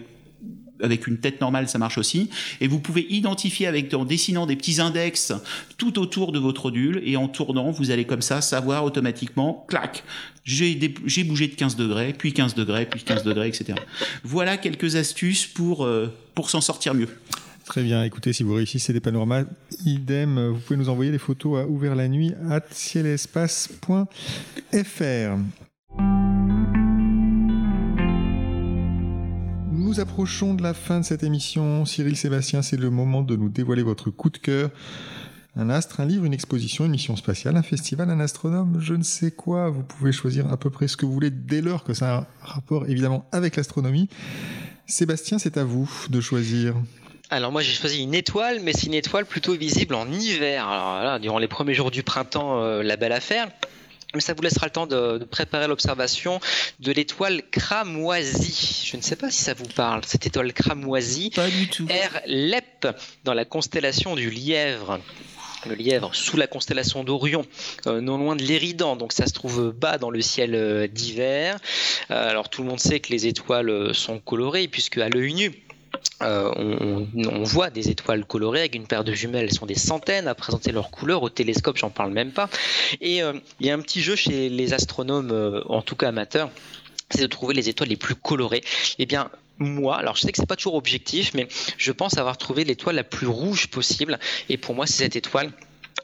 avec 0.82 1.08
une 1.08 1.18
tête 1.18 1.42
normale, 1.42 1.68
ça 1.68 1.78
marche 1.78 1.98
aussi. 1.98 2.30
Et 2.62 2.68
vous 2.68 2.80
pouvez 2.80 3.06
identifier 3.10 3.70
en 3.94 4.06
dessinant 4.06 4.46
des 4.46 4.56
petits 4.56 4.82
index 4.82 5.34
tout 5.78 6.00
autour 6.00 6.32
de 6.32 6.40
votre 6.40 6.68
odule 6.68 7.02
et 7.06 7.18
en 7.18 7.28
tournant, 7.28 7.72
vous 7.72 7.92
allez 7.92 8.06
comme 8.06 8.22
ça 8.22 8.42
savoir 8.42 8.84
automatiquement, 8.84 9.66
clac, 9.68 10.04
j'ai 10.44 10.76
bougé 11.24 11.48
de 11.48 11.56
15 11.56 11.76
degrés, 11.76 12.14
puis 12.18 12.34
15 12.34 12.56
degrés, 12.56 12.86
puis 12.86 13.04
15 13.04 13.24
degrés, 13.24 13.48
etc. 13.48 13.76
Voilà 14.24 14.58
quelques 14.58 14.96
astuces 14.96 15.46
pour, 15.46 15.86
euh, 15.86 16.14
pour 16.36 16.50
s'en 16.50 16.62
sortir 16.62 16.94
mieux. 16.94 17.10
Très 17.66 17.84
bien. 17.84 18.04
Écoutez, 18.04 18.34
si 18.34 18.42
vous 18.42 18.56
réussissez 18.56 18.94
des 18.94 19.00
panoramas, 19.00 19.44
idem, 19.86 20.50
vous 20.50 20.58
pouvez 20.60 20.78
nous 20.78 20.90
envoyer 20.90 21.12
des 21.12 21.20
photos 21.20 21.60
à 21.60 21.68
ouvert 21.68 21.94
la 21.96 22.08
nuit 22.08 22.34
à 22.50 22.62
cielespace.fr. 22.72 24.00
Nous 29.90 30.00
approchons 30.00 30.54
de 30.54 30.62
la 30.62 30.76
fin 30.76 31.00
de 31.00 31.04
cette 31.04 31.24
émission. 31.24 31.84
Cyril 31.84 32.16
Sébastien, 32.16 32.62
c'est 32.62 32.78
le 32.78 32.92
moment 32.92 33.24
de 33.24 33.36
nous 33.36 33.50
dévoiler 33.50 33.82
votre 33.82 34.12
coup 34.12 34.30
de 34.30 34.38
cœur. 34.38 34.70
Un 35.56 35.72
astre, 35.72 36.00
un 36.00 36.06
livre, 36.06 36.26
une 36.26 36.34
exposition, 36.34 36.86
une 36.86 36.92
mission 36.92 37.16
spatiale, 37.16 37.58
un 37.58 37.64
festival, 37.64 38.12
un 38.12 38.20
astronome, 38.20 38.78
je 38.80 38.94
ne 38.94 39.02
sais 39.02 39.32
quoi. 39.32 39.72
Vous 39.72 39.82
pouvez 39.82 40.12
choisir 40.12 40.48
à 40.54 40.58
peu 40.58 40.70
près 40.70 40.88
ce 40.88 40.96
que 40.96 41.08
vous 41.08 41.12
voulez 41.12 41.32
dès 41.32 41.62
lors 41.62 41.84
que 41.84 41.96
ça 41.96 42.18
a 42.18 42.20
un 42.20 42.28
rapport 42.44 42.88
évidemment 42.88 43.26
avec 43.32 43.56
l'astronomie. 43.56 44.10
Sébastien, 44.86 45.40
c'est 45.40 45.58
à 45.58 45.64
vous 45.64 45.90
de 46.12 46.22
choisir. 46.22 46.76
Alors 47.32 47.52
moi 47.52 47.64
j'ai 47.64 47.74
choisi 47.74 48.04
une 48.04 48.14
étoile, 48.14 48.60
mais 48.62 48.74
c'est 48.74 48.86
une 48.86 48.94
étoile 48.94 49.26
plutôt 49.26 49.56
visible 49.56 49.96
en 49.96 50.08
hiver. 50.12 50.68
Alors 50.68 51.04
là, 51.04 51.18
durant 51.18 51.40
les 51.40 51.48
premiers 51.48 51.74
jours 51.74 51.90
du 51.90 52.04
printemps, 52.04 52.62
euh, 52.62 52.84
la 52.84 52.96
belle 52.96 53.12
affaire. 53.12 53.50
Mais 54.16 54.22
ça 54.22 54.34
vous 54.34 54.42
laissera 54.42 54.66
le 54.66 54.72
temps 54.72 54.88
de, 54.88 55.24
préparer 55.24 55.68
l'observation 55.68 56.40
de 56.80 56.92
l'étoile 56.92 57.44
cramoisie. 57.52 58.84
Je 58.86 58.98
ne 58.98 59.02
sais 59.02 59.16
pas 59.16 59.30
si 59.30 59.44
ça 59.44 59.54
vous 59.54 59.68
parle, 59.68 60.02
cette 60.06 60.26
étoile 60.26 60.52
cramoisie. 60.54 61.30
Pas 61.36 61.50
du 61.50 61.68
tout. 61.68 61.86
R. 61.86 62.20
Lep, 62.26 62.88
dans 63.24 63.34
la 63.34 63.46
constellation 63.46 64.16
du 64.16 64.30
lièvre 64.30 65.00
le 65.66 65.76
lièvre 65.76 66.16
sous 66.16 66.38
la 66.38 66.48
constellation 66.48 67.04
d'Orion, 67.04 67.46
euh, 67.86 68.00
non 68.00 68.18
loin 68.18 68.38
de 68.38 68.44
l'Éridan, 68.44 68.96
donc 68.96 69.12
ça 69.12 69.28
se 69.28 69.34
trouve 69.34 69.72
bas 69.72 69.98
dans 69.98 70.10
le 70.10 70.22
ciel 70.22 70.56
euh, 70.56 70.88
d'hiver. 70.88 71.60
alors 72.08 72.48
tout 72.48 72.64
le 72.64 72.70
monde 72.70 72.80
sait 72.80 73.02
que 73.02 73.12
les 73.12 73.28
étoiles 73.28 73.94
sont 73.94 74.20
colorées, 74.20 74.70
puisque 74.70 74.98
à 75.00 75.10
l'œil 75.10 75.34
nu, 75.34 75.52
euh, 76.22 76.52
on, 76.56 77.44
voit 77.44 77.70
des 77.70 77.90
étoiles 77.90 78.26
colorées 78.26 78.60
avec 78.60 78.76
une 78.76 78.88
paire 78.88 79.04
de 79.04 79.14
jumelles, 79.14 79.46
elles 79.46 79.54
sont 79.54 79.66
des 79.66 79.76
centaines 79.76 80.28
à 80.28 80.36
présenter 80.36 80.72
leurs 80.72 80.92
couleurs 80.92 81.24
au 81.24 81.30
télescope, 81.30 81.78
j'en 81.78 81.90
parle 81.90 82.12
même 82.12 82.32
pas. 82.32 82.50
Et 83.00 83.24
euh, 83.24 83.34
il 83.60 83.68
y 83.68 83.72
a 83.72 83.74
un 83.74 83.80
petit 83.80 84.02
jeu 84.02 84.16
chez 84.16 84.50
les 84.50 84.74
astronomes, 84.74 85.32
euh, 85.32 85.62
en 85.70 85.82
tout 85.82 85.96
cas 85.96 86.10
amateurs, 86.10 86.50
c'est 87.10 87.22
de 87.22 87.28
trouver 87.28 87.54
les 87.54 87.70
étoiles 87.70 87.90
les 87.90 87.96
plus 87.96 88.16
colorées. 88.16 88.64
Eh 88.98 89.06
bien, 89.06 89.32
moi, 89.60 89.98
alors 89.98 90.16
je 90.16 90.22
sais 90.22 90.32
que 90.32 90.38
c'est 90.38 90.46
pas 90.46 90.56
toujours 90.56 90.76
objectif, 90.76 91.34
mais 91.34 91.48
je 91.78 91.92
pense 91.92 92.18
avoir 92.18 92.38
trouvé 92.38 92.64
l'étoile 92.66 92.96
la 92.96 93.04
plus 93.04 93.28
rouge 93.28 93.68
possible. 93.68 94.20
Et 94.50 94.58
pour 94.58 94.76
moi, 94.76 94.88
c'est 94.88 95.04
cette 95.04 95.16
étoile 95.16 95.52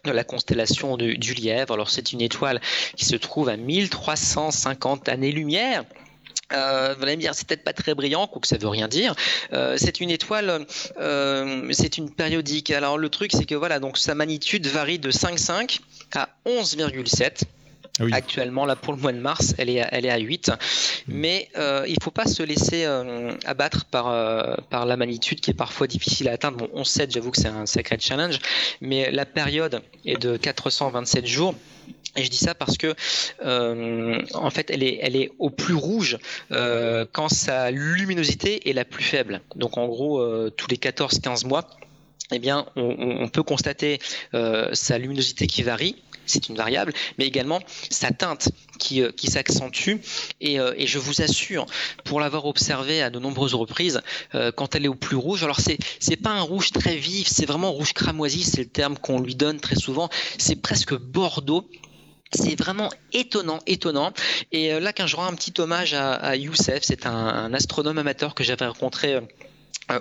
de 0.04 0.12
la 0.12 0.24
constellation 0.24 0.98
du 0.98 1.34
Lièvre. 1.34 1.74
Alors 1.74 1.90
c'est 1.90 2.14
une 2.14 2.22
étoile 2.22 2.62
qui 2.96 3.06
se 3.06 3.16
trouve 3.16 3.50
à 3.50 3.58
1350 3.58 5.10
années-lumière 5.10 5.84
euh, 6.54 6.94
vous 6.98 7.04
allez 7.04 7.16
me 7.16 7.22
dire, 7.22 7.34
c'est 7.34 7.48
peut-être 7.48 7.64
pas 7.64 7.74
très 7.74 7.96
brillant, 7.96 8.28
quoi 8.28 8.42
que 8.42 8.48
ça 8.48 8.58
veut 8.58 8.68
rien 8.68 8.88
dire. 8.88 9.16
Euh, 9.54 9.76
c'est 9.78 10.00
une 10.00 10.10
étoile, 10.10 10.66
euh, 11.00 11.68
c'est 11.72 11.98
une 11.98 12.10
périodique. 12.10 12.72
Alors 12.72 12.98
le 12.98 13.10
truc, 13.10 13.32
c'est 13.32 13.46
que 13.46 13.56
voilà, 13.56 13.80
donc 13.80 13.98
sa 13.98 14.16
magnitude 14.16 14.68
varie 14.68 15.00
de 15.00 15.12
5,5 15.12 15.80
à 16.14 16.30
11,7. 16.46 17.46
Ah 18.00 18.04
Actuellement, 18.12 18.66
là, 18.66 18.76
pour 18.76 18.94
le 18.94 19.00
mois 19.00 19.14
de 19.14 19.20
mars, 19.20 19.56
elle 19.58 19.70
est 19.70 19.82
à, 19.82 19.88
elle 19.94 20.06
est 20.06 20.10
à 20.10 20.18
8. 20.18 20.52
Mais 21.08 21.50
euh, 21.58 21.86
il 21.88 21.94
ne 21.94 22.04
faut 22.04 22.12
pas 22.12 22.26
se 22.26 22.44
laisser 22.44 22.84
euh, 22.84 23.32
abattre 23.46 23.86
par, 23.86 24.10
euh, 24.10 24.56
par 24.70 24.86
la 24.86 24.98
magnitude 24.98 25.40
qui 25.40 25.52
est 25.52 25.56
parfois 25.56 25.88
difficile 25.88 26.28
à 26.28 26.34
atteindre. 26.34 26.58
Bon, 26.58 26.70
11,7, 26.82 27.14
j'avoue 27.14 27.32
que 27.32 27.40
c'est 27.40 27.48
un 27.48 27.66
sacré 27.66 27.98
challenge. 28.00 28.40
Mais 28.82 29.12
la 29.12 29.26
période 29.26 29.82
est 30.06 30.22
de 30.22 30.36
427 30.36 31.26
jours. 31.26 31.56
Et 32.16 32.24
je 32.24 32.30
dis 32.30 32.38
ça 32.38 32.56
parce 32.56 32.78
que 32.78 32.96
euh, 33.44 34.22
en 34.34 34.50
fait, 34.50 34.70
elle 34.70 34.84
est, 34.84 35.00
elle 35.02 35.16
est 35.16 35.32
au 35.40 35.50
plus 35.50 35.74
rouge 35.74 36.18
euh, 36.52 37.06
quand 37.12 37.30
sa 37.30 37.72
luminosité 37.72 38.70
est 38.70 38.74
la 38.74 38.86
plus 38.86 39.04
faible. 39.04 39.42
Donc 39.56 39.78
en 39.78 39.88
gros, 39.88 40.20
euh, 40.20 40.50
tous 40.56 40.68
les 40.70 40.78
14-15 40.78 41.46
mois, 41.48 41.68
eh 42.32 42.40
bien, 42.40 42.66
on, 42.76 43.28
peut 43.28 43.44
constater 43.44 44.00
sa 44.34 44.98
luminosité 44.98 45.46
qui 45.46 45.62
varie 45.62 45.96
c'est 46.28 46.50
une 46.50 46.56
variable, 46.56 46.92
mais 47.20 47.28
également 47.28 47.60
sa 47.92 48.10
teinte 48.10 48.50
qui, 48.80 49.04
qui 49.16 49.28
s'accentue. 49.28 49.98
Et, 50.42 50.56
et, 50.56 50.88
je 50.88 50.98
vous 50.98 51.22
assure, 51.22 51.68
pour 52.04 52.20
l'avoir 52.20 52.48
observé 52.48 53.04
à 53.04 53.12
de 53.12 53.20
nombreuses 53.20 53.54
reprises, 53.54 54.02
quand 54.56 54.74
elle 54.74 54.86
est 54.86 54.88
au 54.88 54.96
plus 54.96 55.18
rouge, 55.18 55.44
alors 55.44 55.60
c'est 55.60 55.78
c'est 56.00 56.16
pas 56.16 56.32
un 56.32 56.42
rouge 56.42 56.72
très 56.72 56.96
vif, 56.96 57.28
c'est 57.28 57.46
vraiment 57.46 57.72
rouge 57.72 57.94
cramoisi, 57.94 58.42
c'est 58.44 58.62
le 58.62 58.70
terme 58.70 58.98
qu'on 58.98 59.22
lui 59.22 59.36
donne 59.36 59.60
très 59.60 59.76
souvent. 59.76 60.10
C'est 60.40 60.60
presque 60.60 60.96
bordeaux. 60.96 61.70
C'est 62.32 62.58
vraiment 62.60 62.90
étonnant, 63.14 63.60
étonnant. 63.68 64.12
Et 64.52 64.74
euh, 64.74 64.80
là, 64.80 64.94
quand 64.94 65.08
je 65.08 65.16
rends 65.16 65.28
un 65.28 65.34
petit 65.36 65.54
hommage 65.60 65.94
à, 65.94 66.36
Youssef, 66.36 66.84
c'est 66.84 67.06
un, 67.06 67.54
astronome 67.54 67.98
amateur 67.98 68.36
que 68.36 68.44
j'avais 68.44 68.66
rencontré 68.66 69.14
euh, 69.14 69.22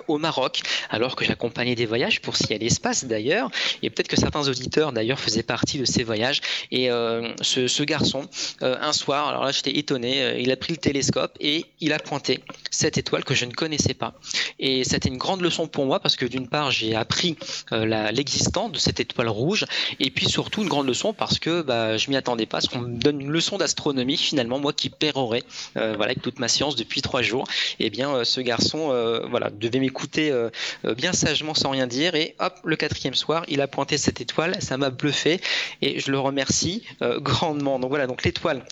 au 0.07 0.17
Maroc, 0.17 0.61
alors 0.89 1.15
que 1.15 1.25
j'accompagnais 1.25 1.75
des 1.75 1.85
voyages 1.85 2.21
pour 2.21 2.37
Ciel 2.37 2.63
et 2.63 2.67
Espace 2.67 3.05
d'ailleurs, 3.05 3.49
et 3.83 3.89
peut-être 3.89 4.07
que 4.07 4.15
certains 4.15 4.47
auditeurs 4.47 4.91
d'ailleurs 4.91 5.19
faisaient 5.19 5.43
partie 5.43 5.77
de 5.77 5.85
ces 5.85 6.03
voyages. 6.03 6.41
Et 6.71 6.89
euh, 6.91 7.33
ce, 7.41 7.83
garçon, 7.83 8.27
euh, 8.61 8.75
un 8.81 8.93
soir, 8.93 9.27
alors 9.27 9.43
là 9.43 9.51
j'étais 9.51 9.77
étonné, 9.77 10.39
il 10.39 10.51
a 10.51 10.57
pris 10.57 10.73
le 10.73 10.77
télescope 10.77 11.37
et 11.39 11.65
il 11.79 11.93
a 11.93 11.99
pointé 11.99 12.39
cette 12.71 12.97
étoile 12.97 13.23
que 13.23 13.35
je 13.35 13.45
ne 13.45 13.51
connaissais 13.51 13.93
pas. 13.93 14.13
Et 14.59 14.83
c'était 14.83 15.09
une 15.09 15.17
grande 15.17 15.41
leçon 15.41 15.67
pour 15.67 15.85
moi 15.85 15.99
parce 15.99 16.15
que 16.15 16.25
d'une 16.25 16.47
part 16.47 16.71
j'ai 16.71 16.95
appris 16.95 17.37
l'existence 17.71 18.71
de 18.71 18.79
cette 18.79 18.99
étoile 18.99 19.29
rouge, 19.29 19.65
et 19.99 20.09
puis 20.09 20.27
surtout 20.27 20.61
une 20.61 20.69
grande 20.69 20.87
leçon 20.87 21.13
parce 21.13 21.39
que 21.39 21.61
bah, 21.61 21.97
je 21.97 22.09
m'y 22.09 22.15
attendais 22.15 22.45
pas, 22.45 22.57
parce 22.57 22.67
qu'on 22.67 22.79
me 22.79 22.97
donne 22.97 23.21
une 23.21 23.31
leçon 23.31 23.57
d'astronomie 23.57 24.17
finalement, 24.17 24.59
moi 24.59 24.73
qui 24.73 24.89
pérorais, 24.89 25.43
voilà, 25.75 26.05
avec 26.05 26.21
toute 26.21 26.39
ma 26.39 26.47
science 26.47 26.75
depuis 26.75 27.01
trois 27.01 27.21
jours, 27.21 27.47
et 27.79 27.87
eh 27.87 27.89
bien 27.89 28.23
ce 28.23 28.41
garçon, 28.41 28.87
voilà, 29.29 29.49
devait 29.49 29.74
m'écouter 29.79 30.31
euh, 30.31 30.49
euh, 30.85 30.95
bien 30.95 31.13
sagement 31.13 31.53
sans 31.53 31.71
rien 31.71 31.87
dire. 31.87 32.15
Et 32.15 32.35
hop, 32.39 32.53
le 32.63 32.75
quatrième 32.75 33.13
soir, 33.13 33.43
il 33.47 33.61
a 33.61 33.67
pointé 33.67 33.97
cette 33.97 34.21
étoile. 34.21 34.61
Ça 34.61 34.77
m'a 34.77 34.89
bluffé 34.89 35.41
et 35.81 35.99
je 35.99 36.11
le 36.11 36.19
remercie 36.19 36.83
euh, 37.01 37.19
grandement. 37.19 37.79
Donc 37.79 37.89
voilà, 37.89 38.07
donc 38.07 38.23
l'étoile 38.23 38.63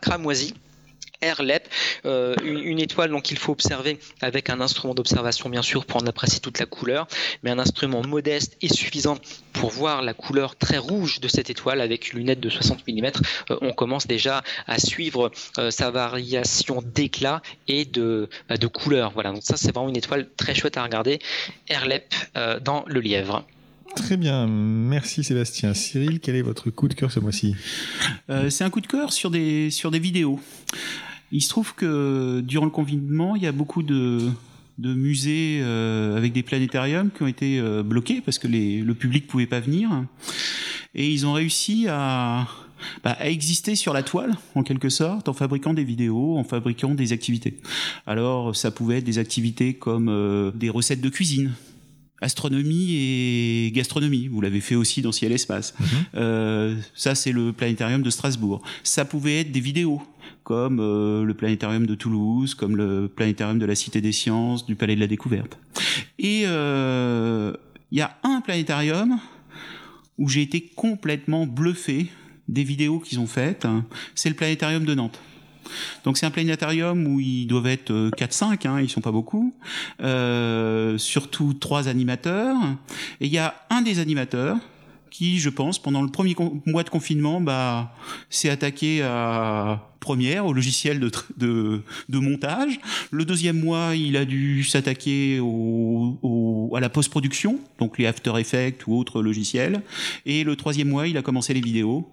cramoisie. 0.00 0.54
Airlep, 1.24 1.68
euh, 2.04 2.34
une, 2.44 2.78
étoile 2.78 3.10
donc 3.10 3.30
il 3.30 3.38
faut 3.38 3.52
observer 3.52 3.98
avec 4.20 4.50
un 4.50 4.60
instrument 4.60 4.94
d'observation 4.94 5.48
bien 5.48 5.62
sûr 5.62 5.86
pour 5.86 6.02
en 6.02 6.06
apprécier 6.06 6.40
toute 6.40 6.58
la 6.58 6.66
couleur, 6.66 7.08
mais 7.42 7.50
un 7.50 7.58
instrument 7.58 8.02
modeste 8.02 8.56
et 8.60 8.68
suffisant 8.68 9.16
pour 9.54 9.70
voir 9.70 10.02
la 10.02 10.12
couleur 10.12 10.56
très 10.56 10.76
rouge 10.76 11.20
de 11.20 11.28
cette 11.28 11.48
étoile 11.48 11.80
avec 11.80 12.12
une 12.12 12.18
lunette 12.18 12.40
de 12.40 12.50
60 12.50 12.86
mm. 12.86 13.04
Euh, 13.50 13.56
on 13.62 13.72
commence 13.72 14.06
déjà 14.06 14.42
à 14.66 14.78
suivre 14.78 15.30
euh, 15.58 15.70
sa 15.70 15.90
variation 15.90 16.82
d'éclat 16.82 17.40
et 17.68 17.84
de, 17.84 18.28
bah, 18.48 18.56
de 18.56 18.66
couleur. 18.66 19.12
Voilà, 19.12 19.32
donc 19.32 19.42
ça 19.42 19.56
c'est 19.56 19.74
vraiment 19.74 19.88
une 19.88 19.96
étoile 19.96 20.28
très 20.36 20.54
chouette 20.54 20.76
à 20.76 20.82
regarder. 20.82 21.18
Airlep 21.68 22.14
dans 22.62 22.84
le 22.86 23.00
lièvre. 23.00 23.46
Très 23.96 24.16
bien, 24.16 24.46
merci 24.46 25.24
Sébastien. 25.24 25.72
Cyril, 25.72 26.20
quel 26.20 26.36
est 26.36 26.42
votre 26.42 26.70
coup 26.70 26.88
de 26.88 26.94
cœur 26.94 27.12
ce 27.12 27.20
mois-ci? 27.20 27.54
C'est 28.50 28.64
un 28.64 28.70
coup 28.70 28.80
de 28.80 28.86
cœur 28.86 29.12
sur 29.12 29.30
des, 29.30 29.70
sur 29.70 29.90
des 29.90 29.98
vidéos. 29.98 30.40
Il 31.32 31.42
se 31.42 31.48
trouve 31.48 31.74
que 31.74 32.40
durant 32.40 32.64
le 32.64 32.70
confinement, 32.70 33.36
il 33.36 33.42
y 33.42 33.46
a 33.46 33.52
beaucoup 33.52 33.82
de, 33.82 34.30
musées 34.78 35.58
euh, 35.62 36.16
avec 36.16 36.32
des 36.32 36.42
planétariums 36.42 37.10
qui 37.10 37.22
ont 37.22 37.26
été 37.26 37.58
euh, 37.58 37.82
bloqués 37.82 38.20
parce 38.20 38.38
que 38.38 38.46
le 38.46 38.94
public 38.94 39.26
pouvait 39.26 39.46
pas 39.46 39.60
venir. 39.60 39.90
Et 40.94 41.10
ils 41.10 41.26
ont 41.26 41.32
réussi 41.32 41.86
bah, 41.86 42.46
à, 43.02 43.28
exister 43.28 43.74
sur 43.74 43.92
la 43.92 44.04
toile, 44.04 44.32
en 44.54 44.62
quelque 44.62 44.88
sorte, 44.88 45.28
en 45.28 45.32
fabriquant 45.32 45.74
des 45.74 45.82
vidéos, 45.82 46.36
en 46.36 46.44
fabriquant 46.44 46.94
des 46.94 47.12
activités. 47.12 47.58
Alors, 48.06 48.54
ça 48.54 48.70
pouvait 48.70 48.98
être 48.98 49.04
des 49.04 49.18
activités 49.18 49.74
comme 49.74 50.08
euh, 50.08 50.52
des 50.52 50.70
recettes 50.70 51.00
de 51.00 51.08
cuisine, 51.08 51.52
astronomie 52.20 52.94
et 52.94 53.72
gastronomie. 53.74 54.28
Vous 54.28 54.40
l'avez 54.40 54.60
fait 54.60 54.76
aussi 54.76 55.02
dans 55.02 55.10
Ciel 55.10 55.32
Espace. 55.32 55.74
Mhm. 55.80 56.76
ça, 56.94 57.16
c'est 57.16 57.32
le 57.32 57.52
planétarium 57.52 58.02
de 58.02 58.10
Strasbourg. 58.10 58.62
Ça 58.84 59.04
pouvait 59.04 59.40
être 59.40 59.50
des 59.50 59.60
vidéos 59.60 60.00
comme 60.44 60.78
euh, 60.78 61.24
le 61.24 61.34
planétarium 61.34 61.86
de 61.86 61.94
Toulouse, 61.94 62.54
comme 62.54 62.76
le 62.76 63.08
planétarium 63.08 63.58
de 63.58 63.66
la 63.66 63.74
Cité 63.74 64.00
des 64.00 64.12
Sciences, 64.12 64.66
du 64.66 64.76
Palais 64.76 64.94
de 64.94 65.00
la 65.00 65.06
Découverte. 65.06 65.58
Et 66.18 66.42
euh, 66.46 67.52
il 67.90 67.98
y 67.98 68.02
a 68.02 68.16
un 68.22 68.42
planétarium 68.42 69.18
où 70.18 70.28
j'ai 70.28 70.42
été 70.42 70.60
complètement 70.76 71.46
bluffé 71.46 72.08
des 72.46 72.62
vidéos 72.62 73.00
qu'ils 73.00 73.20
ont 73.20 73.26
faites. 73.26 73.66
C'est 74.14 74.28
le 74.28 74.34
planétarium 74.36 74.84
de 74.84 74.94
Nantes. 74.94 75.18
Donc 76.04 76.18
c'est 76.18 76.26
un 76.26 76.30
planétarium 76.30 77.06
où 77.06 77.20
ils 77.20 77.46
doivent 77.46 77.66
être 77.66 77.90
4-5, 78.10 78.44
euh, 78.44 78.68
hein, 78.68 78.80
ils 78.82 78.90
sont 78.90 79.00
pas 79.00 79.12
beaucoup, 79.12 79.54
surtout 80.98 81.54
trois 81.54 81.88
animateurs. 81.88 82.56
Et 83.20 83.26
il 83.26 83.32
y 83.32 83.38
a 83.38 83.54
un 83.70 83.80
des 83.80 83.98
animateurs 83.98 84.58
qui, 85.10 85.38
je 85.38 85.48
pense, 85.48 85.78
pendant 85.78 86.02
le 86.02 86.10
premier 86.10 86.36
mois 86.66 86.82
de 86.82 86.90
confinement, 86.90 87.40
bah, 87.40 87.94
s'est 88.28 88.50
attaqué 88.50 89.00
à 89.00 89.93
première, 90.04 90.44
au 90.44 90.52
logiciel 90.52 91.00
de, 91.00 91.82
montage. 92.12 92.78
Le 93.10 93.24
deuxième 93.24 93.58
mois, 93.58 93.96
il 93.96 94.18
a 94.18 94.26
dû 94.26 94.62
s'attaquer 94.62 95.40
au, 95.40 96.70
à 96.76 96.80
la 96.80 96.90
post-production, 96.90 97.58
donc 97.78 97.96
les 97.98 98.06
After 98.06 98.32
Effects 98.38 98.86
ou 98.86 98.98
autres 98.98 99.22
logiciels. 99.22 99.80
Et 100.26 100.44
le 100.44 100.56
troisième 100.56 100.88
mois, 100.88 101.08
il 101.08 101.16
a 101.16 101.22
commencé 101.22 101.54
les 101.54 101.62
vidéos. 101.62 102.06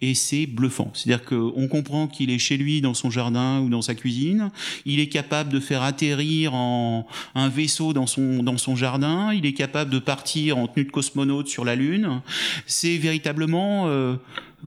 Et 0.00 0.14
c'est 0.14 0.46
bluffant. 0.46 0.90
C'est-à-dire 0.92 1.24
qu'on 1.24 1.68
comprend 1.68 2.08
qu'il 2.08 2.30
est 2.30 2.38
chez 2.38 2.56
lui, 2.56 2.80
dans 2.80 2.94
son 2.94 3.10
jardin 3.10 3.60
ou 3.60 3.68
dans 3.68 3.82
sa 3.82 3.94
cuisine. 3.94 4.50
Il 4.84 4.98
est 4.98 5.08
capable 5.08 5.52
de 5.52 5.60
faire 5.60 5.82
atterrir 5.82 6.54
en 6.54 7.06
un 7.36 7.48
vaisseau 7.48 7.92
dans 7.92 8.08
son, 8.08 8.42
dans 8.42 8.58
son 8.58 8.74
jardin. 8.74 9.32
Il 9.32 9.46
est 9.46 9.52
capable 9.52 9.90
de 9.92 10.00
partir 10.00 10.58
en 10.58 10.66
tenue 10.66 10.86
de 10.86 10.90
cosmonaute 10.90 11.46
sur 11.46 11.64
la 11.64 11.76
Lune. 11.76 12.20
C'est 12.66 12.96
véritablement... 12.96 13.84
Euh, 13.86 14.16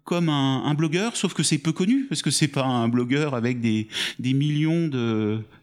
comme 0.04 0.30
un, 0.30 0.74
blogueur, 0.74 1.16
sauf 1.16 1.34
que 1.34 1.44
c'est 1.44 1.58
peu 1.58 1.72
connu, 1.72 2.06
parce 2.06 2.22
que 2.22 2.32
c'est 2.32 2.48
pas 2.48 2.66
un 2.66 2.88
blogueur 2.88 3.36
avec 3.36 3.62
des, 3.62 3.88
des 4.18 4.34
millions 4.34 4.90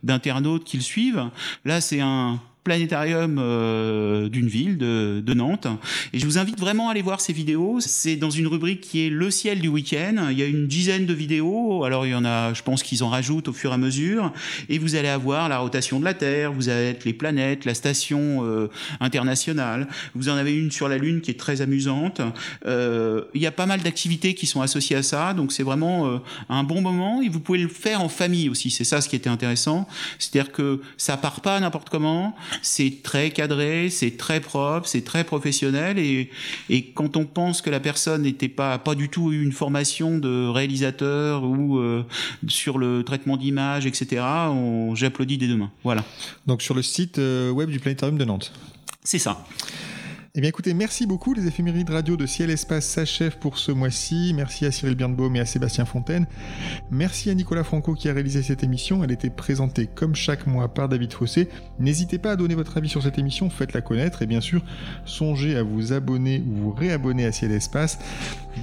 d'internautes 0.03 0.65
qui 0.65 0.77
le 0.77 0.83
suivent. 0.83 1.31
Là, 1.65 1.81
c'est 1.81 2.01
un, 2.01 2.41
planétarium 2.67 3.37
euh, 3.39 4.29
d'une 4.29 4.49
ville 4.49 4.77
de, 4.77 5.23
de, 5.25 5.35
Nantes. 5.35 5.69
Et 6.13 6.19
je 6.19 6.27
vous 6.27 6.37
invite 6.37 6.59
vraiment 6.59 6.89
à 6.89 6.91
aller 6.91 7.03
voir 7.03 7.21
ces 7.21 7.33
vidéos. 7.33 7.79
C'est 7.79 8.17
dans 8.17 8.31
une 8.31 8.49
rubrique 8.49 8.81
qui 8.81 9.07
est 9.07 9.09
le 9.09 9.31
ciel 9.31 9.61
du 9.61 9.69
week-end. 9.69 10.27
Il 10.33 10.39
y 10.39 10.43
a 10.43 10.47
une 10.47 10.67
dizaine 10.67 11.07
de 11.07 11.15
vidéos. 11.15 11.85
Alors 11.85 12.07
il 12.07 12.11
y 12.11 12.15
en 12.17 12.25
a, 12.25 12.55
je 12.55 12.63
pense 12.63 12.83
qu'ils 12.83 13.05
en 13.05 13.09
rajoutent 13.09 13.47
au 13.47 13.53
fur 13.53 13.71
et 13.71 13.75
à 13.75 13.79
mesure. 13.79 14.33
Et 14.69 14.79
vous 14.79 14.97
allez 14.97 15.07
avoir 15.07 15.49
la 15.49 15.59
rotation 15.59 16.01
de 16.01 16.05
la 16.05 16.15
Terre, 16.15 16.53
vous 16.53 16.69
allez 16.69 16.97
les 17.05 17.13
planètes, 17.13 17.65
la 17.65 17.75
station 17.75 18.45
euh, 18.45 18.69
internationale. 18.99 19.87
Vous 20.17 20.29
en 20.29 20.35
avez 20.35 20.53
une 20.53 20.73
sur 20.73 20.89
la 20.89 20.99
Lune 20.99 21.21
qui 21.21 21.31
est 21.31 21.39
très 21.39 21.61
amusante. 21.61 22.21
Euh, 22.67 23.23
il 23.33 23.41
y 23.41 23.47
a 23.47 23.53
pas 23.53 23.67
mal 23.67 23.81
d'activités 23.81 24.35
qui 24.35 24.47
sont 24.47 24.61
associées 24.61 24.97
à 24.97 25.05
ça. 25.05 25.35
Donc 25.35 25.53
c'est 25.53 25.63
vraiment 25.63 26.09
euh, 26.09 26.19
un 26.49 26.65
bon 26.65 26.81
moment. 26.81 27.23
Et 27.23 27.29
vous 27.29 27.39
pouvez 27.39 27.59
le 27.59 27.69
faire 27.69 28.01
en 28.01 28.09
famille 28.09 28.49
aussi. 28.49 28.71
C'est 28.71 28.83
ça 28.83 29.01
ce 29.01 29.09
qui 29.09 29.15
était 29.15 29.31
intéressant. 29.31 29.87
C'est-à-dire 30.19 30.51
que 30.51 30.81
ça 30.97 31.17
part 31.17 31.41
pas 31.43 31.61
n'importe 31.61 31.91
comment 31.91 32.35
c'est 32.63 33.03
très 33.03 33.31
cadré, 33.31 33.91
c'est 33.91 34.17
très 34.17 34.41
propre, 34.41 34.87
c'est 34.87 35.05
très 35.05 35.25
professionnel 35.25 35.99
et, 35.99 36.31
et, 36.71 36.87
quand 36.93 37.17
on 37.17 37.25
pense 37.25 37.63
que 37.63 37.71
la 37.71 37.81
personne 37.81 38.23
n'était 38.23 38.49
pas 38.49 38.79
pas 38.79 38.95
du 38.95 39.09
tout 39.09 39.33
eu 39.33 39.43
une 39.43 39.53
formation 39.53 40.19
de 40.19 40.49
réalisateur 40.49 41.45
ou 41.45 41.79
euh, 41.79 42.05
sur 42.49 42.79
le 42.79 43.03
traitement 43.03 43.37
d'image, 43.37 43.87
etc., 43.87 44.23
j'applaudis 44.95 45.39
des 45.39 45.49
deux 45.49 45.57
mains. 45.57 45.71
Voilà. 45.85 46.05
Donc 46.47 46.63
sur 46.63 46.75
le 46.75 46.83
site 46.83 47.19
euh, 47.19 47.51
web 47.51 47.71
du 47.71 47.81
Planétarium 47.81 48.19
de 48.19 48.25
Nantes. 48.25 48.53
C'est 49.03 49.19
ça. 49.19 49.45
Eh 50.39 50.43
bien 50.43 50.51
écoutez, 50.51 50.75
merci 50.75 51.07
beaucoup. 51.07 51.33
Les 51.33 51.47
éphémérides 51.47 51.89
radio 51.89 52.15
de 52.15 52.27
Ciel 52.27 52.51
Espace 52.51 52.85
s'achèvent 52.85 53.39
pour 53.39 53.57
ce 53.57 53.73
mois-ci. 53.73 54.35
Merci 54.37 54.67
à 54.67 54.71
Cyril 54.71 54.95
Birnbaum 54.95 55.35
et 55.35 55.41
à 55.41 55.47
Sébastien 55.47 55.87
Fontaine. 55.87 56.27
Merci 56.91 57.31
à 57.31 57.35
Nicolas 57.35 57.65
Franco 57.65 57.95
qui 57.95 58.11
a 58.11 58.13
réalisé 58.13 58.43
cette 58.43 58.63
émission. 58.63 59.03
Elle 59.03 59.13
était 59.13 59.31
présentée 59.31 59.87
comme 59.87 60.15
chaque 60.15 60.47
mois 60.47 60.69
par 60.69 60.91
David 60.91 61.15
Fossé. 61.15 61.49
N'hésitez 61.79 62.19
pas 62.19 62.33
à 62.33 62.37
donner 62.37 62.55
votre 62.55 62.77
avis 62.77 62.91
sur 62.91 63.03
cette 63.03 63.19
émission, 63.19 63.49
faites-la 63.49 63.81
connaître 63.81 64.21
et 64.21 64.27
bien 64.27 64.43
sûr, 64.43 64.63
songez 65.07 65.57
à 65.57 65.63
vous 65.63 65.95
abonner 65.95 66.45
ou 66.47 66.65
vous 66.65 66.71
réabonner 66.71 67.25
à 67.25 67.33
Ciel 67.33 67.51
Espace. 67.51 67.99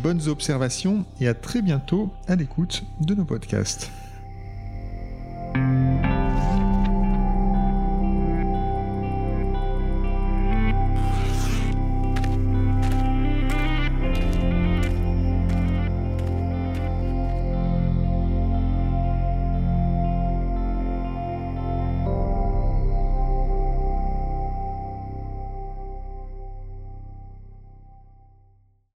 Bonnes 0.03 0.27
observations 0.27 1.07
et 1.19 1.27
à 1.27 1.33
très 1.33 1.63
bientôt 1.63 2.13
à 2.27 2.35
l'écoute 2.35 2.83
de 3.01 3.15
nos 3.15 3.25
podcasts. 3.25 3.89